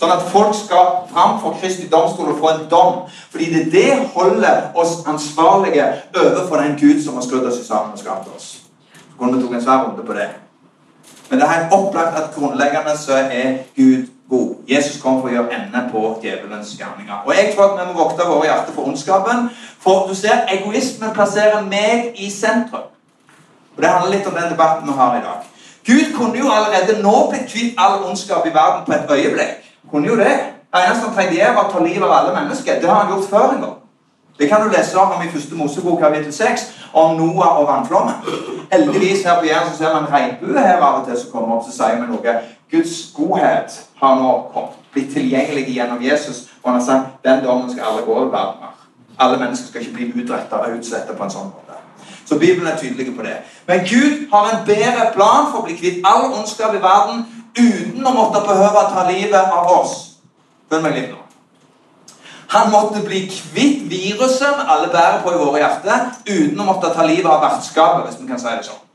Sånn 0.00 0.12
at 0.14 0.22
folk 0.32 0.54
skal 0.56 0.92
fram 1.10 1.34
for 1.42 1.58
Kristi 1.60 1.88
domstol 1.92 2.30
og 2.32 2.38
få 2.40 2.52
en 2.54 2.62
dom. 2.70 3.00
Fordi 3.32 3.50
det, 3.52 3.64
er 3.66 3.72
det 3.74 4.12
holder 4.14 4.70
oss 4.74 5.00
ansvarlige 5.10 5.90
overfor 6.14 6.62
den 6.62 6.78
Gud 6.80 7.02
som 7.04 7.18
har 7.18 7.26
skrudd 7.26 7.48
oss 7.50 7.60
i 7.60 7.66
sammen 7.66 7.92
og 7.92 8.00
skapt 8.00 8.30
oss. 8.36 8.52
Så 8.94 9.18
kunne 9.18 9.36
vi 9.36 9.44
tatt 9.44 9.58
en 9.58 9.66
svær 9.66 9.84
runde 9.84 10.06
på 10.06 10.16
det. 10.16 10.30
Men 11.30 11.38
det 11.38 11.46
er 11.46 11.52
helt 11.52 11.72
opplagt 11.72 12.16
at 12.18 12.30
grunnleggende 12.34 12.96
så 12.98 13.12
er 13.12 13.58
Gud 13.76 14.06
god. 14.30 14.54
Jesus 14.68 15.02
kom 15.02 15.20
for 15.20 15.30
å 15.30 15.34
gjøre 15.34 15.54
ende 15.54 15.82
på 15.92 16.02
djevelens 16.22 16.72
gjerninger. 16.78 17.22
Og 17.26 17.34
jeg 17.36 17.52
tror 17.54 17.68
at 17.68 17.78
vi 17.78 17.86
må 17.90 17.98
vokte 17.98 18.26
våre 18.26 18.46
hjerter 18.48 18.74
for 18.74 18.90
ondskapen. 18.90 19.48
For 19.82 20.06
du 20.08 20.14
ser, 20.14 20.44
egoismen 20.54 21.14
plasserer 21.14 21.62
meg 21.66 22.18
i 22.18 22.30
sentrum. 22.30 22.90
Og 23.76 23.82
Det 23.82 23.90
handler 23.90 24.16
litt 24.16 24.26
om 24.26 24.36
den 24.36 24.52
debatten 24.52 24.88
vi 24.88 24.96
har 24.98 25.16
i 25.16 25.24
dag. 25.24 25.46
Gud 25.86 26.14
kunne 26.16 26.38
jo 26.38 26.50
allerede 26.52 27.02
nå 27.02 27.16
blitt 27.30 27.48
kvitt 27.50 27.78
all 27.78 28.02
ondskap 28.04 28.46
i 28.46 28.54
verden 28.54 28.84
på 28.86 28.92
et 28.92 29.14
øyeblikk. 29.16 29.70
Kunne 29.90 30.10
jo 30.10 30.16
det. 30.16 30.34
Det 30.70 30.82
eneste 30.86 31.06
han 31.06 31.14
trengte 31.14 31.54
var 31.54 31.64
å 31.64 31.72
ta 31.72 31.84
livet 31.84 32.06
av 32.06 32.16
alle 32.18 32.34
mennesker. 32.40 32.80
Det 32.80 32.90
har 32.90 33.04
han 33.04 33.14
gjort 33.14 33.30
før 33.30 33.54
en 33.54 33.62
gang. 33.64 33.79
Det 34.40 34.48
kan 34.48 34.62
du 34.62 34.68
lese 34.72 34.98
om 34.98 35.22
i 35.22 35.28
første 35.28 35.54
Mosebok 35.54 35.98
kapittel 36.00 36.32
6, 36.32 36.60
om 36.92 37.16
Noah 37.16 37.58
og 37.60 37.66
vannflommen. 37.68 38.14
Heldigvis 38.72 39.24
her 39.24 39.38
på 39.40 39.44
Jæren 39.44 39.76
ser 39.78 39.92
man 39.92 40.08
regnbue 40.12 40.58
her 40.58 40.80
av 40.80 41.00
og 41.00 41.06
til 41.08 41.20
som 41.20 41.30
kommer 41.32 41.56
opp, 41.56 41.66
så 41.66 41.74
sier 41.76 42.00
vi 42.00 42.08
noe. 42.08 42.34
Guds 42.72 42.94
godhet 43.16 43.76
har 44.00 44.16
nå 44.16 44.32
kommet, 44.54 44.80
blitt 44.94 45.12
tilgjengelig 45.12 45.66
gjennom 45.74 46.00
Jesus, 46.02 46.40
og 46.62 46.70
han 46.70 46.80
har 46.80 46.86
sagt 46.86 47.20
den 47.28 47.44
dommen 47.44 47.68
skal 47.72 47.90
alle 47.90 48.06
gå 48.08 48.16
over 48.16 48.32
verden. 48.32 48.72
Alle 49.18 49.38
mennesker 49.44 49.68
skal 49.68 49.84
ikke 49.84 49.96
bli 49.98 50.24
utretta 50.24 50.64
og 50.64 50.78
utsletta 50.78 51.20
på 51.20 51.28
en 51.28 51.36
sånn 51.36 51.52
måte. 51.52 51.76
Så 52.24 52.38
Bibelen 52.38 52.72
er 52.72 52.80
tydelig 52.80 53.12
på 53.16 53.22
det. 53.22 53.36
Men 53.68 53.84
Gud 53.92 54.28
har 54.32 54.52
en 54.54 54.64
bedre 54.66 55.10
plan 55.14 55.50
for 55.50 55.60
å 55.60 55.66
bli 55.68 55.76
kvitt 55.76 56.06
all 56.06 56.30
ondskap 56.32 56.72
i 56.72 56.80
verden 56.80 57.26
uten 57.58 58.06
å 58.06 58.16
måtte 58.16 58.46
behøve 58.48 58.86
å 58.86 58.92
ta 58.94 59.10
livet 59.10 59.58
av 59.58 59.74
oss. 59.80 59.98
Følg 60.70 60.88
meg 60.88 60.96
litt 60.96 61.10
nå. 61.12 61.19
Han 62.50 62.70
måtte 62.70 63.00
bli 63.06 63.24
kvitt 63.30 63.82
viruset 63.90 64.64
alle 64.66 64.88
bærer 64.90 65.20
på 65.22 65.32
i 65.32 65.38
våre 65.38 65.60
hjerter, 65.62 66.08
uten 66.26 66.60
å 66.60 66.66
måtte 66.66 66.90
ta 66.94 67.06
livet 67.06 67.30
av 67.30 67.44
vertskapet, 67.44 68.08
hvis 68.08 68.18
vi 68.18 68.26
kan 68.26 68.40
si 68.42 68.54
det 68.56 68.66
sånn. 68.66 68.86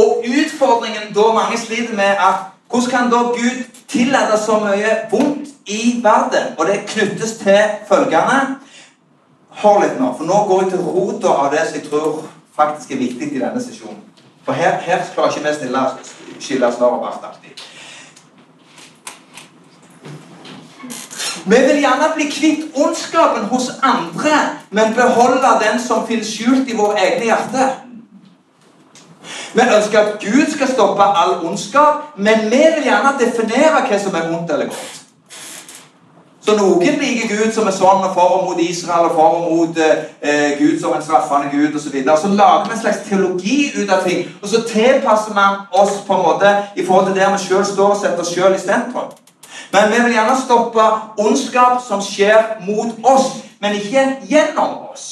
Og 0.00 0.24
utfordringen 0.24 1.10
da 1.12 1.26
mange 1.36 1.58
sliter 1.60 1.92
med 1.96 2.16
at 2.16 2.48
hvordan 2.72 2.90
kan 2.90 3.10
da 3.12 3.22
Gud 3.36 3.64
tillate 3.92 4.38
så 4.40 4.56
mye 4.62 4.94
vondt 5.10 5.50
i 5.68 6.00
verden? 6.04 6.54
Og 6.56 6.66
det 6.66 6.86
knyttes 6.88 7.36
til 7.42 7.76
følgende 7.88 8.40
Hold 9.60 9.82
litt 9.82 9.98
nå, 10.00 10.06
for 10.16 10.24
nå 10.24 10.36
går 10.48 10.62
jeg 10.62 10.70
til 10.72 10.86
rota 10.86 11.34
av 11.42 11.50
det 11.52 11.66
som 11.66 11.74
jeg 11.76 11.84
tror 11.90 12.22
faktisk 12.56 12.94
er 12.94 13.02
viktig 13.02 13.26
i 13.34 13.42
denne 13.42 13.60
sesjonen. 13.60 14.00
For 14.46 14.56
her, 14.56 14.78
her 14.80 15.04
klarer 15.12 15.36
ikke 15.36 15.44
vi 15.44 15.52
stille 15.58 15.82
skille 16.40 16.70
og 16.72 17.02
bart 17.04 17.26
alltid. 17.28 17.60
Vi 21.44 21.56
vil 21.56 21.80
gjerne 21.82 22.08
bli 22.14 22.28
kvitt 22.30 22.76
ondskapen 22.78 23.44
hos 23.50 23.70
andre, 23.82 24.38
men 24.70 24.94
beholde 24.94 25.58
den 25.62 25.80
som 25.82 26.06
finnes 26.06 26.30
skjult 26.30 26.68
i 26.70 26.76
våre 26.76 27.00
egne 27.02 27.24
hjerter. 27.24 27.72
Vi 29.54 29.60
ønsker 29.76 29.98
at 30.00 30.20
Gud 30.22 30.52
skal 30.52 30.68
stoppe 30.68 31.02
all 31.02 31.34
ondskap, 31.46 32.16
men 32.16 32.46
vi 32.50 32.62
vil 32.76 32.84
gjerne 32.86 33.16
definere 33.18 33.82
hva 33.88 33.98
som 33.98 34.14
er 34.14 34.28
vondt 34.30 34.52
eller 34.52 34.70
godt. 34.70 34.98
Så 36.42 36.56
noen 36.58 36.96
liker 36.98 37.28
Gud 37.30 37.52
som 37.54 37.68
er 37.70 37.74
sånn 37.74 38.02
og 38.02 38.14
for 38.16 38.38
og 38.38 38.46
mot 38.48 38.62
Israel 38.62 39.10
og 39.10 39.12
for 39.14 39.36
og 39.36 39.44
mot 39.50 39.76
eh, 39.78 40.56
Gud 40.58 40.80
som 40.82 40.94
en 40.96 41.04
straffende 41.04 41.52
Gud 41.52 41.76
osv. 41.76 41.84
Så, 41.84 41.92
videre. 41.94 42.16
så 42.18 42.28
lager 42.28 42.66
vi 42.66 42.74
en 42.74 42.80
slags 42.80 43.02
teologi 43.06 43.58
ut 43.76 43.90
av 43.90 44.02
ting, 44.06 44.24
og 44.42 44.48
så 44.50 44.62
tilpasser 44.66 45.36
vi 45.38 45.46
oss 45.82 46.00
på 46.06 46.16
en 46.16 46.24
måte 46.26 46.54
i 46.76 46.86
forhold 46.86 47.10
til 47.10 47.20
der 47.20 47.30
vi 47.34 47.44
sjøl 47.44 47.66
står 47.66 47.94
og 47.94 48.00
setter 48.00 48.26
oss 48.26 48.34
sjøl 48.34 48.56
i 48.58 48.62
sentrum. 48.62 49.14
Men 49.72 49.92
vi 49.92 50.00
vil 50.04 50.12
gjerne 50.12 50.36
stoppe 50.36 50.86
ondskap 51.22 51.80
som 51.84 52.02
skjer 52.04 52.58
mot 52.66 52.92
oss, 53.08 53.38
men 53.60 53.78
ikke 53.78 54.04
gjennom 54.28 54.90
oss. 54.92 55.06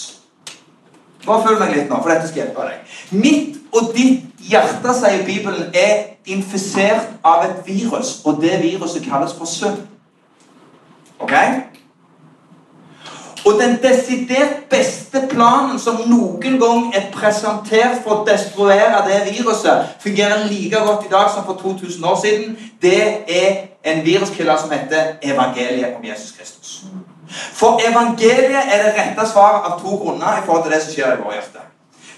Bare 1.25 1.45
følg 1.47 1.61
meg 1.61 1.75
litt 1.77 1.89
nå, 1.91 2.01
for 2.01 2.13
dette 2.13 2.29
skal 2.29 2.45
hjelpe 2.45 2.67
deg. 2.69 2.95
Mitt 3.17 3.57
og 3.77 3.93
ditt 3.97 4.45
hjerte, 4.51 4.95
sier 4.97 5.25
Bibelen, 5.25 5.71
er 5.77 6.17
infisert 6.29 7.09
av 7.25 7.45
et 7.47 7.61
virus, 7.67 8.19
og 8.25 8.41
det 8.43 8.59
viruset 8.63 9.05
kalles 9.07 9.33
for 9.37 9.49
synd. 9.49 9.85
Ok? 11.21 11.35
Og 13.47 13.61
den 13.61 13.78
desidert 13.82 14.64
beste 14.70 15.22
planen 15.30 15.78
som 15.78 16.03
noen 16.07 16.59
gang 16.61 16.91
er 16.95 17.09
presentert 17.14 18.03
for 18.05 18.20
å 18.20 18.24
destruere 18.28 19.01
det 19.09 19.20
viruset, 19.30 19.97
fungerer 20.03 20.45
like 20.51 20.82
godt 20.86 21.07
i 21.07 21.12
dag 21.12 21.30
som 21.32 21.47
for 21.49 21.57
2000 21.62 22.05
år 22.05 22.18
siden. 22.20 22.59
Det 22.82 23.03
er 23.41 23.57
en 23.84 24.05
viruskiller 24.05 24.57
som 24.61 24.70
heter 24.70 25.16
evangeliet 25.22 25.97
om 25.97 26.05
Jesus 26.05 26.36
Kristus. 26.36 26.84
For 27.30 27.80
evangeliet 27.88 28.74
er 28.74 28.84
det 28.84 28.95
rette 28.99 29.26
svaret 29.32 29.66
av 29.70 29.80
to 29.80 29.97
grunner 29.97 30.41
i 30.41 30.47
forhold 30.47 30.64
til 30.66 30.74
det 30.74 30.82
som 30.84 30.95
skjer 30.95 31.16
i 31.16 31.20
vårt 31.22 31.38
hjerte. 31.38 31.66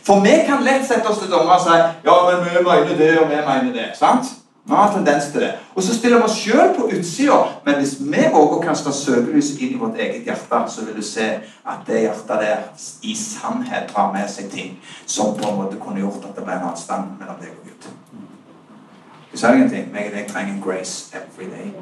For 0.03 0.21
vi 0.25 0.37
kan 0.47 0.65
lett 0.67 0.87
sette 0.89 1.07
oss 1.09 1.21
til 1.23 1.31
dommer 1.31 1.61
og 1.61 1.63
si 1.63 1.77
ja, 1.79 2.15
men 2.27 2.47
vi 2.47 2.63
mener 2.67 2.97
det, 2.99 3.13
og 3.21 3.29
vi 3.31 3.37
mener 3.37 3.75
det. 3.77 3.93
sant? 3.99 4.42
Vi 4.65 4.75
har 4.75 4.93
tendens 4.93 5.25
til 5.33 5.41
det. 5.41 5.53
Og 5.75 5.83
så 5.83 5.95
stiller 5.95 6.17
vi 6.17 6.23
oss 6.23 6.37
sjøl 6.39 6.75
på 6.77 6.87
utsida. 6.87 7.39
Men 7.65 7.81
hvis 7.81 7.97
vi 8.01 8.27
våger 8.31 8.59
å 8.59 8.63
kaste 8.63 8.93
søkelyset 8.95 9.59
inn 9.59 9.75
i 9.75 9.81
vårt 9.81 9.99
eget 9.99 10.29
hjerte, 10.29 10.61
så 10.71 10.85
vil 10.87 10.95
du 10.97 11.03
se 11.03 11.27
at 11.67 11.83
det 11.89 12.05
hjertet 12.05 12.45
der 12.45 12.63
i 13.03 13.17
sannhet 13.19 13.91
drar 13.91 14.13
med 14.15 14.31
seg 14.31 14.53
ting 14.55 14.77
som 15.07 15.35
på 15.35 15.51
en 15.51 15.59
måte 15.65 15.83
kunne 15.83 16.05
gjort 16.05 16.29
at 16.29 16.39
det 16.39 16.47
ble 16.47 16.61
en 16.61 16.69
avstand 16.71 17.17
mellom 17.19 17.43
deg 17.43 17.57
og 17.57 17.67
Gud. 17.67 17.91
Du 19.33 19.39
sa 19.39 19.51
ingenting. 19.57 19.91
Jeg 19.97 20.13
og 20.13 20.15
deg 20.15 20.31
trenger 20.31 20.63
grace 20.63 21.11
every 21.17 21.51
day. 21.51 21.73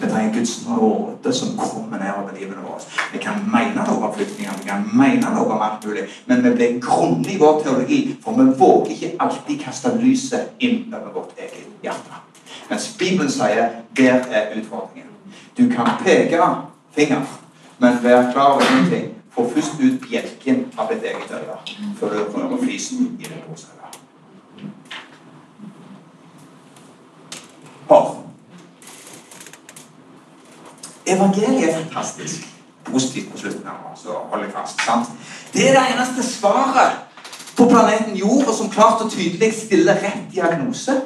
Vi 0.00 0.10
trenger 0.10 0.34
Guds 0.34 0.54
nåde 0.66 1.32
som 1.32 1.56
kommer 1.56 2.02
ned 2.02 2.12
over 2.18 2.36
livene 2.36 2.66
våre. 2.66 2.82
Vi 3.12 3.22
kan 3.22 3.40
mene 3.46 3.86
noe 3.86 4.10
om 4.10 4.14
flyktninger, 4.14 4.60
vi 4.60 4.68
kan 4.68 4.84
mene 4.92 5.32
noe 5.38 5.56
om 5.56 5.62
alt 5.70 5.86
mulig, 5.86 6.04
men 6.26 6.44
vi 6.44 6.54
blir 6.58 6.80
grundig 6.82 7.38
i 7.38 7.40
vår 7.40 7.62
teologi, 7.62 8.00
for 8.24 8.36
vi 8.36 8.50
våger 8.58 8.96
ikke 8.96 9.16
alltid 9.22 9.64
kaste 9.64 9.96
lyset 10.02 10.58
inn 10.58 10.90
over 10.90 11.20
vårt 11.22 11.38
eget 11.38 11.70
hjerte. 11.86 12.25
Mens 12.70 12.96
Bibelen 12.98 13.30
sier 13.30 13.68
der 13.96 14.14
er 14.14 14.58
utfordringen. 14.58 15.12
Du 15.58 15.68
kan 15.68 15.86
peke 16.04 16.40
finger, 16.92 17.22
men 17.78 18.02
vær 18.02 18.32
klar 18.32 18.52
over 18.52 18.62
én 18.62 18.90
ting. 18.90 19.14
Få 19.30 19.50
først 19.54 19.72
ut 19.80 20.00
bjelken 20.00 20.66
av 20.78 20.88
ditt 20.92 21.02
eget 21.02 21.30
øye 21.30 21.56
før 22.00 22.08
du 22.08 22.38
rører 22.38 22.62
flisen 22.62 23.16
i 23.20 23.22
det 23.22 23.42
positive. 23.48 23.72
Hør. 27.88 28.22
Evangeliet 31.06 31.68
er 31.68 31.82
fantastisk. 31.82 32.56
positivt 32.84 33.32
på 33.32 33.38
slutten. 33.38 33.62
her, 33.64 33.92
så 33.96 34.08
hold 34.30 34.42
deg 34.42 34.52
fast. 34.52 34.80
sant? 34.86 35.08
Det 35.52 35.68
er 35.68 35.72
det 35.72 35.82
eneste 35.94 36.22
svaret 36.22 36.92
på 37.56 37.64
planeten 37.64 38.16
Jord 38.16 38.54
som 38.58 38.70
klart 38.70 39.02
og 39.02 39.10
tydelig 39.10 39.52
stiller 39.54 39.94
rett 39.94 40.32
diagnose. 40.32 41.00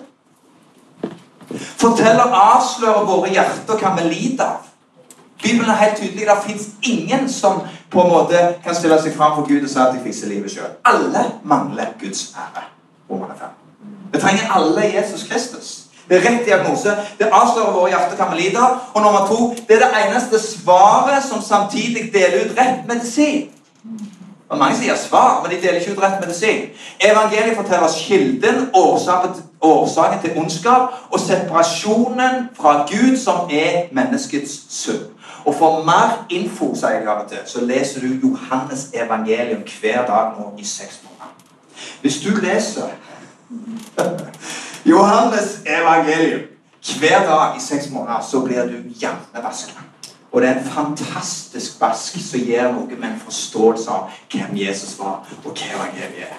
Forteller, 1.58 2.30
avslører 2.30 3.06
våre 3.08 3.30
hjerter 3.34 3.80
hva 3.80 3.94
vi 3.98 4.08
lider 4.08 4.44
av. 4.46 4.66
Bibelen 5.42 5.70
er 5.70 5.78
helt 5.80 5.96
tydelig. 5.96 6.26
Det 6.26 6.36
fins 6.46 6.66
ingen 6.82 7.28
som 7.32 7.62
på 7.90 8.02
en 8.02 8.10
måte 8.12 8.42
kan 8.64 8.74
stille 8.76 8.98
seg 9.02 9.16
fram 9.16 9.38
for 9.38 9.48
Gud 9.48 9.64
og 9.64 9.70
si 9.72 9.78
at 9.80 9.94
de 9.94 10.02
fikser 10.04 10.28
livet 10.28 10.52
sjøl. 10.52 10.74
Alle 10.84 11.24
mangler 11.42 11.94
Guds 12.00 12.34
ære. 12.36 12.66
Romerne 13.10 13.38
5. 13.38 13.48
Vi 14.12 14.20
trenger 14.20 14.52
alle 14.54 14.84
Jesus 14.94 15.24
Kristus. 15.30 15.70
Det 16.08 16.18
er 16.18 16.30
rett 16.30 16.46
diagnose. 16.46 16.92
Det 17.18 17.30
avslører 17.32 17.72
våre 17.72 17.90
hjerter 17.92 18.18
hva 18.18 18.28
vi 18.32 18.40
lider 18.42 18.60
av. 18.60 18.78
Og 18.94 19.02
nummer 19.02 19.26
to, 19.30 19.54
det 19.68 19.76
er 19.76 19.84
det 19.84 20.04
eneste 20.04 20.40
svaret 20.42 21.24
som 21.24 21.42
samtidig 21.42 22.10
deler 22.12 22.44
ut 22.44 22.58
rett 22.58 22.86
medisin. 22.88 23.48
Og 24.50 24.58
Mange 24.58 24.76
sier 24.76 24.96
svar, 24.96 25.42
men 25.42 25.52
de 25.52 25.60
deler 25.62 25.78
ikke 25.78 25.92
ut 25.92 26.02
rett 26.02 26.20
medisin. 26.20 26.70
Evangeliet 27.00 27.56
forteller 27.56 27.86
oss 27.86 28.00
kilden, 28.02 28.70
årsaken 29.62 30.20
til 30.22 30.38
ondskap 30.38 30.96
og 31.10 31.20
separasjonen 31.20 32.48
fra 32.56 32.72
Gud, 32.90 33.16
som 33.16 33.46
er 33.50 33.86
menneskets 33.92 34.56
synd. 34.68 35.06
Og 35.44 35.54
for 35.54 35.84
mer 35.84 36.26
info 36.30 36.74
sier 36.74 37.06
jeg 37.06 37.28
til, 37.28 37.38
så 37.46 37.64
leser 37.64 38.00
du 38.00 38.26
Johannes 38.26 38.88
evangelium 38.94 39.62
hver 39.80 40.06
dag 40.06 40.34
nå 40.38 40.50
i 40.58 40.64
seks 40.64 41.00
måneder. 41.04 41.30
Hvis 42.00 42.20
du 42.24 42.30
leser 42.42 42.90
Johannes 44.92 45.60
evangelium 45.66 46.42
hver 46.98 47.22
dag 47.26 47.56
i 47.56 47.60
seks 47.60 47.90
måneder, 47.90 48.26
så 48.30 48.40
blir 48.40 48.62
du 48.62 48.76
hjernevasket. 49.00 49.89
Og 50.32 50.42
det 50.42 50.48
er 50.48 50.58
en 50.58 50.70
fantastisk 50.70 51.80
vask 51.80 52.20
som 52.22 52.44
gir 52.46 52.70
noe 52.74 52.86
med 52.86 53.08
en 53.08 53.22
forståelse 53.24 53.90
av 53.90 54.20
hvem 54.30 54.54
Jesus 54.60 54.94
var, 54.98 55.26
og 55.44 55.50
hva 55.50 55.72
evangeliet 55.74 56.28
er. 56.28 56.38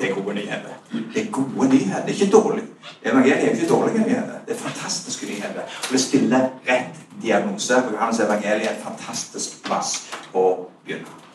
Det 0.00 0.10
er 0.10 0.14
gode 0.14 0.34
nyheter. 0.34 0.74
Det 1.14 1.22
er 1.22 1.30
gode 1.30 1.68
nyheter. 1.68 2.06
Det 2.06 2.14
er 2.14 2.20
ikke 2.20 2.32
dårlig. 2.32 2.64
Evangeliet 3.04 3.44
er 3.44 3.54
ikke 3.54 3.68
dårlige 3.68 3.98
nyheter. 3.98 4.38
Det 4.46 4.54
er 4.54 4.58
fantastiske 4.58 5.26
nyheter. 5.26 5.62
Og 5.62 5.92
det 5.92 6.00
stiller 6.00 6.48
rett 6.68 7.00
diagnose. 7.22 7.74
For 7.74 7.90
Johannes 7.92 8.20
evangeliet 8.20 8.70
er 8.70 8.76
en 8.76 8.84
fantastisk 8.84 9.62
plass 9.64 9.96
å 10.34 10.44
begynne. 10.84 11.27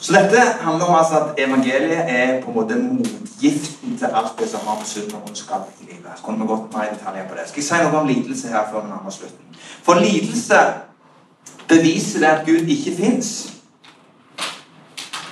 Så 0.00 0.12
dette 0.12 0.40
handler 0.60 0.84
om 0.84 0.94
altså 0.94 1.18
at 1.18 1.34
evangeliet 1.38 2.04
er 2.08 2.40
på 2.42 2.50
en 2.50 2.56
måte 2.56 2.74
motgiften 2.74 3.98
til 3.98 4.04
alt 4.06 4.38
det 4.38 4.48
som 4.48 4.60
har 4.66 4.78
med 4.78 4.86
synd 4.88 5.12
og 5.12 5.28
ondskap 5.28 5.68
i 5.80 5.84
livet. 5.84 6.12
Så 6.16 6.22
kommer 6.22 6.44
vi 6.44 6.48
godt 6.48 6.74
mer 6.74 6.82
i 6.82 6.94
detaljer 6.94 7.28
på 7.28 7.34
det. 7.34 7.48
Skal 7.48 7.60
jeg 7.60 7.68
si 7.68 7.80
noe 7.84 8.00
om 8.00 8.08
lidelse 8.08 8.48
her 8.48 8.64
før 8.72 8.86
vi 8.86 8.92
nærmer 8.94 9.10
slutten? 9.10 9.60
For 9.82 10.00
lidelse 10.00 10.60
beviser 11.68 12.18
det 12.18 12.26
at 12.26 12.46
Gud 12.46 12.72
ikke 12.76 12.96
fins. 12.96 13.52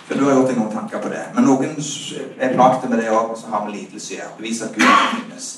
For 0.07 0.15
du 0.15 0.25
har 0.25 0.37
gjort 0.37 0.53
deg 0.53 0.61
noen 0.61 0.73
tanker 0.73 1.01
på 1.01 1.09
det. 1.13 1.25
Men 1.35 1.49
noen 1.49 1.75
er 2.41 2.55
plagte 2.55 2.89
med 2.89 3.01
det 3.01 3.09
òg, 3.13 3.33
så 3.41 3.49
har 3.53 3.65
vi 3.67 3.77
lidelse 3.79 4.21
her. 4.21 4.31
Beviser 4.37 4.69
at 4.69 4.77
Gud 4.77 4.85
ikke 4.85 5.17
finnes. 5.17 5.49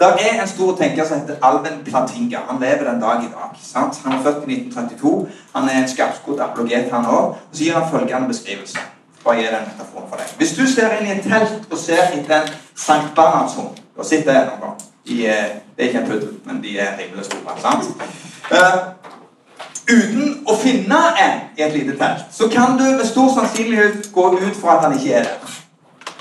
Det 0.00 0.06
er 0.06 0.42
en 0.42 0.48
stor 0.48 0.76
tenker 0.76 1.04
som 1.06 1.20
heter 1.20 1.36
Alven 1.42 1.84
Platinga. 1.84 2.38
Han 2.48 2.60
lever 2.60 2.90
den 2.90 3.00
dag 3.00 3.24
i 3.24 3.28
dag. 3.36 3.50
Sant? 3.62 4.00
Han 4.04 4.12
er 4.12 4.22
født 4.22 4.48
i 4.48 4.52
1932. 4.52 5.28
Han 5.54 5.68
er 5.68 5.82
en 5.82 5.88
skarpskodd 5.88 6.40
apologet, 6.40 6.88
han 6.92 7.04
òg. 7.04 7.26
Og 7.26 7.36
så 7.52 7.64
gir 7.64 7.74
han 7.74 7.90
følgende 7.90 8.28
beskrivelse. 8.28 8.78
Bare 9.24 9.36
gi 9.36 9.42
den 9.42 9.66
metaforen 9.68 10.08
for 10.08 10.16
deg. 10.16 10.32
Hvis 10.36 10.56
du 10.56 10.64
ser 10.66 10.96
inn 10.96 11.06
i 11.06 11.12
et 11.18 11.22
telt 11.28 11.68
og 11.70 11.78
ser 11.78 12.00
etter 12.16 12.36
en 12.38 12.48
Sankt 12.76 13.14
Bernhardshund 13.14 13.76
Du 13.76 14.00
har 14.00 14.08
sett 14.08 14.26
noen 14.26 14.64
gang. 14.64 14.80
De 15.08 15.26
er, 15.26 15.44
det 15.76 15.84
er 15.84 15.88
ikke 15.88 16.00
en 16.00 16.08
puddel, 16.08 16.32
men 16.44 16.62
de 16.62 16.78
er 16.78 16.96
rimelig 16.98 17.24
store. 17.28 17.60
sant? 17.60 17.84
Uh, 18.48 18.80
uten 19.90 20.38
å 20.48 20.56
finne 20.56 21.04
en 21.20 21.40
i 21.58 21.66
et 21.66 21.76
lite 21.76 21.98
telt, 22.00 22.24
så 22.32 22.48
kan 22.48 22.78
du 22.80 22.86
med 22.88 23.04
stor 23.04 23.34
sannsynlighet 23.36 24.12
gå 24.12 24.30
ut 24.38 24.56
fra 24.56 24.78
at 24.78 24.88
han 24.88 24.96
ikke 24.96 25.14
er 25.20 25.28
der. 25.28 25.56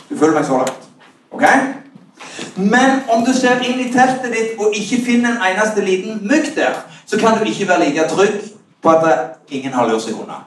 Du 0.10 0.18
følger 0.18 0.36
meg 0.36 0.46
så 0.46 0.58
langt? 0.58 0.90
Ok? 1.32 1.46
Men 2.56 3.04
om 3.10 3.26
du 3.26 3.34
ser 3.34 3.64
inn 3.66 3.80
i 3.80 3.92
teltet 3.94 4.32
ditt 4.34 4.60
og 4.60 4.76
ikke 4.76 5.04
finner 5.06 5.36
en 5.36 5.46
eneste 5.52 5.84
liten 5.86 6.22
mygg 6.28 6.54
der, 6.56 6.82
så 7.06 7.20
kan 7.20 7.40
du 7.40 7.46
ikke 7.50 7.68
være 7.68 7.86
like 7.90 8.08
trygg 8.10 8.40
på 8.82 8.90
at 8.90 9.38
ingen 9.50 9.74
har 9.74 9.88
lurt 9.88 10.04
seg 10.04 10.20
unna. 10.20 10.44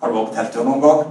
Har 0.00 0.08
du 0.08 0.16
vært 0.16 0.30
på 0.30 0.38
telttur 0.38 0.64
noen 0.64 0.80
gang? 0.84 1.02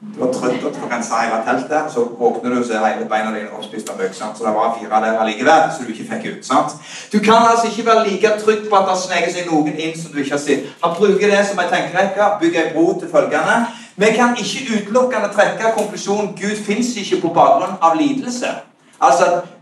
Du 0.00 0.20
var 0.22 0.30
trøtt 0.32 0.62
og 0.64 0.76
rensa 0.88 1.18
hele 1.20 1.42
teltet, 1.44 1.90
så 1.92 2.06
våkner 2.18 2.54
du 2.54 2.60
og 2.62 2.64
ser 2.64 2.80
hele 2.86 3.04
beina 3.08 3.34
dine 3.34 3.50
oppspist 3.52 3.90
av 3.92 3.98
mygg. 4.00 4.14
Så 4.16 4.46
det 4.46 4.52
var 4.54 4.78
fire 4.78 5.00
der 5.04 5.18
allikevel, 5.20 5.66
så 5.74 5.84
du 5.84 5.90
ikke 5.92 6.06
fikk 6.12 6.24
ut. 6.30 6.46
sant? 6.46 6.72
Du 7.12 7.18
kan 7.18 7.44
altså 7.50 7.66
ikke 7.68 7.84
være 7.86 8.06
like 8.08 8.30
trygg 8.44 8.62
på 8.70 8.76
at 8.78 8.88
det 8.88 8.96
sneker 9.02 9.34
seg 9.34 9.50
noen 9.50 9.76
inn 9.76 9.92
som 10.00 10.14
du 10.14 10.22
ikke 10.22 10.38
har 10.38 10.42
sett. 10.46 10.72
Han 10.84 10.96
bruker 10.96 11.34
det 11.34 11.42
som 11.50 11.60
en 11.60 11.68
tenkerekke, 11.74 12.30
bygger 12.40 12.62
en 12.62 12.72
bro 12.78 12.86
til 13.00 13.12
følgende. 13.12 13.58
Vi 14.00 14.10
kan 14.16 14.36
ikke 14.42 14.64
utelukkende 14.76 15.28
trekke 15.36 15.74
konklusjonen 15.76 16.32
Gud 16.40 16.56
fins 16.64 16.96
ikke 16.96 17.20
på 17.20 17.34
bakgrunn 17.36 17.76
av 17.84 18.00
lidelse. 18.00 18.56
Altså, 19.00 19.24
hvis 19.36 19.59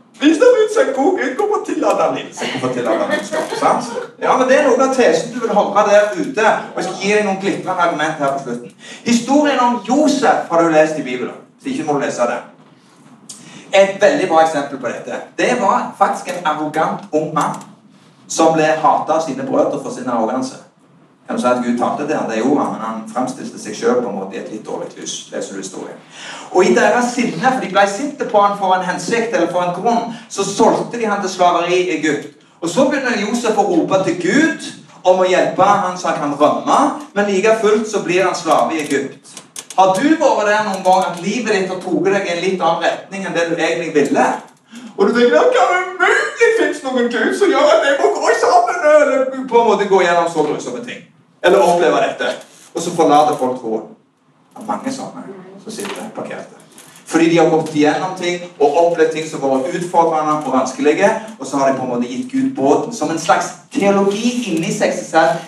en 0.88 0.94
god 0.94 1.18
Gud, 1.18 1.36
hvorfor 1.36 1.64
tillater 1.66 2.02
han 2.04 2.14
lidelse? 2.16 2.44
og 2.62 2.72
tillater 2.74 2.98
han 2.98 3.18
ondskap? 3.18 3.42
sant? 3.58 3.84
Ja, 4.22 4.36
men 4.36 4.48
Det 4.48 4.58
er 4.58 4.68
noen 4.68 4.80
av 4.80 4.94
tesene 4.94 5.34
du 5.34 5.40
vil 5.40 5.54
høre 5.54 5.84
der 5.90 6.04
ute. 6.20 6.46
Og 6.74 6.76
jeg 6.76 6.84
skal 6.84 7.00
gi 7.02 7.12
deg 7.14 7.24
noen 7.24 7.40
glitrende 7.40 7.82
argument 7.86 8.22
her 8.22 8.32
på 8.36 8.42
slutten. 8.42 8.72
Historien 9.04 9.60
om 9.60 9.80
Josef 9.88 10.50
har 10.50 10.62
du 10.62 10.68
lest 10.68 10.98
i 10.98 11.02
Bibelen. 11.02 11.34
Så 11.62 11.68
ikke 11.72 11.84
må 11.84 11.98
du 11.98 12.04
lese 12.04 12.30
det. 12.30 12.38
Et 13.80 14.02
veldig 14.02 14.28
bra 14.28 14.44
eksempel 14.44 14.78
på 14.78 14.86
dette. 14.88 15.20
Det 15.38 15.50
var 15.60 15.92
faktisk 15.98 16.28
en 16.28 16.46
arrogant 16.46 17.00
ung 17.12 17.34
mann 17.34 17.58
som 18.28 18.52
ble 18.52 18.64
hata 18.64 19.18
av 19.18 19.26
sine 19.26 19.44
brødre 19.46 19.82
for 19.82 19.92
sin 19.94 20.08
arroganse. 20.08 20.56
Kan 21.28 21.40
si 21.40 21.46
at 21.46 21.60
Gud 21.64 21.78
tapte 21.78 22.08
der? 22.08 22.24
Det 22.28 22.40
gjorde 22.40 22.62
han, 22.64 22.72
men 22.72 22.80
han 22.80 23.02
fremstilte 23.14 23.60
seg 23.60 23.76
sjøl 23.76 23.98
i 24.32 24.38
et 24.40 24.52
litt 24.52 24.64
dårlig 24.66 24.88
lys. 24.96 25.28
leser 25.32 25.54
du 25.54 25.60
historien. 25.60 25.98
Og 26.50 26.64
i 26.64 26.74
deres 26.74 27.12
sinne, 27.14 27.52
for 27.52 27.60
de 27.60 27.68
ble 27.72 27.84
sinte 27.88 28.24
på 28.24 28.40
han 28.40 28.56
for 28.58 28.74
en 28.74 28.86
hensikt 28.86 29.34
eller 29.36 29.52
for 29.52 29.62
en 29.62 29.74
grunn, 29.76 30.14
så 30.28 30.44
solgte 30.44 30.98
de 30.98 31.04
han 31.04 31.20
til 31.20 31.30
slaveri 31.30 31.82
i 31.82 31.98
Egypt. 31.98 32.38
Og 32.60 32.68
så 32.68 32.88
begynner 32.88 33.20
Josef 33.20 33.58
å 33.58 33.66
rope 33.68 34.00
til 34.06 34.16
Gud 34.22 34.70
om 35.04 35.20
å 35.20 35.28
hjelpe 35.28 35.62
han 35.62 35.98
så 35.98 36.08
han 36.08 36.22
kan 36.22 36.34
rømme, 36.40 36.78
men 37.14 37.28
like 37.30 37.58
fullt 37.60 37.86
så 37.90 38.00
blir 38.02 38.24
han 38.24 38.34
slave 38.34 38.74
i 38.74 38.80
Egypt. 38.86 39.36
Har 39.78 39.92
du 39.94 40.08
vært 40.08 40.48
der 40.48 40.64
noen 40.66 40.82
gang 40.82 41.04
at 41.10 41.20
livet 41.22 41.52
ditt 41.54 41.68
har 41.70 41.78
tatt 41.84 42.08
deg 42.08 42.24
i 42.24 42.32
en 42.34 42.42
litt 42.42 42.62
annen 42.62 42.82
retning 42.82 43.26
enn 43.26 43.36
det 43.36 43.44
du 43.50 43.54
egentlig 43.54 43.92
ville? 43.94 44.26
Og 44.96 45.06
du 45.06 45.12
tenker 45.14 45.38
at 45.38 45.52
kan 45.54 45.76
umulig 45.76 46.48
finnes 46.58 46.82
noen 46.82 47.12
Gud 47.12 47.36
som 47.38 47.52
gjør 47.52 47.76
at 47.76 47.86
jeg 47.86 48.00
må 48.00 48.10
gå 48.16 48.32
sammen? 48.40 48.80
Eller 48.88 49.22
på 49.52 49.60
en 49.60 49.70
måte 49.70 49.86
gå 49.92 50.02
gjennom 50.02 50.26
så 50.32 50.48
grusomme 50.48 50.82
ting. 50.88 51.06
Eller 51.42 51.58
opplever 51.58 52.06
dette. 52.08 52.32
Og 52.74 52.82
så 52.82 52.94
forlater 52.96 53.36
folk 53.36 53.60
troen. 53.60 53.90
Det 54.54 54.62
er 54.62 54.66
mange 54.66 54.92
sånne 54.92 55.26
som 55.62 55.72
sitter 55.72 56.08
parkerte. 56.14 56.58
Fordi 57.08 57.30
de 57.30 57.38
har 57.38 57.48
gått 57.48 57.70
igjennom 57.74 58.16
ting 58.18 58.42
og 58.60 58.74
opplevd 58.82 59.14
ting 59.14 59.28
som 59.30 59.40
var 59.40 59.62
utfordrende 59.64 60.32
og 60.44 60.52
vanskelige. 60.52 61.08
Og 61.38 61.46
så 61.46 61.56
har 61.56 61.70
de 61.70 61.78
på 61.78 61.86
en 61.86 61.92
måte 61.94 62.10
gitt 62.10 62.32
Gud 62.32 62.50
båten 62.56 62.92
som 62.94 63.10
en 63.10 63.18
slags 63.18 63.46
teologi 63.72 64.52
inni 64.52 64.72
seg. 64.72 64.92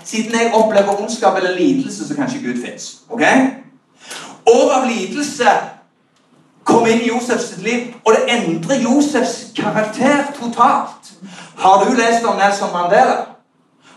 Siden 0.05 0.39
jeg 0.39 0.55
opplever 0.55 1.03
ondskap 1.03 1.37
eller 1.37 1.59
lidelse, 1.59 2.09
så 2.09 2.17
kanskje 2.17 2.41
Gud 2.47 2.63
fins. 2.65 3.03
Okay? 3.11 3.51
År 4.47 4.73
av 4.79 4.89
lidelse 4.89 5.53
kom 6.65 6.87
inn 6.87 7.03
i 7.03 7.11
Josefs 7.11 7.53
liv, 7.59 7.93
og 8.05 8.15
det 8.17 8.39
endrer 8.39 8.81
Josefs 8.85 9.37
karakter 9.57 10.31
totalt. 10.41 11.13
Har 11.61 11.85
du 11.85 11.93
lest 11.97 12.25
om 12.25 12.41
Nelson 12.41 12.73
Mandela? 12.73 13.30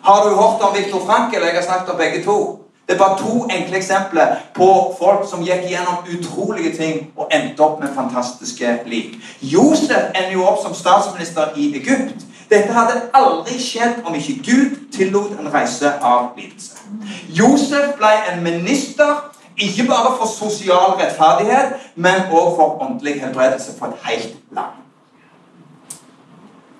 Har 0.03 0.29
du 0.29 0.35
hørt 0.35 0.61
om 0.61 0.75
Viktor 0.77 1.05
Frankel? 1.05 1.41
Jeg 1.41 1.55
har 1.55 1.61
snakket 1.61 1.89
om 1.89 1.97
begge 1.97 2.23
to. 2.23 2.59
Det 2.87 2.93
er 2.93 2.97
bare 2.97 3.17
to 3.17 3.47
enkle 3.51 3.77
eksempler 3.77 4.35
på 4.55 4.95
folk 4.99 5.29
som 5.29 5.43
gikk 5.47 5.63
gjennom 5.69 6.03
utrolige 6.15 6.73
ting 6.77 7.07
og 7.17 7.29
endte 7.31 7.63
opp 7.63 7.79
med 7.79 7.95
fantastiske 7.95 8.79
liv. 8.85 9.15
Josef 9.41 10.11
ender 10.15 10.33
jo 10.33 10.43
opp 10.43 10.59
som 10.63 10.75
statsminister 10.75 11.55
i 11.55 11.69
Egypt. 11.79 12.25
Dette 12.51 12.75
hadde 12.75 12.99
aldri 13.13 13.55
skjedd 13.59 14.03
om 14.03 14.15
ikke 14.19 14.35
Gud 14.43 14.75
tillot 14.91 15.39
en 15.39 15.53
reise 15.53 15.93
av 16.01 16.35
lidelse. 16.37 16.83
Josef 17.29 17.95
ble 17.97 18.13
en 18.33 18.43
minister 18.43 19.31
ikke 19.57 19.87
bare 19.87 20.17
for 20.19 20.27
sosial 20.27 20.99
rettferdighet, 20.99 21.79
men 21.95 22.27
også 22.31 22.55
for 22.59 22.83
åndelig 22.83 23.21
helbredelse 23.21 23.79
for 23.79 23.85
et 23.85 24.07
helt 24.11 24.35
land. 24.51 24.75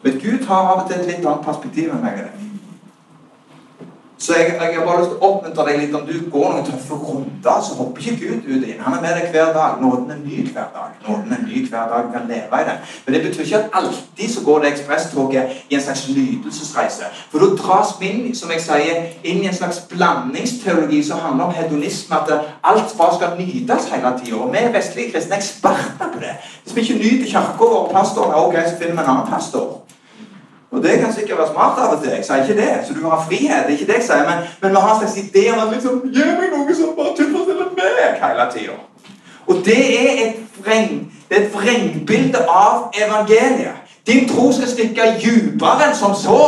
Men 0.03 0.19
Gud 0.19 0.47
har 0.47 0.73
av 0.73 0.81
og 0.83 0.89
til 0.91 0.99
et 0.99 1.07
litt 1.07 1.25
annet 1.25 1.45
perspektiv 1.47 1.93
enn 1.93 2.03
meg. 2.03 2.19
og 2.19 2.27
deg. 2.27 2.52
Så 4.23 4.33
jeg, 4.37 4.55
jeg, 4.61 4.79
har 4.79 4.85
bare 4.85 5.01
lyst 5.01 5.09
til 5.11 5.17
å 5.19 5.29
oppmuntre 5.29 5.63
deg 5.67 5.79
litt 5.81 5.95
om 5.97 6.03
du 6.07 6.13
går 6.31 6.53
noen 6.53 6.67
tøffe 6.67 6.95
runder, 6.95 7.57
så 7.65 7.73
hopper 7.75 8.05
ikke 8.07 8.29
Gud 8.29 8.45
ut 8.47 8.61
inn. 8.69 8.79
Han 8.85 8.95
er 8.95 9.01
med 9.03 9.17
deg 9.19 9.33
hver 9.33 9.49
dag. 9.57 9.81
Nåden 9.83 10.13
er 10.15 10.21
ny 10.21 10.37
hver 10.47 10.69
dag. 10.71 10.93
Nåden 11.03 11.33
er 11.35 11.41
ny 11.43 11.63
hver 11.65 11.89
dag. 11.91 12.05
Du 12.05 12.13
kan 12.13 12.29
leve 12.29 12.61
i 12.61 12.67
det. 12.69 12.75
Men 13.03 13.17
det 13.17 13.21
betyr 13.25 13.43
ikke 13.43 13.59
at 13.59 13.75
alltid 13.81 14.31
så 14.35 14.45
går 14.45 14.63
det 14.63 14.71
ekspresstoget 14.71 15.57
i 15.67 15.75
en 15.75 15.83
slags 15.83 16.05
nytelsesreise. 16.15 17.11
For 17.33 17.43
da 17.43 17.51
dras 17.59 17.91
vi 17.99 18.13
inn, 18.13 18.31
som 18.39 18.55
jeg 18.55 18.63
sier, 18.63 19.03
inn 19.27 19.43
i 19.43 19.51
en 19.51 19.59
slags 19.59 19.83
blandingsteologi 19.91 21.03
som 21.09 21.19
handler 21.19 21.49
om 21.49 21.59
hedonisme. 21.59 22.23
At 22.23 22.31
alt 22.63 22.95
bare 23.01 23.19
skal 23.19 23.35
nytes 23.41 23.91
hele 23.91 24.15
tida. 24.23 24.39
Og 24.39 24.55
vi 24.55 24.63
vestlige 24.77 25.11
kristne 25.17 25.35
er 25.35 25.43
eksperter 25.43 26.15
på 26.15 26.23
det. 26.23 26.37
Hvis 26.63 26.79
vi 26.79 26.87
ikke 26.87 27.01
nyter 27.03 27.31
kirka 27.35 27.59
vår 27.59 27.79
og 27.81 27.91
pastoren, 27.91 28.39
ok, 28.45 28.55
så 28.69 28.79
finner 28.79 28.95
vi 28.95 29.03
en 29.03 29.15
annen 29.17 29.31
pastor. 29.35 29.82
Og 30.73 30.83
det 30.83 30.99
kan 30.99 31.13
sikkert 31.13 31.37
være 31.37 31.51
smart 31.53 31.79
av 31.79 31.93
og 31.95 32.03
til. 32.03 32.11
Jeg 32.11 32.25
sier 32.25 32.43
ikke 32.43 32.61
det. 32.61 32.71
Så 32.87 32.93
du 32.93 33.09
har 33.09 33.25
frihet. 33.29 33.63
det 33.65 33.73
er 33.73 33.77
ikke 33.77 33.91
det 33.91 33.99
jeg 33.99 34.07
sier, 34.09 34.23
Men, 34.29 34.39
men 34.61 34.71
vi 34.71 34.81
har 34.85 34.93
en 34.93 34.99
slags 35.01 35.17
idé 35.17 35.43
om 35.53 35.67
at 35.67 35.73
liksom, 35.73 36.01
gi 36.15 36.25
meg 36.39 36.49
noe 36.55 36.75
som 36.75 36.95
bare 36.97 37.15
tilfredsstiller 37.19 37.69
meg 37.77 38.23
hele 38.23 38.47
tida. 38.55 38.77
Og 39.47 39.55
det 39.65 39.83
er 40.01 40.25
et 40.25 40.35
vreng, 40.65 41.13
det 41.29 41.37
er 41.37 41.41
et 41.45 41.53
vrengbilde 41.53 42.39
av 42.49 42.91
evangeliet. 43.03 43.77
Din 44.07 44.29
tro 44.29 44.51
skal 44.51 44.67
stikke 44.67 45.13
dypere 45.23 45.89
enn 45.89 45.95
som 45.95 46.15
så. 46.15 46.41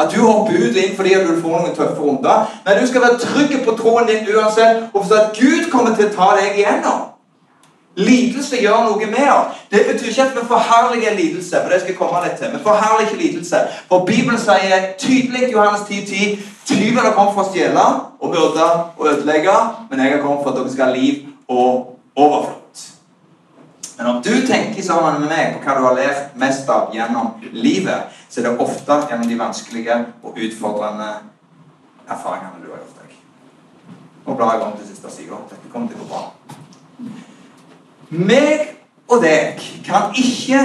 At 0.00 0.14
du 0.14 0.22
hopper 0.24 0.56
ut 0.56 0.76
inn 0.80 0.96
fordi 0.96 1.14
du 1.28 1.36
får 1.42 1.56
noen 1.60 1.76
tøffe 1.76 2.00
runder. 2.00 2.48
Nei, 2.64 2.80
du 2.80 2.86
skal 2.88 3.04
være 3.04 3.20
trygg 3.20 3.58
på 3.64 3.76
troen 3.76 4.08
din 4.08 4.24
uansett, 4.32 4.88
og 4.94 5.02
forstå 5.02 5.16
at 5.20 5.36
Gud 5.36 5.70
kommer 5.70 5.92
til 5.96 6.08
å 6.08 6.14
ta 6.14 6.30
deg 6.40 6.56
igjennom. 6.56 7.09
Lidelse 7.96 8.60
gjør 8.62 8.84
noe 8.86 9.06
med 9.10 9.28
oss. 9.32 9.58
Det 9.70 9.80
betyr 9.88 10.12
ikke 10.12 10.22
at 10.22 10.36
vi 10.36 10.46
forherliger 10.46 11.14
lidelse. 11.14 11.56
for 11.62 11.68
det 11.72 11.80
skal 11.80 11.90
jeg 11.90 11.98
komme 11.98 12.20
litt 12.24 12.38
til. 12.38 12.52
Vi 12.52 12.62
forherliger 12.62 13.10
ikke 13.10 13.22
lidelse. 13.24 13.56
For 13.88 14.06
Bibelen 14.06 14.38
sier 14.38 14.92
tydelig 14.98 15.48
i 15.48 15.52
Johannes 15.52 15.80
10.10 15.80 16.20
10, 16.20 16.38
tyven 16.66 16.98
har 17.04 17.14
kommet 17.14 17.34
for 17.34 17.44
å 17.44 17.50
stjele 17.50 17.84
og 18.20 18.32
myrde 18.32 18.68
og 18.96 19.06
ødelegge, 19.10 19.56
men 19.90 20.00
jeg 20.00 20.12
har 20.12 20.22
kommet 20.22 20.44
for 20.44 20.52
at 20.52 20.60
dere 20.60 20.72
skal 20.72 20.90
ha 20.90 20.96
liv 20.96 21.26
og 21.48 21.96
overflod. 22.16 22.56
Men 23.98 24.06
om 24.06 24.22
du 24.22 24.32
tenker 24.46 24.82
sammen 24.82 25.20
med 25.20 25.28
meg 25.28 25.56
på 25.56 25.64
hva 25.64 25.76
du 25.76 25.84
har 25.84 25.98
levd 25.98 26.38
mest 26.40 26.70
av 26.72 26.94
gjennom 26.94 27.34
livet, 27.52 28.14
så 28.30 28.40
er 28.40 28.48
det 28.48 28.64
ofte 28.64 29.00
gjennom 29.10 29.28
de 29.28 29.38
vanskelige 29.40 29.98
og 30.22 30.38
utfordrende 30.38 31.10
erfaringene 32.08 32.62
du 32.62 32.70
har 32.70 32.80
gjort 32.80 33.02
deg. 33.02 33.18
Nå 34.26 34.38
blar 34.38 34.56
jeg 34.56 34.66
om 34.68 34.78
til 34.78 34.88
siste 34.88 35.12
side. 35.12 35.44
Dette 35.50 35.72
kommer 35.72 35.90
til 35.90 36.00
å 36.00 36.06
gå 36.06 36.10
bra. 36.14 36.59
Meg 38.10 38.76
og 39.08 39.22
deg 39.22 39.60
kan 39.86 40.10
ikke 40.18 40.64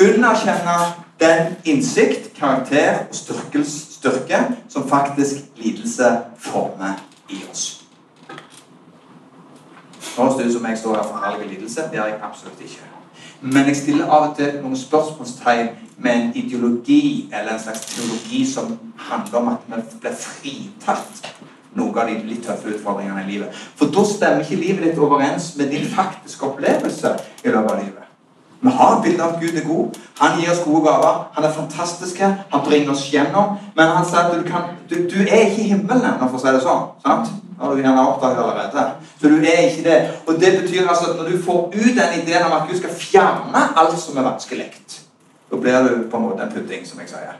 underkjenne 0.00 0.76
den 1.20 1.56
innsikt, 1.64 2.30
karakter 2.38 3.04
og 3.08 3.64
styrke 3.66 4.38
som 4.68 4.88
faktisk 4.88 5.44
lidelse 5.56 6.16
former 6.38 6.96
i 7.28 7.42
oss. 7.50 7.82
Nå 10.16 10.24
høres 10.24 10.36
det 10.36 10.46
ut 10.46 10.52
som 10.52 10.66
jeg 10.66 10.78
står 10.78 10.96
her 10.96 11.02
for 11.02 11.24
herlig 11.24 11.48
lidelse. 11.50 11.80
Det 11.90 11.98
er 11.98 12.06
jeg 12.06 12.20
absolutt 12.22 12.60
ikke. 12.60 12.88
Men 13.40 13.66
jeg 13.66 13.76
stiller 13.76 14.08
av 14.08 14.30
og 14.30 14.36
til 14.36 14.56
noen 14.62 14.76
spørsmålstegn 14.76 15.68
med 15.98 16.14
en 16.14 16.32
ideologi 16.34 17.28
eller 17.32 17.52
en 17.52 17.60
slags 17.60 17.84
teologi 17.90 18.40
som 18.52 18.78
handler 18.96 19.38
om 19.38 19.48
at 19.52 19.68
vi 19.68 20.00
blir 20.00 20.16
fritatt 20.16 21.34
noen 21.76 21.98
av 21.98 22.10
de 22.10 22.16
litt 22.26 22.42
tøffe 22.46 22.72
utfordringene 22.74 23.22
i 23.24 23.30
livet. 23.30 23.62
For 23.78 23.92
da 23.92 24.04
stemmer 24.08 24.44
ikke 24.44 24.60
livet 24.60 24.84
ditt 24.88 25.00
overens 25.02 25.52
med 25.60 25.70
din 25.74 25.86
faktiske 25.92 26.48
opplevelse 26.48 27.14
i 27.44 27.52
løpet 27.52 27.72
av 27.72 27.80
livet. 27.84 28.02
Vi 28.60 28.72
har 28.72 29.00
bilde 29.04 29.22
av 29.22 29.34
at 29.34 29.40
Gud 29.40 29.56
er 29.60 29.66
god. 29.66 29.98
Han 30.18 30.38
gir 30.40 30.50
oss 30.50 30.62
gode 30.64 30.84
gaver. 30.88 31.18
Han 31.36 31.44
er 31.44 31.52
fantastisk. 31.52 32.20
Han 32.24 32.64
bringer 32.64 32.94
oss 32.94 33.04
gjennom. 33.12 33.58
Men 33.76 33.92
han 33.92 34.06
sier 34.08 34.24
at 34.24 34.32
du, 34.34 34.46
kan, 34.48 34.70
du, 34.90 34.96
du 35.10 35.18
er 35.22 35.50
ikke 35.50 35.68
himmelen 35.74 36.08
ennå, 36.08 36.30
for 36.30 36.40
å 36.40 36.42
si 36.42 36.54
det 36.56 36.64
sånn. 36.64 36.88
sant? 37.04 37.34
har 37.60 37.74
du 37.74 37.80
gjerne 37.80 38.08
oppdaget 38.08 38.38
allerede. 38.38 38.90
Så 39.20 39.28
du 39.28 39.36
er 39.36 39.58
ikke 39.68 39.84
det. 39.88 39.98
Og 40.26 40.40
det 40.40 40.52
betyr 40.60 40.88
altså 40.88 41.10
at 41.10 41.16
når 41.16 41.30
du 41.30 41.42
får 41.42 41.72
ut 41.74 41.96
den 41.96 42.20
ideen 42.20 42.44
om 42.44 42.52
at 42.52 42.68
Gud 42.68 42.78
skal 42.78 42.90
fjerne 42.90 43.62
alt 43.76 43.98
som 44.00 44.16
er 44.16 44.28
vanskelig, 44.28 44.72
da 45.50 45.56
blir 45.56 45.88
du 45.88 46.10
på 46.10 46.16
en 46.16 46.22
måte 46.22 46.42
en 46.42 46.52
pudding, 46.52 46.86
som 46.86 47.00
jeg 47.00 47.08
sier. 47.08 47.38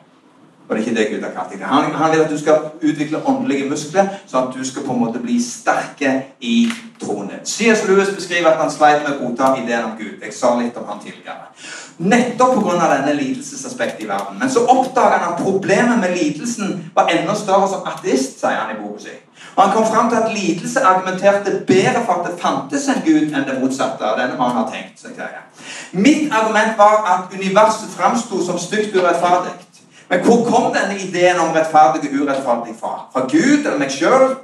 Og 0.68 0.76
det 0.76 0.82
ikke 0.82 0.96
det 0.96 1.06
Gud 1.10 1.22
har 1.22 1.32
kalt 1.34 1.52
deg 1.54 1.62
han, 1.62 1.92
han, 1.94 2.12
vil 2.12 2.24
at 2.24 2.30
du 2.30 2.38
skal 2.38 2.70
utvikle 2.82 3.22
åndelige 3.22 3.68
muskler, 3.70 4.08
sånn 4.26 4.48
at 4.48 4.56
du 4.56 4.64
skal 4.66 4.82
på 4.86 4.94
en 4.96 5.02
måte 5.04 5.22
bli 5.22 5.38
sterke 5.42 6.12
i 6.40 6.56
troen. 7.00 7.30
C.S. 7.44 7.84
Lewis 7.86 8.10
beskriver 8.16 8.50
at 8.50 8.62
han 8.62 8.72
sleit 8.72 9.04
med 9.04 9.14
å 9.14 9.26
godta 9.26 9.52
ideen 9.60 9.92
om 9.92 9.98
Gud. 9.98 10.16
Jeg 10.22 10.34
sa 10.34 10.56
litt 10.58 10.76
om 10.80 10.88
han 10.90 11.02
tidligere. 11.02 11.52
Nettopp 11.98 12.58
pga. 12.60 12.88
denne 12.96 13.14
lidelsesaspektet 13.16 14.02
i 14.04 14.08
verden. 14.08 14.40
Men 14.40 14.50
så 14.50 14.66
oppdager 14.66 15.18
han 15.18 15.34
at 15.34 15.42
problemet 15.42 16.00
med 16.00 16.16
lidelsen 16.16 16.90
var 16.94 17.12
enda 17.12 17.34
større 17.34 17.68
som 17.70 17.86
ateist, 17.88 18.40
sier 18.40 18.58
han 18.58 18.74
i 18.74 18.80
boka 18.80 19.06
si. 19.06 19.14
Og 19.56 19.62
Han 19.62 19.72
kom 19.72 19.86
fram 19.86 20.10
til 20.10 20.16
at 20.16 20.32
lidelse 20.34 20.80
argumenterte 20.80 21.64
bedre 21.66 22.02
for 22.04 22.12
at 22.12 22.26
det 22.26 22.40
fantes 22.40 22.88
en 22.88 23.02
gud 23.04 23.32
enn 23.32 23.46
det 23.48 23.56
motsatte. 23.60 24.04
av 24.04 24.18
denne 24.18 24.36
man 24.38 24.50
har 24.50 24.70
tenkt. 24.72 25.06
Mitt 25.92 26.32
argument 26.32 26.78
var 26.78 26.96
at 27.14 27.38
universet 27.38 27.88
framsto 27.96 28.44
som 28.46 28.58
stygt 28.58 28.96
urettferdig. 28.96 29.65
Men 30.08 30.20
hvor 30.20 30.44
kom 30.44 30.74
denne 30.74 31.00
ideen 31.00 31.40
om 31.40 31.54
rettferdig 31.54 32.10
og 32.10 32.20
urettferdig 32.20 32.74
fra? 32.80 33.06
Fra 33.12 33.20
Gud 33.20 33.64
eller 33.64 33.78
meg 33.78 33.90
sjøl? 33.90 34.36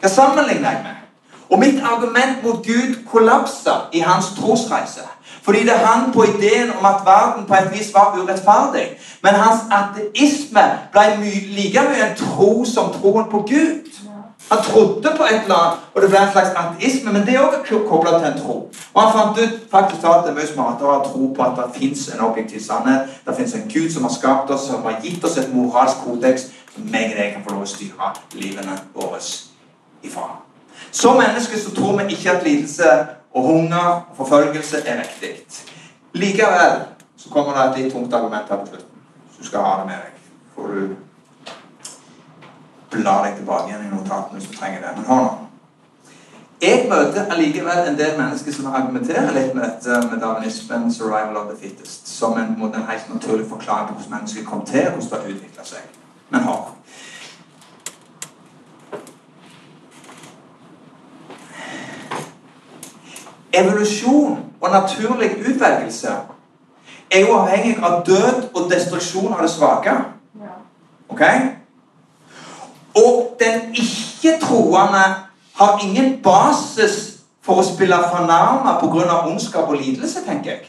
Hva 0.00 0.08
sammenligner 0.08 0.70
jeg 0.70 0.82
med? 0.82 0.96
Og 1.50 1.58
mitt 1.58 1.82
argument 1.82 2.44
mot 2.44 2.66
Gud 2.66 2.98
kollapsa 3.10 3.70
i 3.92 4.00
hans 4.00 4.26
trosreise. 4.38 5.06
Fordi 5.42 5.62
det 5.62 5.70
hang 5.72 6.12
på 6.14 6.24
ideen 6.24 6.70
om 6.78 6.84
at 6.84 7.00
verden 7.04 7.46
på 7.46 7.54
et 7.54 7.72
vis 7.72 7.94
var 7.94 8.18
urettferdig. 8.18 8.86
Men 9.22 9.34
hans 9.34 9.60
ateisme 9.70 10.64
ble 10.92 11.06
my 11.18 11.32
like 11.56 11.86
mye 11.88 12.10
en 12.10 12.16
tro 12.18 12.64
som 12.64 12.92
troen 12.92 13.30
på 13.30 13.42
Gud. 13.48 14.09
Han 14.50 14.62
trodde 14.66 15.12
på 15.16 15.24
et 15.24 15.42
eller 15.42 15.54
annet, 15.54 15.82
og 15.94 16.02
det 16.02 16.08
ble 16.10 16.18
en 16.18 16.32
slags 16.32 16.54
ateisme, 16.58 17.12
men 17.12 17.26
det 17.26 17.34
er 17.34 17.40
også 17.40 17.82
kobla 17.88 18.18
til 18.18 18.26
en 18.32 18.40
tro. 18.40 18.56
Og 18.94 19.02
Han 19.02 19.12
fant 19.12 19.38
ut 19.38 19.60
faktisk 19.70 20.04
at 20.04 20.24
det 20.24 20.32
er 20.32 20.38
mye 20.38 20.48
smartere 20.48 20.96
å 20.96 21.04
tro 21.06 21.28
på 21.36 21.44
at 21.44 21.58
det 21.58 21.68
fins 21.76 22.08
en 22.14 22.24
objektiv 22.26 22.62
sannhet. 22.64 23.12
Det 23.26 23.36
fins 23.36 23.54
en 23.54 23.68
Gud 23.70 23.92
som 23.94 24.08
har 24.08 24.14
skapt 24.14 24.50
oss, 24.50 24.66
som 24.66 24.82
har 24.82 24.98
gitt 25.02 25.24
oss 25.24 25.38
et 25.38 25.54
moralsk 25.54 26.02
kodeks 26.04 26.48
som 26.74 26.90
meg 26.90 27.12
og 27.12 27.18
deg 27.18 27.32
kan 27.34 27.44
få 27.44 27.54
lov 27.54 27.66
å 27.66 27.70
styre 27.70 28.12
livene 28.34 28.76
våre 28.94 29.20
ifra. 30.02 30.26
Som 30.90 31.18
mennesker 31.20 31.58
så 31.58 31.74
tror 31.74 31.98
vi 31.98 32.14
ikke 32.14 32.32
at 32.32 32.46
lidelse 32.46 32.90
og 33.34 33.46
hunger 33.46 33.86
og 33.86 34.16
forfølgelse 34.16 34.82
er 34.86 35.02
riktig. 35.04 35.36
Likevel 36.14 36.80
så 37.16 37.30
kommer 37.30 37.54
det 37.54 37.66
et 37.68 37.84
litt 37.84 37.92
tungt 37.94 38.14
argument 38.14 38.48
her 38.50 38.64
på 38.64 38.66
slutten. 38.66 39.06
Så 39.30 39.42
du 39.42 39.46
skal 39.46 39.66
ha 39.66 39.76
det 39.80 39.86
med 39.86 40.02
deg. 40.02 40.18
Får 40.54 40.74
du 40.74 40.96
bla 42.90 43.20
deg 43.24 43.36
tilbake 43.36 43.68
igjen 43.68 43.86
i 43.86 43.94
notatene 43.94 44.38
hvis 44.38 44.50
du 44.50 44.56
trenger 44.56 44.80
det. 44.84 44.96
Men 44.96 45.04
hør 45.06 45.22
nå. 45.26 45.30
Jeg 46.62 46.86
møter 46.90 47.30
allikevel 47.32 47.88
en 47.88 47.98
del 47.98 48.18
mennesker 48.18 48.52
som 48.52 48.66
argumenterer 48.66 49.30
litt 49.32 49.54
med 49.54 49.64
dette 49.64 50.00
med 50.10 50.20
darwinismen, 50.20 50.90
'survival 50.92 51.36
of 51.36 51.46
the 51.48 51.56
fittest', 51.56 52.08
som 52.08 52.32
en, 52.32 52.74
en 52.74 52.88
helt 52.88 53.14
naturlig 53.14 53.48
forklaring 53.48 53.88
på 53.88 53.94
hvordan 53.94 54.12
mennesker 54.18 54.44
kom 54.44 54.66
til, 54.66 54.82
hvordan 54.82 55.10
det 55.10 55.18
har 55.18 55.30
utvikla 55.30 55.64
seg. 55.64 55.78
Men 56.30 56.40
hør. 56.40 56.74
Evolusjon 63.52 64.38
og 64.60 64.70
naturlig 64.70 65.30
utvelgelse 65.48 66.10
er 67.10 67.20
jo 67.20 67.38
avhengig 67.38 67.78
av 67.82 68.04
død 68.06 68.50
og 68.54 68.70
destruksjon 68.70 69.32
av 69.32 69.42
det 69.42 69.50
svake. 69.50 69.90
Ok? 71.08 71.22
Og 73.00 73.36
den 73.40 73.74
ikke-troende 73.74 75.04
har 75.60 75.80
ingen 75.84 76.18
basis 76.22 77.20
for 77.42 77.60
å 77.60 77.64
spille 77.64 77.96
fornærma 78.10 78.76
pga. 78.80 79.22
ondskap 79.26 79.68
og 79.68 79.80
lidelse, 79.80 80.24
tenker 80.26 80.50
jeg. 80.50 80.68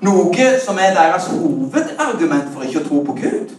Noe 0.00 0.52
som 0.64 0.78
er 0.80 0.94
deres 0.96 1.28
hovedargument 1.28 2.52
for 2.54 2.64
ikke 2.64 2.80
å 2.80 2.86
tro 2.88 3.02
på 3.04 3.16
Gud. 3.20 3.50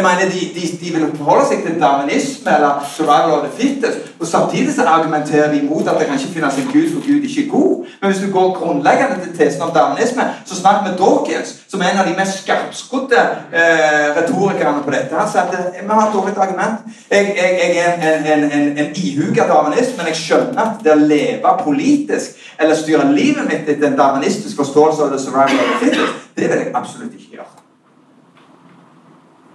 Jeg 0.00 0.08
mener, 0.08 0.32
de, 0.32 0.40
de, 0.56 0.64
de 0.84 0.92
vil 0.94 1.16
forholde 1.16 1.46
seg 1.48 1.58
til 1.64 1.80
darwinisme 1.80 2.50
eller 2.56 2.72
survival 2.96 3.32
of 3.38 3.42
the 3.46 3.52
fittest. 3.58 3.98
Og 4.20 4.26
samtidig 4.26 4.74
så 4.74 4.82
argumenterer 4.84 5.52
de 5.52 5.58
imot 5.60 5.88
at 5.88 5.98
det 5.98 6.06
kan 6.06 6.16
ikke 6.18 6.32
finnes 6.36 6.56
en 6.58 6.70
gud, 6.72 6.86
for 6.92 7.00
Gud 7.08 7.20
ikke 7.28 7.44
er 7.44 7.50
god. 7.50 7.84
Men 8.00 8.10
hvis 8.10 8.22
du 8.24 8.32
går 8.32 8.54
grunnleggende 8.58 9.16
til 9.24 9.36
tesen 9.38 9.62
om 9.62 9.70
darwinisme, 9.74 10.22
så 10.46 10.54
snakk 10.56 10.78
med 10.86 10.96
Dawkins, 11.02 11.50
som 11.70 11.80
er 11.80 11.92
en 11.92 12.00
av 12.02 12.08
de 12.08 12.16
mest 12.20 12.40
skarpskodde 12.42 13.20
eh, 13.60 14.08
retorikerne 14.16 14.82
på 14.86 14.90
dette. 14.96 15.20
Han 15.20 15.30
sier 15.32 15.44
at 15.44 15.54
eh, 15.58 15.84
vi 15.84 15.92
har 15.92 16.08
et 16.08 16.16
dårlig 16.16 16.34
argument. 16.46 16.76
Jeg, 17.10 17.22
jeg, 17.40 17.50
jeg 17.60 17.72
er 17.84 17.92
en, 18.16 18.26
en, 18.32 18.50
en, 18.56 18.66
en 18.80 18.90
ihuga 19.04 19.48
darwinist, 19.52 19.96
men 20.00 20.08
jeg 20.08 20.22
skjønner 20.24 20.66
at 20.66 20.84
det 20.84 20.96
å 20.96 21.00
leve 21.14 21.56
politisk 21.68 22.40
eller 22.60 22.76
styre 22.80 23.12
livet 23.12 23.44
mitt 23.52 23.68
etter 23.68 23.92
en 23.92 24.00
darwinistisk 24.00 24.56
forståelse 24.64 25.04
av 25.04 25.12
the 25.12 25.24
survival 25.28 25.60
of 25.60 25.72
the 25.74 25.80
fittest, 25.84 26.30
det 26.36 26.48
vil 26.48 26.62
jeg 26.64 26.72
absolutt 26.74 27.12
ikke 27.12 27.36
gjøre. 27.36 27.59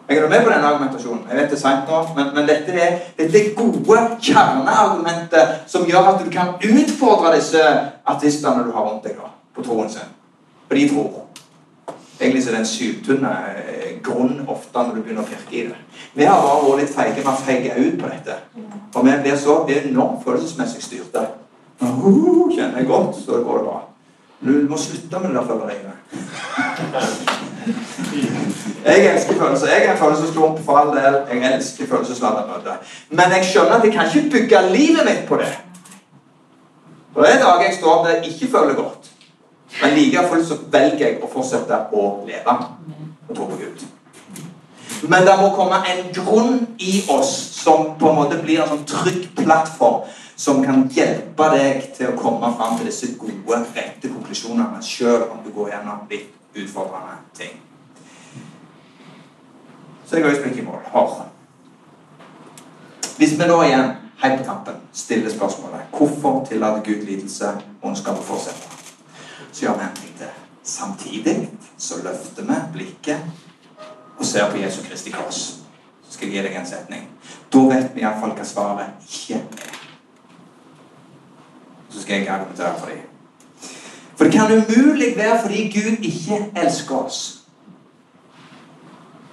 Jeg 0.10 0.18
er 0.18 0.30
med 0.30 0.44
på 0.44 0.50
denne 0.50 0.68
argumentasjonen. 0.68 1.24
Jeg 1.30 1.38
vet 1.38 1.50
det 1.50 1.58
er 1.58 1.62
sant 1.62 1.88
nå, 1.90 2.00
men, 2.16 2.28
men 2.36 2.48
dette, 2.48 2.74
er, 2.78 2.98
dette, 3.18 3.40
er, 3.40 3.54
gode 3.58 4.02
kjerneargumenter 4.22 5.54
som 5.68 5.86
gjør 5.90 6.12
at 6.12 6.20
du 6.22 6.30
kan 6.34 6.48
utfordre 6.62 7.32
disse 7.36 7.62
artistene 8.06 8.68
du 8.68 8.72
har 8.76 8.86
rundt 8.86 9.08
deg 9.08 9.16
da, 9.18 9.32
på 9.56 9.66
troen 9.66 9.90
sin. 9.90 10.12
For 10.68 10.78
de 10.78 10.90
tror. 10.92 11.10
Egentlig 12.20 12.44
så 12.44 12.50
er 12.52 12.56
det 12.56 12.62
en 12.62 12.70
syltynn 12.70 13.26
eh, 13.32 13.98
grunn 14.06 14.46
ofte 14.48 14.78
når 14.78 14.94
du 14.94 15.02
begynner 15.02 15.26
å 15.26 15.30
pirke 15.32 15.58
i 15.58 15.66
det. 15.72 15.80
Vi 16.14 16.30
har 16.30 16.38
bare 16.44 16.62
vært 16.68 16.84
litt 16.84 16.94
feige 16.94 17.22
med 17.24 17.34
å 17.34 17.42
feige 17.48 17.74
ut 17.80 17.98
på 18.04 18.12
dette. 18.14 18.36
For 18.94 19.10
vi 19.10 19.18
blir 19.26 19.38
så 19.42 19.58
enormt 19.80 20.22
følelsesmessig 20.28 20.84
styrte. 20.86 21.26
Uh, 21.82 22.46
kjenner 22.54 22.78
jeg 22.80 22.88
godt, 22.94 23.18
så 23.20 23.42
går 23.44 23.58
det 23.58 23.66
bra. 23.66 23.80
Du 24.46 24.54
må 24.70 24.78
slutte 24.80 25.20
med 25.20 25.34
det 25.34 25.38
der 25.42 25.50
føleriet. 25.50 25.96
Jeg 28.86 29.06
elsker 29.14 29.34
følelser. 29.34 29.68
Jeg 29.68 29.86
er 29.86 29.92
en 29.92 29.98
følelsesklump 29.98 30.60
for 30.66 30.78
all 30.78 30.92
del. 30.98 31.16
Jeg 31.32 31.56
elsker 31.56 31.88
følelsesladde 31.90 32.44
møter. 32.48 32.76
Men 33.10 33.34
jeg 33.38 33.46
skjønner 33.46 33.80
at 33.80 33.84
jeg 33.84 33.94
kan 33.94 34.12
ikke 34.16 34.30
bygge 34.32 34.62
livet 34.72 35.06
mitt 35.06 35.24
på 35.28 35.40
det. 35.42 35.52
Og 37.16 37.24
det 37.24 37.34
er 37.34 37.44
dager 37.44 37.66
jeg 37.66 37.78
står 37.80 38.06
der 38.06 38.16
jeg 38.16 38.28
ikke 38.28 38.52
føler 38.58 38.74
godt. 38.74 39.12
Men 39.82 39.98
like 39.98 40.28
fullt 40.30 40.48
så 40.48 40.58
velger 40.72 41.08
jeg 41.08 41.18
å 41.24 41.32
fortsette 41.32 41.80
å 41.92 42.04
leve 42.28 42.56
og 43.28 43.36
tro 43.36 43.48
på 43.50 43.58
Gud. 43.60 43.86
Men 45.10 45.26
det 45.28 45.34
må 45.42 45.50
komme 45.56 45.82
en 45.92 46.06
grunn 46.16 46.62
i 46.80 47.02
oss 47.10 47.34
som 47.64 47.92
på 48.00 48.10
en 48.10 48.20
måte 48.22 48.40
blir 48.44 48.62
en 48.62 48.72
sånn 48.72 48.86
trygg 48.90 49.28
plattform 49.38 50.06
som 50.36 50.64
kan 50.64 50.86
hjelpe 50.92 51.50
deg 51.56 51.90
til 51.96 52.12
å 52.12 52.18
komme 52.20 52.52
fram 52.58 52.78
til 52.78 52.90
disse 52.90 53.14
gode, 53.20 53.62
rette 53.76 54.12
konklusjonene, 54.12 54.82
selv 54.84 55.32
om 55.32 55.44
du 55.46 55.52
går 55.56 55.76
gjennom 55.76 56.08
litt 56.12 56.32
utfordrende 56.56 57.20
ting. 57.38 57.65
Så 60.06 60.18
jeg 60.18 60.26
har 60.26 60.32
ikke 60.32 60.62
i 60.62 60.66
mål. 60.66 60.82
Har. 60.86 61.28
Hvis 63.18 63.32
vi 63.32 63.38
da 63.38 63.62
igjen, 63.64 63.92
helt 64.24 64.40
på 64.40 64.46
tampen, 64.46 64.74
stiller 64.94 65.32
spørsmålet 65.32 65.80
hvorfor 65.98 66.46
tillater 66.50 66.84
Gud 66.84 67.06
lidelse 67.06 67.46
ondskap 67.82 68.18
og 68.18 68.24
fortsette, 68.24 68.68
så 69.52 69.66
gjør 69.66 69.74
vi 69.74 69.84
en 69.84 69.96
ting 69.96 70.18
til. 70.18 70.28
Samtidig 70.64 71.50
så 71.78 71.96
løfter 72.04 72.44
vi 72.44 72.54
blikket 72.74 73.18
og 74.18 74.26
ser 74.26 74.52
på 74.52 74.58
Jesu 74.58 74.82
Kristi 74.90 75.12
kors. 75.12 75.36
Så 76.04 76.14
skal 76.14 76.28
jeg 76.28 76.36
gi 76.36 76.48
deg 76.48 76.60
en 76.60 76.68
setning. 76.68 77.08
Da 77.54 77.60
vet 77.60 77.96
vi 77.96 78.02
iallfall 78.04 78.36
hva 78.36 78.46
svaret 78.46 79.08
ikke 79.10 79.40
er. 79.40 79.72
Så 81.90 82.02
skal 82.02 82.16
jeg 82.16 82.30
argumentere 82.30 82.80
for 82.80 82.88
dem. 82.92 83.00
For 84.16 84.24
det 84.24 84.34
kan 84.34 84.52
umulig 84.52 85.14
være 85.18 85.42
fordi 85.42 85.64
Gud 85.76 85.98
ikke 86.02 86.52
elsker 86.56 86.96
oss. 86.96 87.45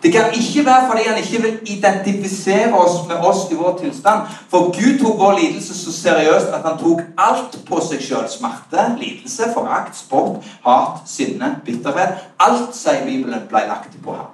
Det 0.03 0.13
kan 0.13 0.25
ikke 0.35 0.67
være 0.67 0.87
fordi 0.91 1.03
han 1.07 1.19
ikke 1.19 1.43
vil 1.43 1.59
identifisere 1.67 2.75
oss 2.75 3.09
med 3.09 3.17
oss 3.17 3.51
i 3.51 3.55
vår 3.55 3.79
tilstand. 3.83 4.21
For 4.51 4.59
Gud 4.59 4.99
tok 4.99 5.19
vår 5.19 5.39
lidelse 5.39 5.85
så 5.85 5.93
seriøst 5.93 6.47
at 6.47 6.63
han 6.65 6.79
tok 6.79 7.01
alt 7.19 7.59
på 7.69 7.81
seg 7.89 8.03
sjøl. 8.03 8.29
Smerte, 8.29 8.89
lidelse, 8.99 9.53
forakt, 9.55 9.97
sport, 9.99 10.45
hat, 10.67 11.03
sinne, 11.07 11.57
bitterhet. 11.65 12.19
Alt, 12.41 12.75
sier 12.77 13.05
Bibelen, 13.07 13.47
ble 13.49 13.67
lagt 13.69 13.95
på 14.05 14.15
ham. 14.19 14.33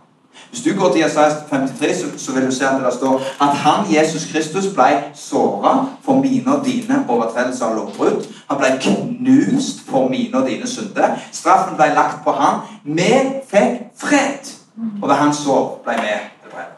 Hvis 0.50 0.60
du 0.60 0.80
går 0.80 0.92
til 0.92 1.00
Jesaja 1.00 1.30
53, 1.50 1.96
så, 2.16 2.32
vil 2.32 2.46
du 2.46 2.52
se 2.54 2.68
at 2.68 2.84
det 2.84 2.94
står 2.94 3.22
at 3.40 3.56
han, 3.56 3.94
Jesus 3.94 4.32
Kristus, 4.32 4.66
ble 4.74 5.02
såra 5.14 5.86
for 6.04 6.14
mine 6.22 6.56
og 6.56 6.66
dine 6.66 7.04
overtredelser 7.08 7.66
og 7.66 7.76
lovbrudd. 7.76 8.24
Han 8.50 8.58
ble 8.58 8.70
knust 8.80 9.84
for 9.90 10.08
mine 10.08 10.38
og 10.38 10.48
dine 10.48 10.68
synder. 10.68 11.18
Straffen 11.32 11.76
ble 11.76 11.90
lagt 11.94 12.24
på 12.24 12.32
ham. 12.32 12.64
Vi 12.84 13.12
fikk 13.50 13.92
fred. 13.96 14.57
Og 15.02 15.08
ved 15.08 15.14
hans 15.14 15.36
sår 15.36 15.80
ble 15.84 15.94
vi 16.00 16.10
helbredet. 16.10 16.74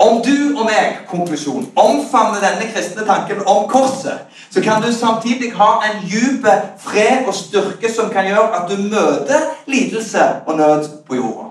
Om 0.00 0.22
du 0.24 0.58
og 0.58 0.64
meg, 0.64 1.02
konklusjon, 1.10 1.68
omfavner 1.76 2.40
denne 2.40 2.70
kristne 2.72 3.04
tanken 3.06 3.42
om 3.46 3.68
korset, 3.68 4.26
så 4.50 4.62
kan 4.64 4.82
du 4.82 4.92
samtidig 4.92 5.52
ha 5.54 5.70
en 5.86 6.02
dyp 6.08 6.46
fred 6.80 7.28
og 7.28 7.34
styrke 7.34 7.92
som 7.92 8.10
kan 8.10 8.26
gjøre 8.26 8.48
at 8.56 8.70
du 8.70 8.76
møter 8.82 9.50
lidelse 9.66 10.26
og 10.46 10.56
nød 10.56 10.88
på 11.08 11.14
jorda. 11.20 11.50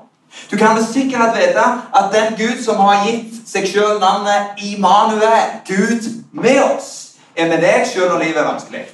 Du 0.52 0.58
kan 0.58 0.76
med 0.76 0.84
sikkerhet 0.94 1.38
vite 1.38 1.66
at 1.96 2.06
den 2.14 2.38
Gud 2.38 2.64
som 2.64 2.76
har 2.76 3.06
gitt 3.06 3.34
seg 3.50 3.68
sjøl 3.68 4.00
navnet 4.02 4.62
Immanuel, 4.62 5.62
Gud 5.68 6.10
med 6.32 6.62
oss, 6.64 7.16
er 7.36 7.48
med 7.48 7.62
deg 7.64 7.86
sjøl 7.88 8.10
når 8.10 8.24
livet 8.24 8.42
er 8.42 8.50
vanskelig. 8.52 8.86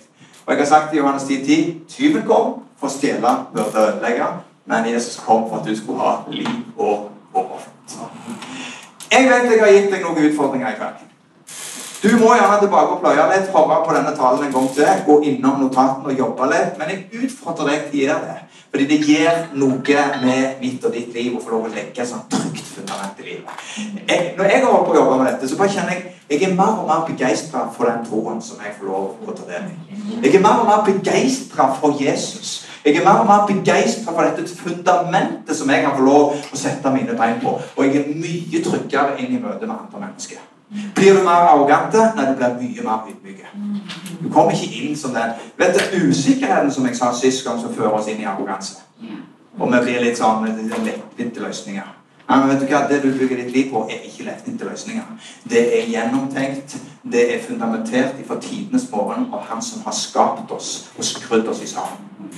Og 0.45 0.53
jeg 0.53 0.61
har 0.61 0.67
sagt 0.69 0.93
i 0.93 0.97
Johannes 0.97 1.23
10.10.: 1.23 1.73
Tyven 1.89 2.27
kom 2.27 2.53
for 2.79 2.87
å 2.87 2.93
stjele, 2.93 3.31
burde 3.53 3.87
ødelegge, 3.87 4.27
men 4.65 4.87
Jesus 4.91 5.19
kom 5.25 5.49
for 5.49 5.59
at 5.59 5.67
du 5.67 5.75
skulle 5.77 5.99
ha 5.99 6.15
liv 6.31 6.47
og 6.77 7.09
overflod. 7.33 7.73
Jeg 9.11 9.27
vet 9.29 9.51
jeg 9.51 9.61
har 9.61 9.75
gitt 9.75 9.91
deg 9.93 10.01
noen 10.05 10.29
utfordringer 10.29 10.71
i 10.71 10.79
kveld. 10.79 11.03
Du 12.05 12.11
må 12.21 12.33
gjerne 12.35 12.57
tilbake 12.61 12.97
og 12.97 12.99
pløye 13.01 13.29
litt, 13.31 13.47
høre 13.53 13.77
på 13.85 13.93
denne 13.95 14.11
talen 14.17 14.43
en 14.45 14.51
gang 14.53 14.67
til, 14.75 14.89
gå 15.07 15.15
innom 15.29 15.61
notatene 15.63 16.11
og 16.11 16.19
jobbe 16.19 16.49
litt, 16.51 16.75
men 16.79 16.91
jeg 16.91 17.23
utfordrer 17.25 17.71
deg 17.71 17.87
til 17.91 18.01
å 18.01 18.09
gjøre 18.09 18.27
det. 18.27 18.41
Fordi 18.75 18.85
det 18.89 18.99
gjør 19.07 19.39
noe 19.55 20.01
med 20.25 20.59
mitt 20.59 20.85
og 20.85 20.93
ditt 20.93 21.13
liv 21.15 21.37
å 21.37 21.41
få 21.41 21.53
lov 21.53 21.69
å 21.69 21.71
legge 21.71 22.03
et 22.03 22.09
sånt 22.09 22.27
trygt 22.33 22.67
fundament 22.75 23.21
i 23.23 23.29
livet. 23.29 23.63
Jeg, 24.09 24.33
når 24.37 24.51
jeg 24.51 24.65
har 24.65 24.73
holdt 24.73 24.89
på 24.91 24.99
å 24.99 25.15
med 25.15 25.29
dette, 25.31 25.49
så 25.49 25.57
bare 25.61 25.73
kjenner 25.77 25.95
jeg 25.95 26.15
jeg 26.29 26.41
er 26.41 26.55
mer 26.57 26.79
og 26.81 26.87
mer 26.87 27.05
begeistra 27.05 27.67
for 27.73 27.85
den 27.85 28.05
troen 28.05 28.39
som 28.41 28.57
jeg 28.65 28.73
får 28.79 28.87
lov 28.89 29.29
å 29.29 29.33
ta 29.37 29.43
del 29.45 29.67
i. 29.69 29.75
Jeg 30.23 30.35
er 30.35 30.41
mer 30.41 30.63
og 30.63 30.69
mer 30.69 30.81
begeistra 30.87 31.67
for 31.77 32.01
Jesus. 32.01 32.64
Jeg 32.85 32.95
er 32.95 33.05
mer 33.05 33.21
og 33.23 33.25
mer 33.25 33.45
begeistra 33.49 34.13
for 34.13 34.21
dette 34.21 34.55
fundamentet 34.55 35.57
som 35.57 35.69
jeg 35.69 35.81
kan 35.81 35.95
få 35.97 36.03
lov 36.05 36.35
å 36.37 36.57
sette 36.59 36.91
mine 36.93 37.15
bein 37.17 37.39
på. 37.41 37.55
Og 37.75 37.85
jeg 37.85 38.03
er 38.03 38.11
mye 38.13 38.61
tryggere 38.65 39.15
inn 39.23 39.33
i 39.33 39.41
møte 39.41 39.65
med 39.65 39.73
andre 39.75 40.03
mennesker. 40.03 40.43
Blir 40.95 41.17
du 41.17 41.23
mer 41.23 41.47
arrogante? 41.49 42.11
Nei, 42.15 42.27
du 42.29 42.35
blir 42.37 42.55
mye 42.59 42.85
mer 42.85 43.09
ydmyk. 43.09 43.43
Du 44.21 44.29
kommer 44.29 44.53
ikke 44.53 44.83
inn 44.83 44.95
som 44.97 45.13
den 45.17 45.33
Vet 45.57 45.77
du, 45.77 46.07
Usikkerheten 46.09 46.71
som 46.71 46.85
jeg 46.85 46.97
sa 46.97 47.11
sist 47.13 47.45
gang, 47.45 47.59
som 47.61 47.73
fører 47.73 47.97
oss 47.97 48.09
inn 48.11 48.21
i 48.21 48.29
arroganse. 48.29 48.81
Og 49.57 49.71
vi 49.71 49.81
blir 49.85 50.01
litt 50.03 50.19
sånn 50.19 50.45
lettvinte 50.45 51.41
løsninger. 51.41 51.93
Men 52.29 52.49
vet 52.49 52.61
du 52.61 52.65
hva? 52.69 52.85
Det 52.89 53.01
du 53.03 53.11
bygger 53.13 53.43
ditt 53.43 53.53
liv 53.53 53.71
på, 53.71 53.85
er 53.89 54.05
ikke 54.07 54.25
lettvinte 54.25 54.65
løsninger. 54.65 55.09
Det 55.49 55.61
er 55.79 55.89
gjennomtenkt, 55.89 56.77
det 57.11 57.35
er 57.35 57.43
fundamentert 57.43 58.15
fra 58.27 58.39
tidenes 58.41 58.91
morgen 58.91 59.27
av 59.33 59.41
Han 59.49 59.61
som 59.61 59.81
har 59.85 59.93
skapt 59.93 60.51
oss 60.51 60.91
og 60.97 61.05
skrudd 61.05 61.47
oss 61.47 61.61
i 61.61 61.67
sammen. 61.67 62.31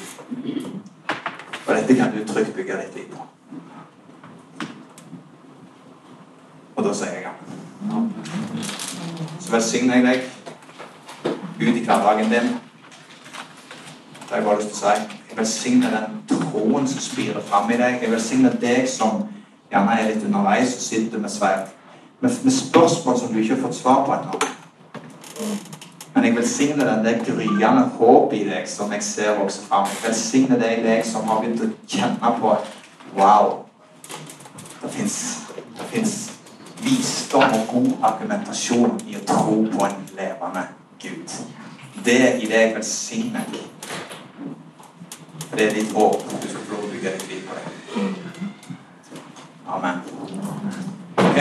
Og 1.67 1.75
dette 1.75 1.95
kan 1.95 2.11
du 2.11 2.25
trygt 2.27 2.55
bygge 2.55 2.73
ditt 2.81 2.95
liv 2.95 3.05
på. 3.11 3.23
Og 6.75 6.83
da 6.83 6.93
sier 6.93 7.13
jeg 7.13 7.23
ja. 7.23 7.31
Så 9.39 9.51
velsigner 9.51 9.95
jeg 9.95 10.05
deg 10.05 11.69
ut 11.69 11.77
i 11.77 11.85
hverdagen 11.85 12.31
din. 12.31 12.51
Det 14.19 14.29
har 14.29 14.37
jeg 14.37 14.45
bare 14.45 14.59
lyst 14.59 14.75
til 14.75 14.77
å 14.77 14.91
si. 14.91 15.17
Jeg 15.29 15.39
velsigner 15.39 15.95
den 15.95 16.19
troen 16.27 16.87
som 16.87 17.01
spirer 17.01 17.41
fram 17.41 17.71
i 17.71 17.79
deg. 17.79 18.01
Jeg 18.03 18.11
velsigner 18.11 18.59
deg 18.61 18.83
som 18.91 19.23
gjerne 19.71 19.95
er 19.95 20.11
litt 20.11 20.27
underveis 20.27 20.75
og 20.75 20.83
sitter 20.83 21.23
med 21.23 21.31
sverd. 21.31 21.71
Med, 22.19 22.35
med, 22.43 22.53
spørsmål 22.53 23.19
som 23.19 23.33
du 23.33 23.39
ikke 23.39 23.55
har 23.55 23.61
fått 23.61 23.79
svar 23.79 24.05
på 24.05 24.15
ennå. 24.17 24.56
Men 26.13 26.25
jeg 26.25 26.35
velsigner 26.35 26.89
den 26.89 27.05
det 27.05 27.19
gryende 27.27 27.83
håp 27.99 28.33
i 28.33 28.43
deg 28.47 28.69
som 28.69 28.91
jeg 28.93 29.03
ser 29.05 29.35
vokse 29.37 29.61
fram. 29.67 29.85
Jeg 29.91 30.07
velsigner 30.07 30.61
deg, 30.61 30.81
deg 30.85 31.05
som 31.05 31.27
har 31.29 31.43
begynt 31.43 31.61
å 31.61 31.69
kjenne 31.87 32.33
på 32.41 32.55
Wow! 33.17 33.53
Det 34.81 34.89
fins 34.93 36.17
visdom 36.83 37.43
og 37.43 37.67
god 37.71 37.93
argumentasjon 38.11 38.99
i 39.07 39.17
å 39.17 39.23
tro 39.27 39.61
på 39.73 39.85
en 39.87 40.03
levende 40.17 40.67
Gud. 41.01 41.33
Det 42.05 42.19
i 42.41 42.49
deg 42.49 42.75
velsigner 42.75 43.47
jeg. 43.53 43.65
For 45.47 45.57
det 45.57 45.67
er 45.67 45.73
ditt 45.77 45.93
håp. 45.95 46.23
Du 46.27 46.47
skal 46.49 46.65
få 46.69 46.81
bygge 46.91 47.13
ditt 47.15 47.29
liv 47.31 47.47
på 47.47 47.57
det. 47.57 47.65
Amen. 49.67 50.01
Ok? 51.17 51.39